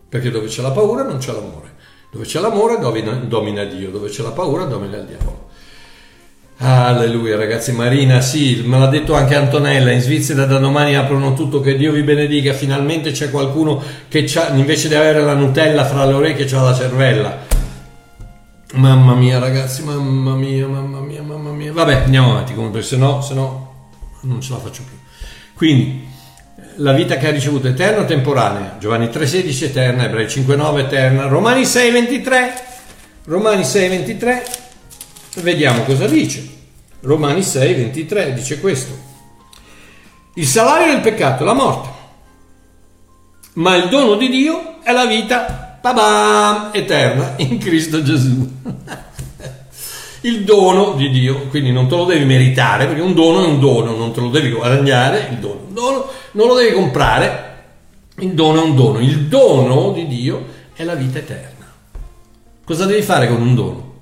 Perché 0.10 0.30
dove 0.30 0.47
c'è 0.47 0.62
la 0.62 0.72
paura 0.72 1.03
non 1.03 1.18
c'è 1.18 1.32
l'amore. 1.32 1.76
Dove 2.12 2.26
c'è 2.26 2.39
l'amore 2.39 2.80
domina, 2.80 3.12
domina 3.14 3.64
Dio, 3.66 3.89
dove 3.89 4.10
c'è 4.10 4.24
la 4.24 4.32
paura 4.32 4.64
domina 4.66 4.97
il 4.97 5.05
diavolo. 5.05 5.45
Alleluia 6.60 7.36
ragazzi, 7.36 7.72
Marina, 7.72 8.20
sì, 8.20 8.64
me 8.66 8.80
l'ha 8.80 8.88
detto 8.88 9.14
anche 9.14 9.36
Antonella, 9.36 9.91
in 9.91 10.01
Svizzera 10.01 10.45
da 10.45 10.58
domani 10.58 10.95
aprono 10.95 11.34
tutto, 11.36 11.62
che 11.62 11.76
Dio 11.76 11.91
vi 11.91 12.01
benedica, 12.01 12.53
finalmente 12.53 13.12
c'è 13.12 13.30
qualcuno 13.30 13.80
che 14.08 14.28
invece 14.55 14.88
di 14.88 14.95
avere 14.95 15.22
la 15.22 15.36
Nutella 15.36 15.86
fra 15.86 16.05
le 16.05 16.14
orecchie 16.14 16.45
c'ha 16.45 16.64
la 16.64 16.74
cervella. 16.74 17.45
Mamma 18.74 19.14
mia 19.14 19.38
ragazzi, 19.38 19.84
mamma 19.84 20.34
mia, 20.34 20.68
mamma 20.68 20.99
mia, 20.99 21.22
mamma 21.22 21.51
mia. 21.51 21.72
Vabbè, 21.72 22.03
andiamo 22.05 22.32
avanti 22.32 22.55
comunque, 22.55 22.82
se 22.82 22.97
no, 22.97 23.22
se 23.22 23.36
no 23.36 23.89
non 24.22 24.41
ce 24.41 24.53
la 24.53 24.60
faccio 24.60 24.82
più. 24.84 24.97
Quindi, 25.53 26.07
la 26.78 26.93
vita 26.93 27.17
che 27.17 27.28
ha 27.28 27.32
ricevuto 27.32 27.67
eterna 27.67 28.01
o 28.01 28.05
temporanea? 28.05 28.78
Giovanni 28.80 29.07
3,16 29.07 29.63
eterna, 29.65 30.05
Ebrei 30.05 30.25
5,9 30.25 30.80
eterna, 30.80 31.28
Romani 31.28 31.61
6,23, 31.61 32.51
Romani 33.25 33.61
6,23, 33.61 34.41
vediamo 35.41 35.84
cosa 35.84 36.07
dice. 36.07 36.55
Romani 37.01 37.41
6,23 37.41 38.34
dice 38.34 38.59
questo. 38.59 39.05
Il 40.36 40.45
salario 40.45 40.93
del 40.93 41.01
peccato 41.01 41.43
è 41.43 41.45
la 41.45 41.53
morte, 41.53 41.89
ma 43.53 43.75
il 43.75 43.89
dono 43.89 44.15
di 44.15 44.30
Dio 44.30 44.82
è 44.84 44.91
la 44.91 45.05
vita, 45.05 45.80
eterna 46.73 47.34
in 47.38 47.57
Cristo 47.57 48.03
Gesù. 48.03 48.47
il 50.28 50.43
dono 50.43 50.93
di 50.93 51.09
Dio, 51.09 51.47
quindi 51.47 51.71
non 51.71 51.88
te 51.88 51.95
lo 51.95 52.03
devi 52.03 52.25
meritare, 52.25 52.86
perché 52.86 53.01
un 53.01 53.13
dono 53.13 53.43
è 53.43 53.47
un 53.47 53.59
dono, 53.59 53.95
non 53.95 54.11
te 54.11 54.19
lo 54.19 54.30
devi 54.30 54.51
guadagnare, 54.51 55.30
il 55.32 55.38
dono, 55.38 55.61
dono 55.69 56.07
non 56.34 56.47
lo 56.47 56.55
devi 56.55 56.73
comprare, 56.73 57.55
il 58.17 58.34
dono 58.34 58.61
è 58.61 58.63
un 58.63 58.75
dono, 58.75 58.99
il 58.99 59.21
dono 59.28 59.91
di 59.91 60.05
Dio 60.07 60.45
è 60.73 60.84
la 60.84 60.95
vita 60.95 61.19
eterna. 61.19 61.65
Cosa 62.65 62.86
devi 62.86 63.01
fare 63.01 63.30
con 63.30 63.41
un 63.41 63.55
dono? 63.55 63.95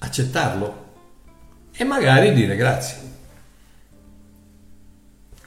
Accettarlo 0.00 0.80
e 1.74 1.84
magari 1.84 2.32
dire 2.32 2.56
grazie. 2.56 3.10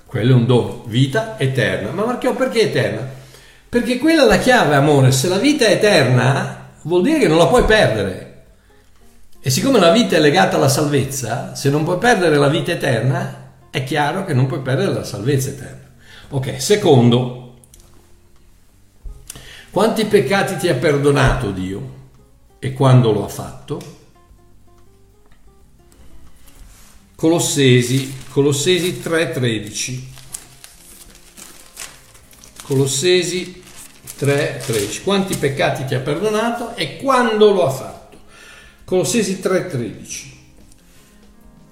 Quello 0.05 0.31
è 0.31 0.35
un 0.35 0.45
dono, 0.45 0.83
vita 0.85 1.37
eterna. 1.37 1.91
Ma 1.91 2.05
Marchio, 2.05 2.33
perché 2.35 2.61
eterna? 2.61 3.05
Perché 3.67 3.97
quella 3.97 4.23
è 4.23 4.27
la 4.27 4.37
chiave, 4.37 4.75
amore. 4.75 5.11
Se 5.11 5.27
la 5.27 5.37
vita 5.37 5.65
è 5.65 5.71
eterna, 5.71 6.69
vuol 6.83 7.01
dire 7.01 7.19
che 7.19 7.27
non 7.27 7.37
la 7.37 7.47
puoi 7.47 7.65
perdere. 7.65 8.24
E 9.45 9.51
siccome 9.51 9.77
la 9.77 9.91
vita 9.91 10.15
è 10.15 10.19
legata 10.19 10.55
alla 10.55 10.67
salvezza, 10.67 11.53
se 11.53 11.69
non 11.69 11.83
puoi 11.83 11.99
perdere 11.99 12.35
la 12.37 12.47
vita 12.47 12.71
eterna, 12.71 13.51
è 13.69 13.83
chiaro 13.83 14.25
che 14.25 14.33
non 14.33 14.47
puoi 14.47 14.61
perdere 14.61 14.91
la 14.91 15.03
salvezza 15.03 15.49
eterna. 15.49 15.87
Ok, 16.29 16.59
secondo, 16.59 17.57
quanti 19.69 20.05
peccati 20.05 20.57
ti 20.57 20.67
ha 20.67 20.73
perdonato 20.73 21.51
Dio 21.51 21.93
e 22.57 22.73
quando 22.73 23.11
lo 23.11 23.23
ha 23.23 23.27
fatto? 23.27 23.79
Colossesi, 27.13 28.17
Colossesi 28.29 28.99
3:13. 28.99 30.07
Colossesi 32.63 33.61
3:13. 34.17 35.03
Quanti 35.03 35.35
peccati 35.35 35.85
ti 35.85 35.93
ha 35.93 35.99
perdonato 35.99 36.75
e 36.75 36.97
quando 36.97 37.51
lo 37.51 37.67
ha 37.67 37.69
fatto? 37.69 37.94
Colossesi 38.85 39.39
3:13. 39.39 40.33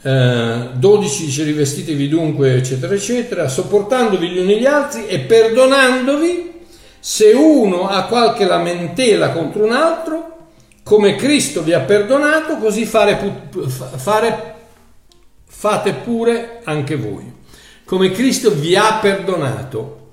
Eh, 0.02 0.70
12 0.74 1.26
dice 1.26 1.44
rivestitevi 1.44 2.10
dunque 2.10 2.56
eccetera 2.56 2.94
eccetera 2.94 3.48
sopportandovi 3.48 4.28
gli 4.28 4.38
uni 4.38 4.60
gli 4.60 4.66
altri 4.66 5.08
e 5.08 5.20
perdonandovi 5.20 6.52
se 7.00 7.32
uno 7.32 7.88
ha 7.88 8.04
qualche 8.08 8.44
lamentela 8.44 9.32
contro 9.32 9.64
un 9.64 9.72
altro 9.72 10.48
come 10.84 11.16
Cristo 11.16 11.64
vi 11.64 11.72
ha 11.72 11.80
perdonato 11.80 12.58
così 12.58 12.86
fare, 12.86 13.48
fare, 13.96 14.56
fate 15.46 15.94
pure 15.94 16.60
anche 16.66 16.98
voi 16.98 17.32
come 17.86 18.12
Cristo 18.12 18.54
vi 18.54 18.76
ha 18.76 18.96
perdonato 18.96 20.10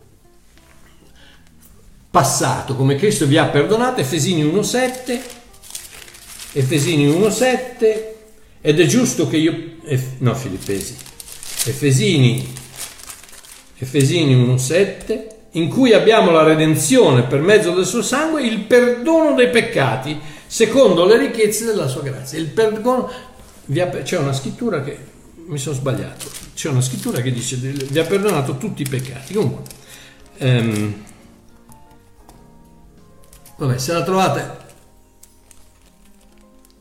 passato 2.09 2.77
come 2.77 2.95
Cristo 2.95 3.27
vi 3.27 3.39
ha 3.39 3.47
perdonato 3.47 4.01
Efesini 4.01 4.45
1.7 4.45 5.21
Efesini 6.53 7.07
1.7 7.07 8.09
ed 8.61 8.81
è 8.81 8.87
giusto 8.87 9.29
che 9.29 9.37
io... 9.37 9.77
no, 10.19 10.35
Filippesi. 10.35 10.97
Efesini, 11.65 12.53
Efesini 13.79 14.35
1.7 14.35 15.39
in 15.53 15.69
cui 15.69 15.93
abbiamo 15.93 16.31
la 16.31 16.43
redenzione 16.43 17.23
per 17.23 17.41
mezzo 17.41 17.73
del 17.73 17.87
suo 17.87 18.03
sangue, 18.03 18.43
il 18.43 18.61
perdono 18.61 19.35
dei 19.35 19.51
peccati 19.51 20.19
secondo 20.47 21.05
le 21.07 21.17
ricchezze 21.17 21.65
della 21.65 21.89
sua 21.89 22.03
grazia. 22.03 22.39
Il 22.39 22.47
perdono... 22.47 23.11
C'è 24.03 24.19
una 24.19 24.33
scrittura 24.33 24.83
che... 24.83 25.09
Mi 25.47 25.59
sono 25.59 25.75
sbagliato. 25.75 26.27
C'è 26.55 26.69
una 26.69 26.81
scrittura 26.81 27.21
che 27.21 27.33
dice 27.33 27.57
vi 27.57 27.99
ha 27.99 28.05
perdonato 28.05 28.57
tutti 28.57 28.83
i 28.83 28.89
peccati. 28.89 29.35
Comunque... 29.35 29.63
Ehm, 30.39 31.05
vabbè, 33.57 33.79
se 33.79 33.93
la 33.93 34.03
trovate 34.03 34.60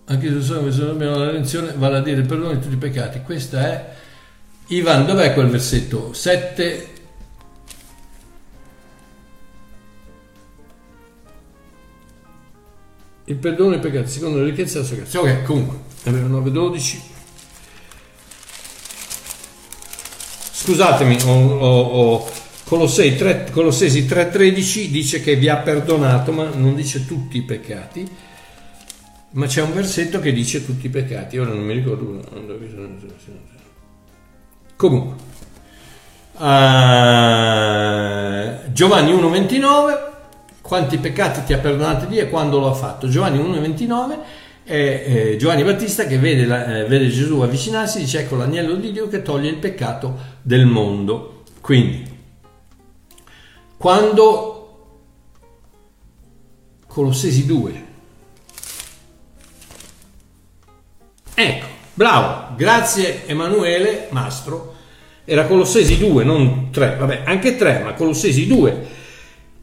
anche 0.10 0.28
se 0.28 0.42
sono 0.42 0.72
se 0.72 0.82
abbiamo 0.82 1.18
la 1.18 1.26
redenzione, 1.26 1.74
vale 1.76 1.98
a 1.98 2.02
dire 2.02 2.22
il 2.22 2.26
perdono 2.26 2.54
di 2.54 2.60
tutti 2.60 2.74
i 2.74 2.78
peccati. 2.78 3.22
Questa 3.22 3.62
è 3.68 3.94
Ivan, 4.68 5.06
dov'è 5.06 5.34
quel 5.34 5.48
versetto? 5.48 6.14
7 6.14 6.88
il 13.26 13.36
perdono 13.36 13.70
dei 13.70 13.80
peccati 13.80 14.10
secondo 14.10 14.40
la 14.40 14.46
ricchezza 14.46 14.80
della 14.80 14.86
sua 14.86 14.96
grazia. 14.98 15.20
Ok, 15.20 15.44
comunque, 15.44 15.78
Ebreo 16.04 16.28
9.12. 16.28 16.98
Scusatemi, 20.52 21.18
ho, 21.24 21.58
ho, 21.58 21.82
ho 21.82 22.30
Colossesi 22.64 23.16
3.13 23.16 24.90
dice 24.90 25.22
che 25.22 25.36
vi 25.36 25.50
ha 25.50 25.58
perdonato, 25.58 26.32
ma 26.32 26.50
non 26.54 26.76
dice 26.76 27.06
tutti 27.06 27.38
i 27.38 27.42
peccati, 27.42 28.08
ma 29.32 29.46
c'è 29.46 29.62
un 29.62 29.74
versetto 29.74 30.20
che 30.20 30.32
dice 30.32 30.66
tutti 30.66 30.88
i 30.88 30.90
peccati, 30.90 31.38
ora 31.38 31.52
non 31.52 31.64
mi 31.64 31.74
ricordo. 31.74 32.22
Comunque, 34.76 35.16
uh, 36.34 36.48
Giovanni 38.72 39.12
1.29 39.12 40.08
quanti 40.70 41.00
peccati 41.00 41.44
ti 41.46 41.54
ha 41.54 41.58
perdonati 41.58 42.06
Dio 42.06 42.22
e 42.22 42.30
quando 42.30 42.60
lo 42.60 42.70
ha 42.70 42.76
fatto. 42.76 43.10
Giovanni 43.10 43.40
1,29 43.40 44.18
è 44.64 45.04
eh, 45.08 45.36
Giovanni 45.36 45.64
Battista 45.64 46.06
che 46.06 46.20
vede, 46.20 46.46
la, 46.46 46.78
eh, 46.78 46.86
vede 46.86 47.08
Gesù 47.08 47.40
avvicinarsi 47.40 47.98
e 47.98 48.02
dice 48.02 48.20
ecco 48.20 48.36
l'agnello 48.36 48.76
di 48.76 48.92
Dio 48.92 49.08
che 49.08 49.24
toglie 49.24 49.50
il 49.50 49.58
peccato 49.58 50.16
del 50.44 50.68
mondo. 50.68 51.44
Quindi, 51.60 52.08
quando 53.78 54.56
Colossesi 56.86 57.48
2, 57.48 57.86
ecco, 61.48 61.66
bravo, 61.94 62.56
grazie 62.56 63.24
Emanuele 63.26 64.08
Mastro, 64.10 64.76
era 65.26 65.46
Colossesi 65.46 65.98
2, 65.98 66.24
non 66.24 66.70
3, 66.72 66.96
vabbè, 67.00 67.22
anche 67.26 67.56
3, 67.56 67.82
ma 67.84 67.94
Colossesi 67.94 68.48
2 68.48 68.98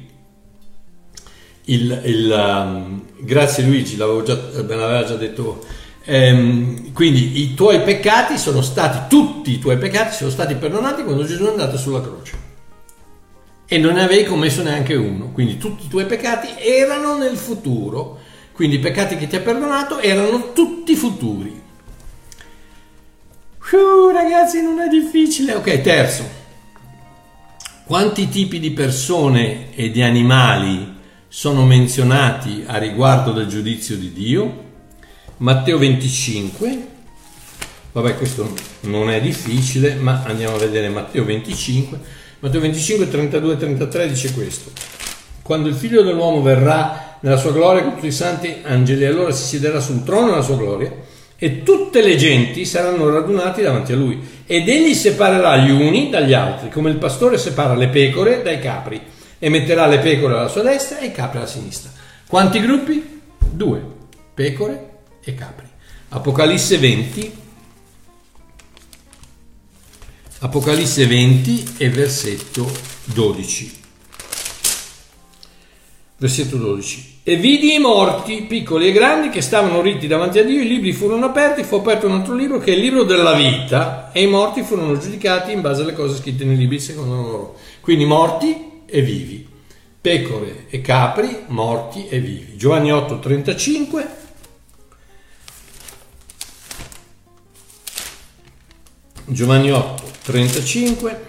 il, 1.67 2.01
il, 2.05 2.31
um, 2.31 3.01
grazie 3.19 3.63
Luigi, 3.63 3.97
l'avevo 3.97 4.23
già, 4.23 4.35
me 4.35 4.75
l'aveva 4.75 5.03
già 5.05 5.15
detto. 5.15 5.63
Ehm, 6.03 6.93
quindi 6.93 7.41
i 7.41 7.53
tuoi 7.53 7.81
peccati 7.81 8.37
sono 8.37 8.61
stati, 8.61 9.09
tutti 9.09 9.51
i 9.51 9.59
tuoi 9.59 9.77
peccati 9.77 10.15
sono 10.15 10.29
stati 10.29 10.55
perdonati 10.55 11.03
quando 11.03 11.25
Gesù 11.25 11.45
è 11.45 11.49
andato 11.49 11.77
sulla 11.77 12.01
croce. 12.01 12.45
E 13.67 13.77
non 13.77 13.95
ne 13.95 14.03
avevi 14.03 14.23
commesso 14.23 14.63
neanche 14.63 14.95
uno. 14.95 15.31
Quindi 15.33 15.57
tutti 15.57 15.85
i 15.85 15.89
tuoi 15.89 16.05
peccati 16.05 16.47
erano 16.57 17.17
nel 17.17 17.35
futuro. 17.35 18.19
Quindi 18.53 18.77
i 18.77 18.79
peccati 18.79 19.17
che 19.17 19.27
ti 19.27 19.35
ha 19.35 19.41
perdonato 19.41 19.99
erano 19.99 20.53
tutti 20.53 20.95
futuri. 20.95 21.61
Uh, 23.71 24.09
ragazzi, 24.13 24.61
non 24.61 24.79
è 24.79 24.87
difficile. 24.87 25.53
Ok, 25.53 25.81
terzo. 25.81 26.23
Quanti 27.85 28.29
tipi 28.29 28.59
di 28.59 28.71
persone 28.71 29.75
e 29.75 29.91
di 29.91 30.01
animali 30.01 30.95
sono 31.29 31.65
menzionati 31.65 32.63
a 32.65 32.77
riguardo 32.77 33.31
del 33.31 33.47
giudizio 33.47 33.97
di 33.97 34.13
Dio. 34.13 34.65
Matteo 35.37 35.77
25, 35.77 36.87
vabbè 37.91 38.17
questo 38.17 38.53
non 38.81 39.09
è 39.09 39.21
difficile, 39.21 39.95
ma 39.95 40.23
andiamo 40.25 40.55
a 40.55 40.59
vedere 40.59 40.89
Matteo 40.89 41.25
25. 41.25 41.99
Matteo 42.39 42.61
25, 42.61 43.09
32 43.09 43.53
e 43.53 43.57
33 43.57 44.07
dice 44.07 44.31
questo. 44.31 44.71
Quando 45.41 45.67
il 45.67 45.75
figlio 45.75 46.01
dell'uomo 46.01 46.41
verrà 46.41 47.17
nella 47.19 47.37
sua 47.37 47.51
gloria 47.51 47.83
con 47.83 47.95
tutti 47.95 48.07
i 48.07 48.11
santi 48.11 48.57
angeli, 48.63 49.05
allora 49.05 49.31
si 49.31 49.43
siederà 49.43 49.79
sul 49.79 50.03
trono 50.03 50.29
della 50.29 50.41
sua 50.41 50.57
gloria 50.57 50.91
e 51.37 51.61
tutte 51.61 52.01
le 52.01 52.15
genti 52.15 52.65
saranno 52.65 53.09
radunate 53.09 53.61
davanti 53.61 53.93
a 53.93 53.95
lui 53.95 54.19
ed 54.47 54.67
egli 54.67 54.93
separerà 54.93 55.57
gli 55.57 55.69
uni 55.69 56.09
dagli 56.09 56.33
altri, 56.33 56.69
come 56.69 56.89
il 56.89 56.97
pastore 56.97 57.37
separa 57.37 57.75
le 57.75 57.89
pecore 57.89 58.41
dai 58.41 58.59
capri 58.59 59.15
e 59.39 59.49
metterà 59.49 59.87
le 59.87 59.99
pecore 59.99 60.35
alla 60.35 60.47
sua 60.47 60.63
destra 60.63 60.99
e 60.99 61.07
i 61.07 61.11
capri 61.11 61.37
alla 61.37 61.47
sinistra. 61.47 61.91
Quanti 62.27 62.59
gruppi? 62.59 63.21
Due, 63.39 63.81
pecore 64.33 64.89
e 65.23 65.33
capri. 65.33 65.67
Apocalisse 66.09 66.77
20, 66.77 67.45
Apocalisse 70.39 71.07
20 71.07 71.77
e 71.77 71.89
versetto 71.89 72.71
12. 73.05 73.79
Versetto 76.17 76.57
12. 76.57 77.21
E 77.23 77.37
vidi 77.37 77.73
i 77.73 77.79
morti, 77.79 78.43
piccoli 78.43 78.87
e 78.87 78.91
grandi, 78.91 79.29
che 79.29 79.41
stavano 79.41 79.81
ritti 79.81 80.05
davanti 80.05 80.37
a 80.37 80.45
Dio, 80.45 80.61
i 80.61 80.67
libri 80.67 80.93
furono 80.93 81.25
aperti, 81.25 81.63
fu 81.63 81.77
aperto 81.77 82.05
un 82.05 82.13
altro 82.13 82.35
libro 82.35 82.59
che 82.59 82.71
è 82.71 82.75
il 82.75 82.81
libro 82.81 83.01
della 83.01 83.33
vita, 83.33 84.11
e 84.11 84.21
i 84.21 84.27
morti 84.27 84.61
furono 84.61 84.95
giudicati 84.99 85.51
in 85.51 85.61
base 85.61 85.81
alle 85.81 85.93
cose 85.93 86.17
scritte 86.17 86.45
nei 86.45 86.55
libri 86.55 86.79
secondo 86.79 87.15
loro. 87.15 87.55
Quindi 87.81 88.05
morti 88.05 88.66
e 88.89 89.01
vivi, 89.01 89.47
pecore 89.99 90.65
e 90.69 90.81
capri 90.81 91.43
morti 91.47 92.07
e 92.07 92.19
vivi. 92.19 92.55
Giovanni 92.55 92.91
8, 92.91 93.19
35. 93.19 94.07
Giovanni 99.25 99.71
8, 99.71 100.03
35. 100.23 101.25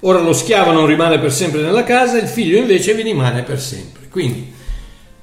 Ora 0.00 0.20
lo 0.20 0.34
schiavo 0.34 0.72
non 0.72 0.84
rimane 0.84 1.18
per 1.18 1.32
sempre 1.32 1.62
nella 1.62 1.82
casa, 1.82 2.18
il 2.18 2.28
figlio 2.28 2.58
invece 2.58 2.94
vi 2.94 3.02
rimane 3.02 3.42
per 3.42 3.58
sempre. 3.58 4.08
Quindi, 4.10 4.52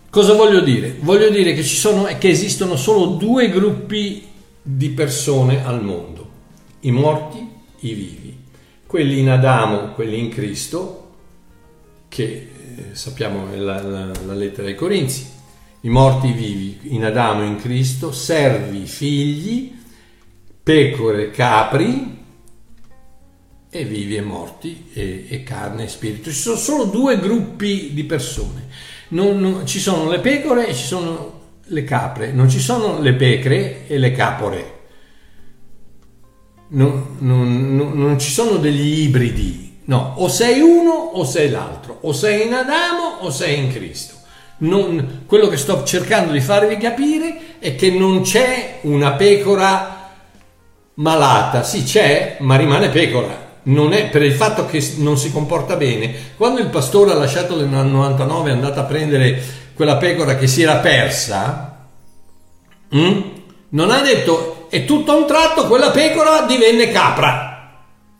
cosa 0.09 0.33
voglio 0.33 0.61
dire? 0.61 0.97
Voglio 1.01 1.29
dire 1.29 1.53
che, 1.53 1.63
ci 1.63 1.75
sono, 1.75 2.05
che 2.17 2.29
esistono 2.29 2.75
solo 2.75 3.05
due 3.05 3.49
gruppi 3.51 4.27
di 4.59 4.89
persone 4.89 5.63
al 5.63 5.83
mondo, 5.83 6.29
i 6.81 6.91
morti, 6.91 7.47
i 7.81 7.93
vivi. 7.93 8.37
Quelli 8.87 9.19
in 9.19 9.29
Adamo, 9.29 9.91
quelli 9.93 10.17
in 10.17 10.29
Cristo, 10.29 11.00
che 12.11 12.23
eh, 12.23 12.85
sappiamo 12.91 13.49
è 13.53 13.55
la, 13.55 13.81
la, 13.81 14.11
la, 14.25 14.33
lettera 14.33 14.67
ai 14.67 14.75
Corinzi, 14.75 15.25
i 15.81 15.89
morti 15.89 16.33
vivi 16.33 16.93
in 16.93 17.05
Adamo 17.05 17.41
in 17.43 17.55
Cristo, 17.55 18.11
servi 18.11 18.85
figli, 18.85 19.73
pecore 20.61 21.31
capri 21.31 22.19
e 23.69 23.85
vivi 23.85 24.17
e 24.17 24.21
morti 24.21 24.87
e, 24.91 25.25
e 25.29 25.43
carne 25.43 25.85
e 25.85 25.87
spirito. 25.87 26.29
Ci 26.29 26.35
sono 26.35 26.57
solo 26.57 26.83
due 26.83 27.17
gruppi 27.17 27.93
di 27.93 28.03
persone. 28.03 28.67
Non, 29.09 29.39
non, 29.39 29.65
ci 29.65 29.79
sono 29.79 30.09
le 30.09 30.19
pecore 30.19 30.67
e 30.67 30.73
ci 30.73 30.83
sono 30.83 31.39
le 31.63 31.83
capre, 31.85 32.33
non 32.33 32.49
ci 32.49 32.59
sono 32.59 32.99
le 32.99 33.13
pecre 33.13 33.87
e 33.87 33.97
le 33.97 34.11
capore. 34.11 34.79
Non, 36.71 37.15
non, 37.19 38.19
ci 38.19 38.31
sono 38.31 38.57
degli 38.57 39.03
ibridi, 39.03 39.70
no, 39.85 40.13
o 40.17 40.27
sei 40.27 40.61
uno 40.61 40.91
o 40.91 41.23
sei 41.23 41.49
l'altro, 41.49 41.97
o 42.01 42.13
sei 42.13 42.45
in 42.45 42.53
Adamo 42.53 43.17
o 43.21 43.29
sei 43.29 43.59
in 43.59 43.71
Cristo. 43.71 44.15
Non, 44.57 45.23
quello 45.25 45.47
che 45.47 45.57
sto 45.57 45.83
cercando 45.83 46.31
di 46.31 46.39
farvi 46.39 46.77
capire 46.77 47.57
è 47.59 47.75
che 47.75 47.89
non 47.89 48.21
c'è 48.21 48.79
una 48.81 49.13
pecora 49.13 50.09
malata, 50.95 51.63
sì 51.63 51.83
c'è, 51.83 52.37
ma 52.39 52.55
rimane 52.55 52.89
pecora. 52.89 53.49
Non 53.63 53.93
è 53.93 54.09
per 54.09 54.23
il 54.23 54.33
fatto 54.33 54.65
che 54.65 54.93
non 54.97 55.17
si 55.17 55.31
comporta 55.31 55.75
bene. 55.75 56.13
Quando 56.35 56.61
il 56.61 56.67
pastore 56.67 57.11
ha 57.11 57.15
lasciato 57.15 57.55
nel 57.55 57.67
99 57.67 58.49
è 58.49 58.53
andato 58.53 58.79
a 58.79 58.83
prendere 58.83 59.41
quella 59.73 59.97
pecora 59.97 60.35
che 60.35 60.47
si 60.47 60.61
era 60.61 60.75
persa, 60.75 61.87
hm? 62.89 63.21
non 63.69 63.89
ha 63.89 64.01
detto 64.01 64.67
e 64.69 64.85
tutto 64.85 65.11
a 65.11 65.15
un 65.15 65.27
tratto 65.27 65.67
quella 65.67 65.91
pecora 65.91 66.41
divenne 66.43 66.91
capra. 66.91 67.50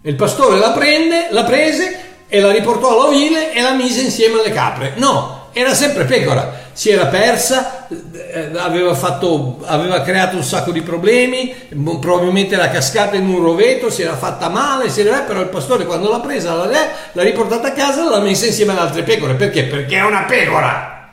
Il 0.04 0.16
pastore 0.16 0.58
la 0.58 0.72
prende, 0.72 1.28
la 1.30 1.44
prese 1.44 2.24
e 2.28 2.40
la 2.40 2.52
riportò 2.52 2.90
all'ovile 2.90 3.54
e 3.54 3.62
la 3.62 3.74
mise 3.74 4.02
insieme 4.02 4.40
alle 4.40 4.52
capre. 4.52 4.94
No, 4.96 5.50
era 5.54 5.76
sempre 5.76 6.06
pecora, 6.06 6.52
si 6.74 6.90
era 6.90 7.06
persa, 7.06 7.88
eh, 7.88 8.50
aveva, 8.56 8.96
fatto, 8.96 9.60
aveva 9.64 10.02
creato 10.02 10.38
un 10.38 10.44
sacco 10.44 10.72
di 10.72 10.82
problemi, 10.82 11.54
probabilmente 12.00 12.56
era 12.56 12.70
cascata 12.70 13.16
in 13.16 13.28
un 13.28 13.44
roveto, 13.44 13.92
si 13.92 14.02
era 14.02 14.16
fatta 14.16 14.50
male, 14.50 14.90
si 14.90 15.02
era, 15.02 15.20
però 15.20 15.40
il 15.40 15.50
pastore 15.50 15.86
quando 15.86 16.10
l'ha 16.10 16.20
presa 16.20 16.56
l'ha, 16.56 16.88
l'ha 17.12 17.24
riportata 17.24 17.68
a 17.68 17.74
casa 17.74 18.04
e 18.04 18.10
l'ha 18.10 18.22
messa 18.22 18.48
insieme 18.48 18.72
alle 18.72 18.82
altre 18.82 19.04
pecore. 19.04 19.36
Perché? 19.36 19.66
Perché 19.66 19.98
è 19.98 20.04
una 20.04 20.24
pecora. 20.24 21.10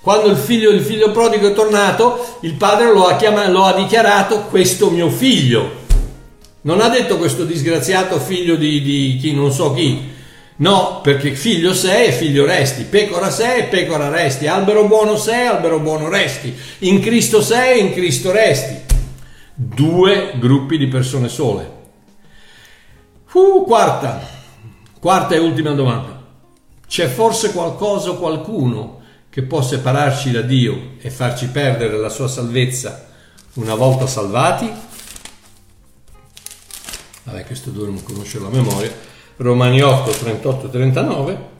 Quando 0.00 0.26
il 0.26 0.36
figlio, 0.36 0.70
il 0.70 0.82
figlio 0.82 1.12
prodigo 1.12 1.46
è 1.46 1.52
tornato, 1.52 2.38
il 2.40 2.54
padre 2.54 2.92
lo 2.92 3.06
ha, 3.06 3.14
chiamato, 3.14 3.52
lo 3.52 3.62
ha 3.62 3.72
dichiarato 3.72 4.46
questo 4.50 4.90
mio 4.90 5.08
figlio. 5.10 5.82
Non 6.64 6.80
ha 6.80 6.88
detto 6.88 7.18
questo 7.18 7.44
disgraziato 7.44 8.18
figlio 8.18 8.56
di, 8.56 8.80
di 8.80 9.18
chi 9.20 9.34
non 9.34 9.52
so 9.52 9.74
chi. 9.74 10.12
No, 10.56 11.00
perché 11.02 11.34
figlio 11.34 11.74
sei 11.74 12.06
e 12.06 12.12
figlio 12.12 12.46
resti, 12.46 12.84
pecora 12.84 13.28
sei 13.28 13.60
e 13.60 13.64
pecora 13.64 14.08
resti, 14.08 14.46
albero 14.46 14.86
buono 14.86 15.16
sei, 15.16 15.46
albero 15.46 15.80
buono 15.80 16.08
resti, 16.08 16.56
in 16.80 17.00
Cristo 17.00 17.42
sei 17.42 17.78
e 17.78 17.82
in 17.82 17.92
Cristo 17.92 18.30
resti. 18.30 18.92
Due 19.52 20.34
gruppi 20.38 20.78
di 20.78 20.86
persone 20.86 21.28
sole. 21.28 21.72
Uh, 23.32 23.64
quarta, 23.64 24.26
quarta 25.00 25.34
e 25.34 25.38
ultima 25.38 25.72
domanda. 25.72 26.22
C'è 26.86 27.08
forse 27.08 27.52
qualcosa 27.52 28.10
o 28.10 28.16
qualcuno 28.16 29.02
che 29.28 29.42
può 29.42 29.60
separarci 29.60 30.30
da 30.30 30.42
Dio 30.42 30.92
e 31.00 31.10
farci 31.10 31.48
perdere 31.48 31.98
la 31.98 32.08
sua 32.08 32.28
salvezza 32.28 33.08
una 33.54 33.74
volta 33.74 34.06
salvati? 34.06 34.92
Vabbè, 37.34 37.46
questo 37.46 37.70
dovremmo 37.70 37.98
conoscere 38.04 38.44
la 38.44 38.50
memoria. 38.50 38.92
Romani 39.38 39.80
8, 39.82 40.08
38, 40.12 40.68
39. 40.68 41.52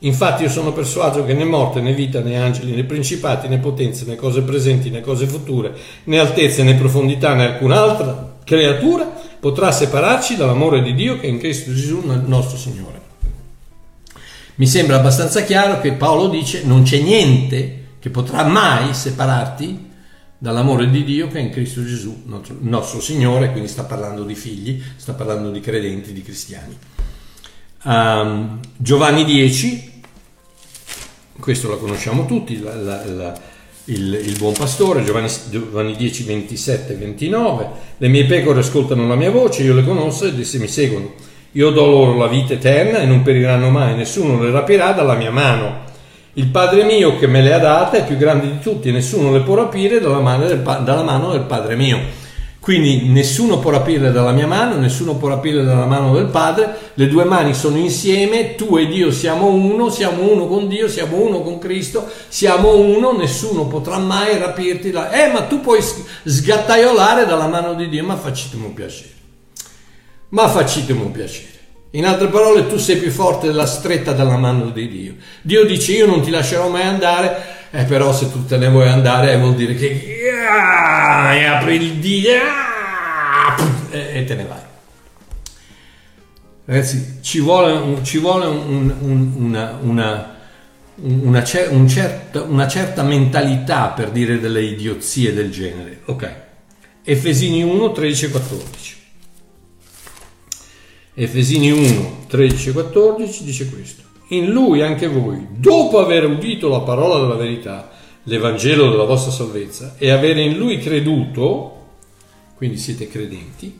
Infatti 0.00 0.42
io 0.42 0.48
sono 0.48 0.72
persuaso 0.72 1.24
che 1.24 1.34
né 1.34 1.44
morte, 1.44 1.80
né 1.80 1.92
vita, 1.92 2.20
né 2.20 2.36
angeli, 2.36 2.74
né 2.74 2.82
principati, 2.82 3.46
né 3.46 3.58
potenze, 3.58 4.04
né 4.06 4.16
cose 4.16 4.42
presenti, 4.42 4.90
né 4.90 5.00
cose 5.00 5.26
future, 5.26 5.72
né 6.04 6.18
altezze, 6.18 6.64
né 6.64 6.74
profondità, 6.74 7.34
né 7.34 7.46
alcun'altra 7.46 8.38
creatura 8.42 9.04
potrà 9.38 9.70
separarci 9.70 10.36
dall'amore 10.36 10.82
di 10.82 10.94
Dio 10.94 11.20
che 11.20 11.26
è 11.26 11.30
in 11.30 11.38
Cristo 11.38 11.72
Gesù 11.72 12.00
nostro 12.04 12.58
Signore. 12.58 13.00
Mi 14.56 14.66
sembra 14.66 14.96
abbastanza 14.96 15.42
chiaro 15.44 15.80
che 15.80 15.92
Paolo 15.92 16.28
dice 16.28 16.62
non 16.64 16.82
c'è 16.82 16.98
niente 16.98 17.84
che 18.00 18.10
potrà 18.10 18.42
mai 18.44 18.92
separarti 18.94 19.89
dall'amore 20.40 20.88
di 20.88 21.04
Dio 21.04 21.28
che 21.28 21.38
è 21.38 21.42
in 21.42 21.50
Cristo 21.50 21.84
Gesù, 21.84 22.24
nostro, 22.60 23.00
Signore, 23.00 23.50
quindi 23.50 23.68
sta 23.68 23.84
parlando 23.84 24.24
di 24.24 24.34
figli, 24.34 24.82
sta 24.96 25.12
parlando 25.12 25.50
di 25.50 25.60
credenti, 25.60 26.14
di 26.14 26.22
cristiani. 26.22 26.76
Um, 27.84 28.58
Giovanni 28.76 29.24
10, 29.24 30.02
questo 31.38 31.68
lo 31.68 31.78
conosciamo 31.78 32.24
tutti, 32.24 32.58
la, 32.58 32.74
la, 32.74 33.04
la, 33.04 33.40
il, 33.84 34.14
il, 34.14 34.38
buon 34.38 34.54
pastore, 34.54 35.04
Giovanni, 35.04 35.28
Giovanni 35.50 35.94
10, 35.94 36.24
27 36.24 36.94
29, 36.94 37.68
le 37.98 38.08
mie 38.08 38.24
pecore 38.24 38.60
ascoltano 38.60 39.06
la 39.06 39.16
mia 39.16 39.30
voce, 39.30 39.62
io 39.62 39.74
le 39.74 39.84
conosco 39.84 40.24
ed 40.24 40.40
esse 40.40 40.58
mi 40.58 40.68
seguono 40.68 41.28
io 41.52 41.70
do 41.70 41.84
loro 41.84 42.16
la 42.16 42.28
vita 42.28 42.52
eterna 42.52 43.00
e 43.00 43.06
non 43.06 43.22
periranno 43.22 43.70
mai, 43.70 43.96
nessuno 43.96 44.40
le 44.40 44.52
rapirà 44.52 44.92
dalla 44.92 45.14
mia 45.14 45.32
mano. 45.32 45.88
Il 46.34 46.46
Padre 46.46 46.84
mio 46.84 47.18
che 47.18 47.26
me 47.26 47.42
le 47.42 47.52
ha 47.52 47.58
date 47.58 47.98
è 47.98 48.06
più 48.06 48.16
grande 48.16 48.46
di 48.46 48.58
tutti 48.60 48.88
e 48.88 48.92
nessuno 48.92 49.32
le 49.32 49.40
può 49.40 49.54
rapire 49.54 50.00
dalla 50.00 50.20
mano 50.20 50.46
del, 50.46 50.60
dalla 50.60 51.02
mano 51.02 51.32
del 51.32 51.42
Padre 51.42 51.76
mio. 51.76 51.98
Quindi 52.60 53.08
nessuno 53.08 53.58
può 53.58 53.70
rapire 53.70 54.12
dalla 54.12 54.32
mia 54.32 54.46
mano, 54.46 54.76
nessuno 54.76 55.16
può 55.16 55.28
rapire 55.28 55.64
dalla 55.64 55.86
mano 55.86 56.12
del 56.12 56.26
Padre, 56.26 56.92
le 56.94 57.08
due 57.08 57.24
mani 57.24 57.54
sono 57.54 57.78
insieme, 57.78 58.54
tu 58.54 58.76
e 58.76 58.86
Dio 58.86 59.10
siamo 59.10 59.46
uno, 59.48 59.88
siamo 59.88 60.30
uno 60.30 60.46
con 60.46 60.68
Dio, 60.68 60.86
siamo 60.86 61.16
uno 61.16 61.40
con 61.40 61.58
Cristo, 61.58 62.06
siamo 62.28 62.76
uno, 62.76 63.12
nessuno 63.12 63.66
potrà 63.66 63.98
mai 63.98 64.38
rapirti 64.38 64.90
da... 64.90 65.10
Eh, 65.10 65.32
ma 65.32 65.42
tu 65.42 65.60
puoi 65.60 65.80
sgattaiolare 66.24 67.24
dalla 67.24 67.46
mano 67.46 67.74
di 67.74 67.88
Dio, 67.88 68.04
ma 68.04 68.16
facitemi 68.16 68.66
un 68.66 68.74
piacere 68.74 69.18
ma 70.30 70.48
facitemi 70.48 71.00
un 71.00 71.10
piacere. 71.10 71.49
In 71.92 72.06
altre 72.06 72.28
parole, 72.28 72.68
tu 72.68 72.76
sei 72.76 72.98
più 72.98 73.10
forte 73.10 73.48
della 73.48 73.66
stretta 73.66 74.12
della 74.12 74.36
mano 74.36 74.70
di 74.70 74.88
Dio. 74.88 75.14
Dio 75.42 75.64
dice 75.64 75.92
io 75.92 76.06
non 76.06 76.22
ti 76.22 76.30
lascerò 76.30 76.68
mai 76.68 76.82
andare, 76.82 77.58
eh, 77.72 77.82
però 77.82 78.12
se 78.12 78.30
tu 78.30 78.44
te 78.46 78.56
ne 78.58 78.68
vuoi 78.68 78.88
andare 78.88 79.36
vuol 79.38 79.56
dire 79.56 79.74
che 79.74 80.30
ah, 80.48 81.34
e 81.34 81.44
apri 81.44 81.74
il 81.74 81.94
Dio 81.94 82.32
ah, 82.32 83.56
e, 83.90 84.18
e, 84.18 84.24
te 84.24 84.34
ne 84.36 84.44
vai. 84.44 84.60
Ragazzi, 86.64 87.18
ci 87.22 87.40
vuole, 87.40 87.72
un, 87.72 88.04
ci 88.04 88.18
vuole 88.18 88.46
un, 88.46 88.94
un, 89.00 89.32
una, 89.36 89.78
una, 89.80 90.36
una, 90.94 91.44
un 91.70 91.88
certa, 91.88 92.42
una 92.42 92.68
certa 92.68 93.02
mentalità 93.02 93.88
per 93.88 94.10
dire 94.10 94.38
delle 94.38 94.62
idiozie 94.62 95.34
del 95.34 95.50
genere. 95.50 96.02
Ok. 96.04 96.32
Efesini 97.02 97.64
1, 97.64 97.90
13 97.90 98.24
e 98.26 98.28
14. 98.30 98.99
Efesini 101.14 101.70
1, 101.70 102.24
13 102.28 102.68
e 102.68 102.72
14 102.72 103.44
dice 103.44 103.68
questo. 103.68 104.02
In 104.28 104.46
lui 104.46 104.80
anche 104.80 105.08
voi, 105.08 105.44
dopo 105.50 105.98
aver 105.98 106.24
udito 106.24 106.68
la 106.68 106.80
parola 106.80 107.18
della 107.20 107.34
verità, 107.34 107.90
l'Evangelo 108.24 108.90
della 108.90 109.04
vostra 109.04 109.32
salvezza, 109.32 109.96
e 109.98 110.10
avere 110.10 110.42
in 110.42 110.56
lui 110.56 110.78
creduto, 110.78 111.76
quindi 112.54 112.78
siete 112.78 113.08
credenti, 113.08 113.76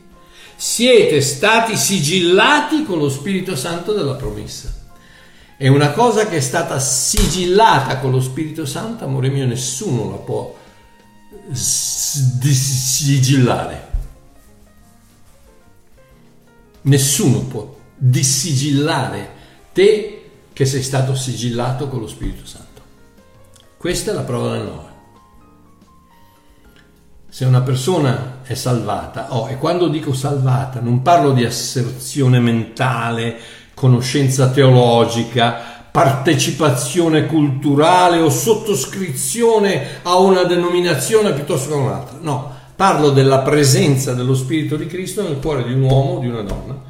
siete 0.55 1.21
stati 1.21 1.77
sigillati 1.77 2.83
con 2.83 2.99
lo 2.99 3.09
Spirito 3.09 3.55
Santo 3.55 3.93
della 3.93 4.15
promessa. 4.15 4.79
È 5.55 5.67
una 5.67 5.91
cosa 5.91 6.27
che 6.27 6.37
è 6.37 6.41
stata 6.41 6.79
sigillata 6.79 7.99
con 7.99 8.11
lo 8.11 8.19
Spirito 8.19 8.65
Santo, 8.65 9.05
amore 9.05 9.29
mio, 9.29 9.45
nessuno 9.45 10.09
la 10.09 10.17
può 10.17 10.53
sigillare. 11.53 13.19
Nessuno 16.83 17.39
può 17.41 17.75
dissigillare 17.95 19.29
te 19.73 20.29
che 20.53 20.65
sei 20.65 20.81
stato 20.81 21.15
sigillato 21.15 21.87
con 21.87 21.99
lo 21.99 22.07
Spirito 22.07 22.45
Santo. 22.45 22.81
Questa 23.77 24.11
è 24.11 24.13
la 24.13 24.21
prova 24.21 24.51
del 24.51 24.63
9. 24.63 24.89
Se 27.29 27.45
una 27.45 27.61
persona 27.61 28.39
è 28.43 28.53
salvata, 28.55 29.33
oh, 29.35 29.49
e 29.49 29.57
quando 29.57 29.87
dico 29.87 30.13
salvata 30.13 30.81
non 30.81 31.01
parlo 31.01 31.31
di 31.31 31.45
asserzione 31.45 32.39
mentale, 32.39 33.37
conoscenza 33.73 34.49
teologica, 34.49 35.87
partecipazione 35.91 37.25
culturale 37.25 38.19
o 38.19 38.29
sottoscrizione 38.29 40.01
a 40.03 40.17
una 40.17 40.43
denominazione 40.43 41.33
piuttosto 41.33 41.69
che 41.69 41.73
a 41.73 41.77
un'altra. 41.77 42.17
No, 42.21 42.55
Parlo 42.81 43.11
della 43.11 43.41
presenza 43.41 44.15
dello 44.15 44.33
Spirito 44.33 44.75
di 44.75 44.87
Cristo 44.87 45.21
nel 45.21 45.37
cuore 45.37 45.63
di 45.63 45.71
un 45.71 45.83
uomo 45.83 46.13
o 46.13 46.19
di 46.19 46.25
una 46.25 46.41
donna, 46.41 46.83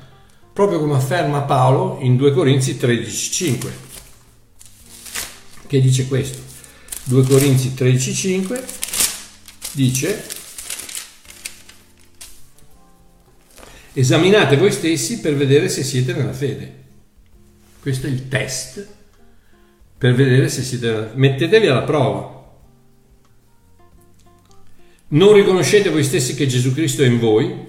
proprio 0.54 0.80
come 0.80 0.94
afferma 0.94 1.42
Paolo 1.42 1.98
in 2.00 2.16
2 2.16 2.32
Corinzi 2.32 2.78
13:5, 2.78 3.70
che 5.68 5.82
dice 5.82 6.08
questo. 6.08 6.38
2 7.04 7.24
Corinzi 7.24 7.74
13:5 7.76 8.64
dice 9.74 10.24
Esaminate 13.92 14.56
voi 14.56 14.72
stessi 14.72 15.20
per 15.20 15.36
vedere 15.36 15.68
se 15.68 15.84
siete 15.84 16.14
nella 16.14 16.32
fede. 16.32 16.84
Questo 17.82 18.08
è 18.08 18.10
il 18.10 18.30
test 18.30 18.88
per 19.98 20.14
vedere 20.14 20.48
se 20.48 20.64
siete 20.64 20.86
nella 20.88 21.08
fede. 21.08 21.20
Mettetevi 21.20 21.68
alla 21.68 21.84
prova. 21.84 22.41
Non 25.14 25.34
riconoscete 25.34 25.90
voi 25.90 26.06
stessi 26.06 26.36
che 26.36 26.48
Gesù 26.48 26.74
Cristo 26.74 27.04
è 27.04 27.06
in 27.06 27.20
voi? 27.20 27.68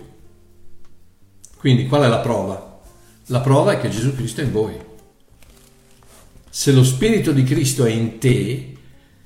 Quindi 1.57 1.89
qual 1.89 2.03
è 2.03 2.09
la 2.09 2.21
prova? 2.21 2.81
La 3.27 3.41
prova 3.41 3.73
è 3.73 3.81
che 3.81 3.89
Gesù 3.89 4.15
Cristo 4.15 4.41
è 4.41 4.45
in 4.45 4.53
voi. 4.53 4.79
Se 6.49 6.71
lo 6.71 6.85
Spirito 6.85 7.33
di 7.33 7.43
Cristo 7.43 7.85
è 7.85 7.91
in 7.91 8.19
te, 8.19 8.77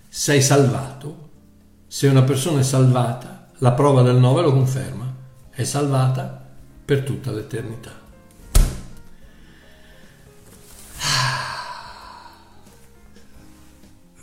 sei 0.08 0.40
salvato. 0.40 1.28
Se 1.86 2.06
una 2.06 2.22
persona 2.22 2.60
è 2.60 2.62
salvata, 2.62 3.50
la 3.58 3.72
prova 3.72 4.00
del 4.00 4.16
9 4.16 4.42
lo 4.42 4.52
conferma, 4.52 5.14
è 5.50 5.64
salvata 5.64 6.42
per 6.84 7.02
tutta 7.02 7.32
l'eternità. 7.32 8.04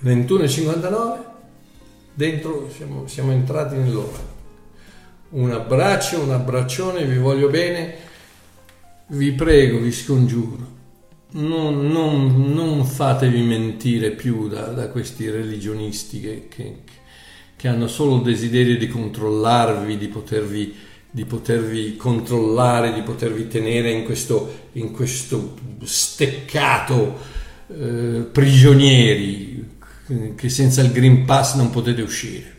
21.59, 0.03 1.32
dentro 2.13 2.69
siamo, 2.75 3.07
siamo 3.07 3.31
entrati 3.31 3.75
nell'ora. 3.75 4.31
Un 5.29 5.51
abbraccio, 5.51 6.21
un 6.21 6.31
abbraccione, 6.31 7.05
vi 7.05 7.17
voglio 7.17 7.49
bene, 7.49 7.95
vi 9.07 9.31
prego, 9.31 9.79
vi 9.79 9.91
scongiuro, 9.91 10.71
non, 11.31 11.87
non, 11.87 12.53
non 12.53 12.85
fatevi 12.85 13.41
mentire 13.41 14.11
più 14.11 14.47
da, 14.47 14.67
da 14.67 14.89
questi 14.89 15.29
religionisti 15.29 16.21
che, 16.21 16.47
che, 16.47 16.77
che, 17.55 17.67
hanno 17.67 17.87
solo 17.87 18.17
il 18.17 18.21
desiderio 18.21 18.77
di 18.77 18.87
controllarvi, 18.87 19.97
di 19.97 20.07
potervi, 20.07 20.75
di 21.09 21.25
potervi 21.25 21.95
controllare, 21.95 22.93
di 22.93 23.01
potervi 23.01 23.47
tenere 23.47 23.89
in 23.89 24.03
questo, 24.03 24.67
in 24.73 24.91
questo 24.91 25.55
steccato 25.81 27.17
eh, 27.75 28.27
prigionieri 28.31 29.72
che 30.35 30.49
senza 30.49 30.81
il 30.81 30.91
Green 30.91 31.25
Pass 31.25 31.55
non 31.55 31.69
potete 31.69 32.01
uscire. 32.01 32.51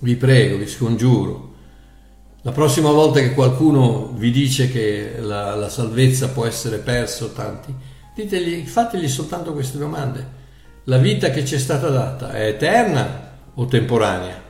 Vi 0.00 0.16
prego, 0.16 0.56
vi 0.56 0.66
scongiuro. 0.66 1.52
La 2.42 2.52
prossima 2.52 2.90
volta 2.90 3.20
che 3.20 3.32
qualcuno 3.32 4.12
vi 4.14 4.30
dice 4.30 4.70
che 4.70 5.18
la, 5.20 5.54
la 5.54 5.70
salvezza 5.70 6.28
può 6.28 6.44
essere 6.44 6.78
persa, 6.78 7.26
tanti, 7.28 7.74
ditegli, 8.14 8.66
fategli 8.66 9.08
soltanto 9.08 9.54
queste 9.54 9.78
domande. 9.78 10.42
La 10.84 10.98
vita 10.98 11.30
che 11.30 11.46
ci 11.46 11.54
è 11.54 11.58
stata 11.58 11.88
data 11.88 12.32
è 12.32 12.48
eterna 12.48 13.32
o 13.54 13.64
temporanea? 13.64 14.42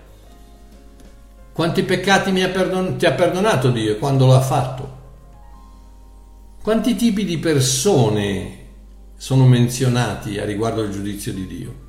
Quanti 1.53 1.85
peccati 1.85 2.43
ha 2.43 2.49
perdon- 2.49 2.97
ti 2.97 3.07
ha 3.07 3.13
perdonato 3.13 3.71
Dio 3.71 3.97
quando 3.99 4.27
l'ha 4.27 4.41
fatto? 4.41 5.03
Quanti 6.61 6.97
tipi 6.97 7.25
di 7.25 7.39
persone 7.39 8.64
sono 9.17 9.47
menzionati 9.47 10.39
a 10.39 10.45
riguardo 10.45 10.83
del 10.83 10.93
giudizio 10.93 11.33
di 11.33 11.47
Dio. 11.47 11.83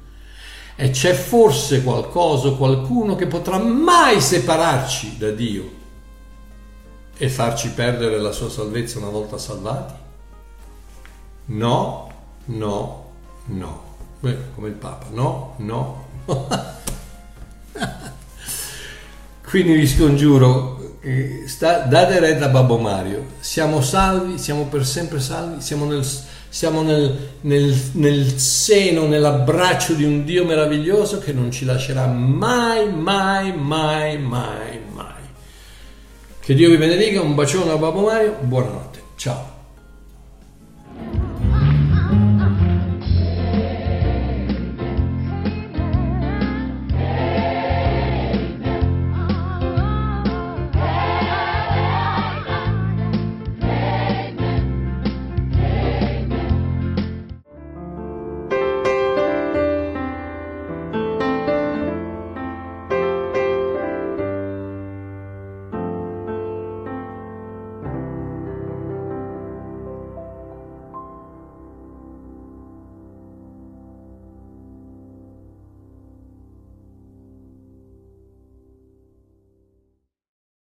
E 0.76 0.90
c'è 0.90 1.14
forse 1.14 1.84
qualcosa, 1.84 2.52
qualcuno 2.52 3.16
che 3.16 3.28
potrà 3.28 3.58
mai 3.58 4.20
separarci 4.20 5.18
da 5.18 5.32
Dio 5.32 5.84
e 7.18 7.30
farci 7.30 7.70
perdere 7.70 8.20
la 8.20 8.32
sua 8.32 8.50
salvezza 8.50 8.98
una 8.98 9.10
volta 9.10 9.38
salvati? 9.38 9.94
No, 11.46 12.12
no, 12.46 13.12
no. 13.46 13.84
Beh, 14.20 14.38
come 14.56 14.68
il 14.70 14.74
Papa, 14.74 15.08
no, 15.12 15.54
no. 15.58 16.08
Quindi 19.48 19.76
vi 19.76 19.88
scongiuro, 19.88 20.98
eh, 21.02 21.44
sta, 21.48 21.82
date 21.82 22.20
retta 22.20 22.46
a 22.46 22.50
Babbo 22.50 22.80
Mario. 22.80 23.28
Siamo 23.40 23.82
salvi, 23.82 24.38
siamo 24.40 24.66
per 24.66 24.86
sempre 24.86 25.20
salvi, 25.20 25.62
siamo 25.62 25.86
nel 25.86 26.04
siamo 26.56 26.84
nel, 26.84 27.32
nel, 27.42 27.78
nel 27.96 28.40
seno, 28.40 29.06
nell'abbraccio 29.08 29.92
di 29.92 30.06
un 30.06 30.24
Dio 30.24 30.46
meraviglioso 30.46 31.20
che 31.20 31.34
non 31.34 31.52
ci 31.52 31.66
lascerà 31.66 32.08
mai, 32.08 32.90
mai, 32.90 33.52
mai, 33.52 34.18
mai, 34.18 34.80
mai. 34.94 35.24
Che 36.40 36.54
Dio 36.54 36.70
vi 36.70 36.78
benedica, 36.78 37.20
un 37.20 37.36
bacione 37.36 37.72
a 37.72 37.76
Babbo 37.76 38.04
Mario, 38.04 38.38
buonanotte, 38.40 39.02
ciao. 39.18 39.55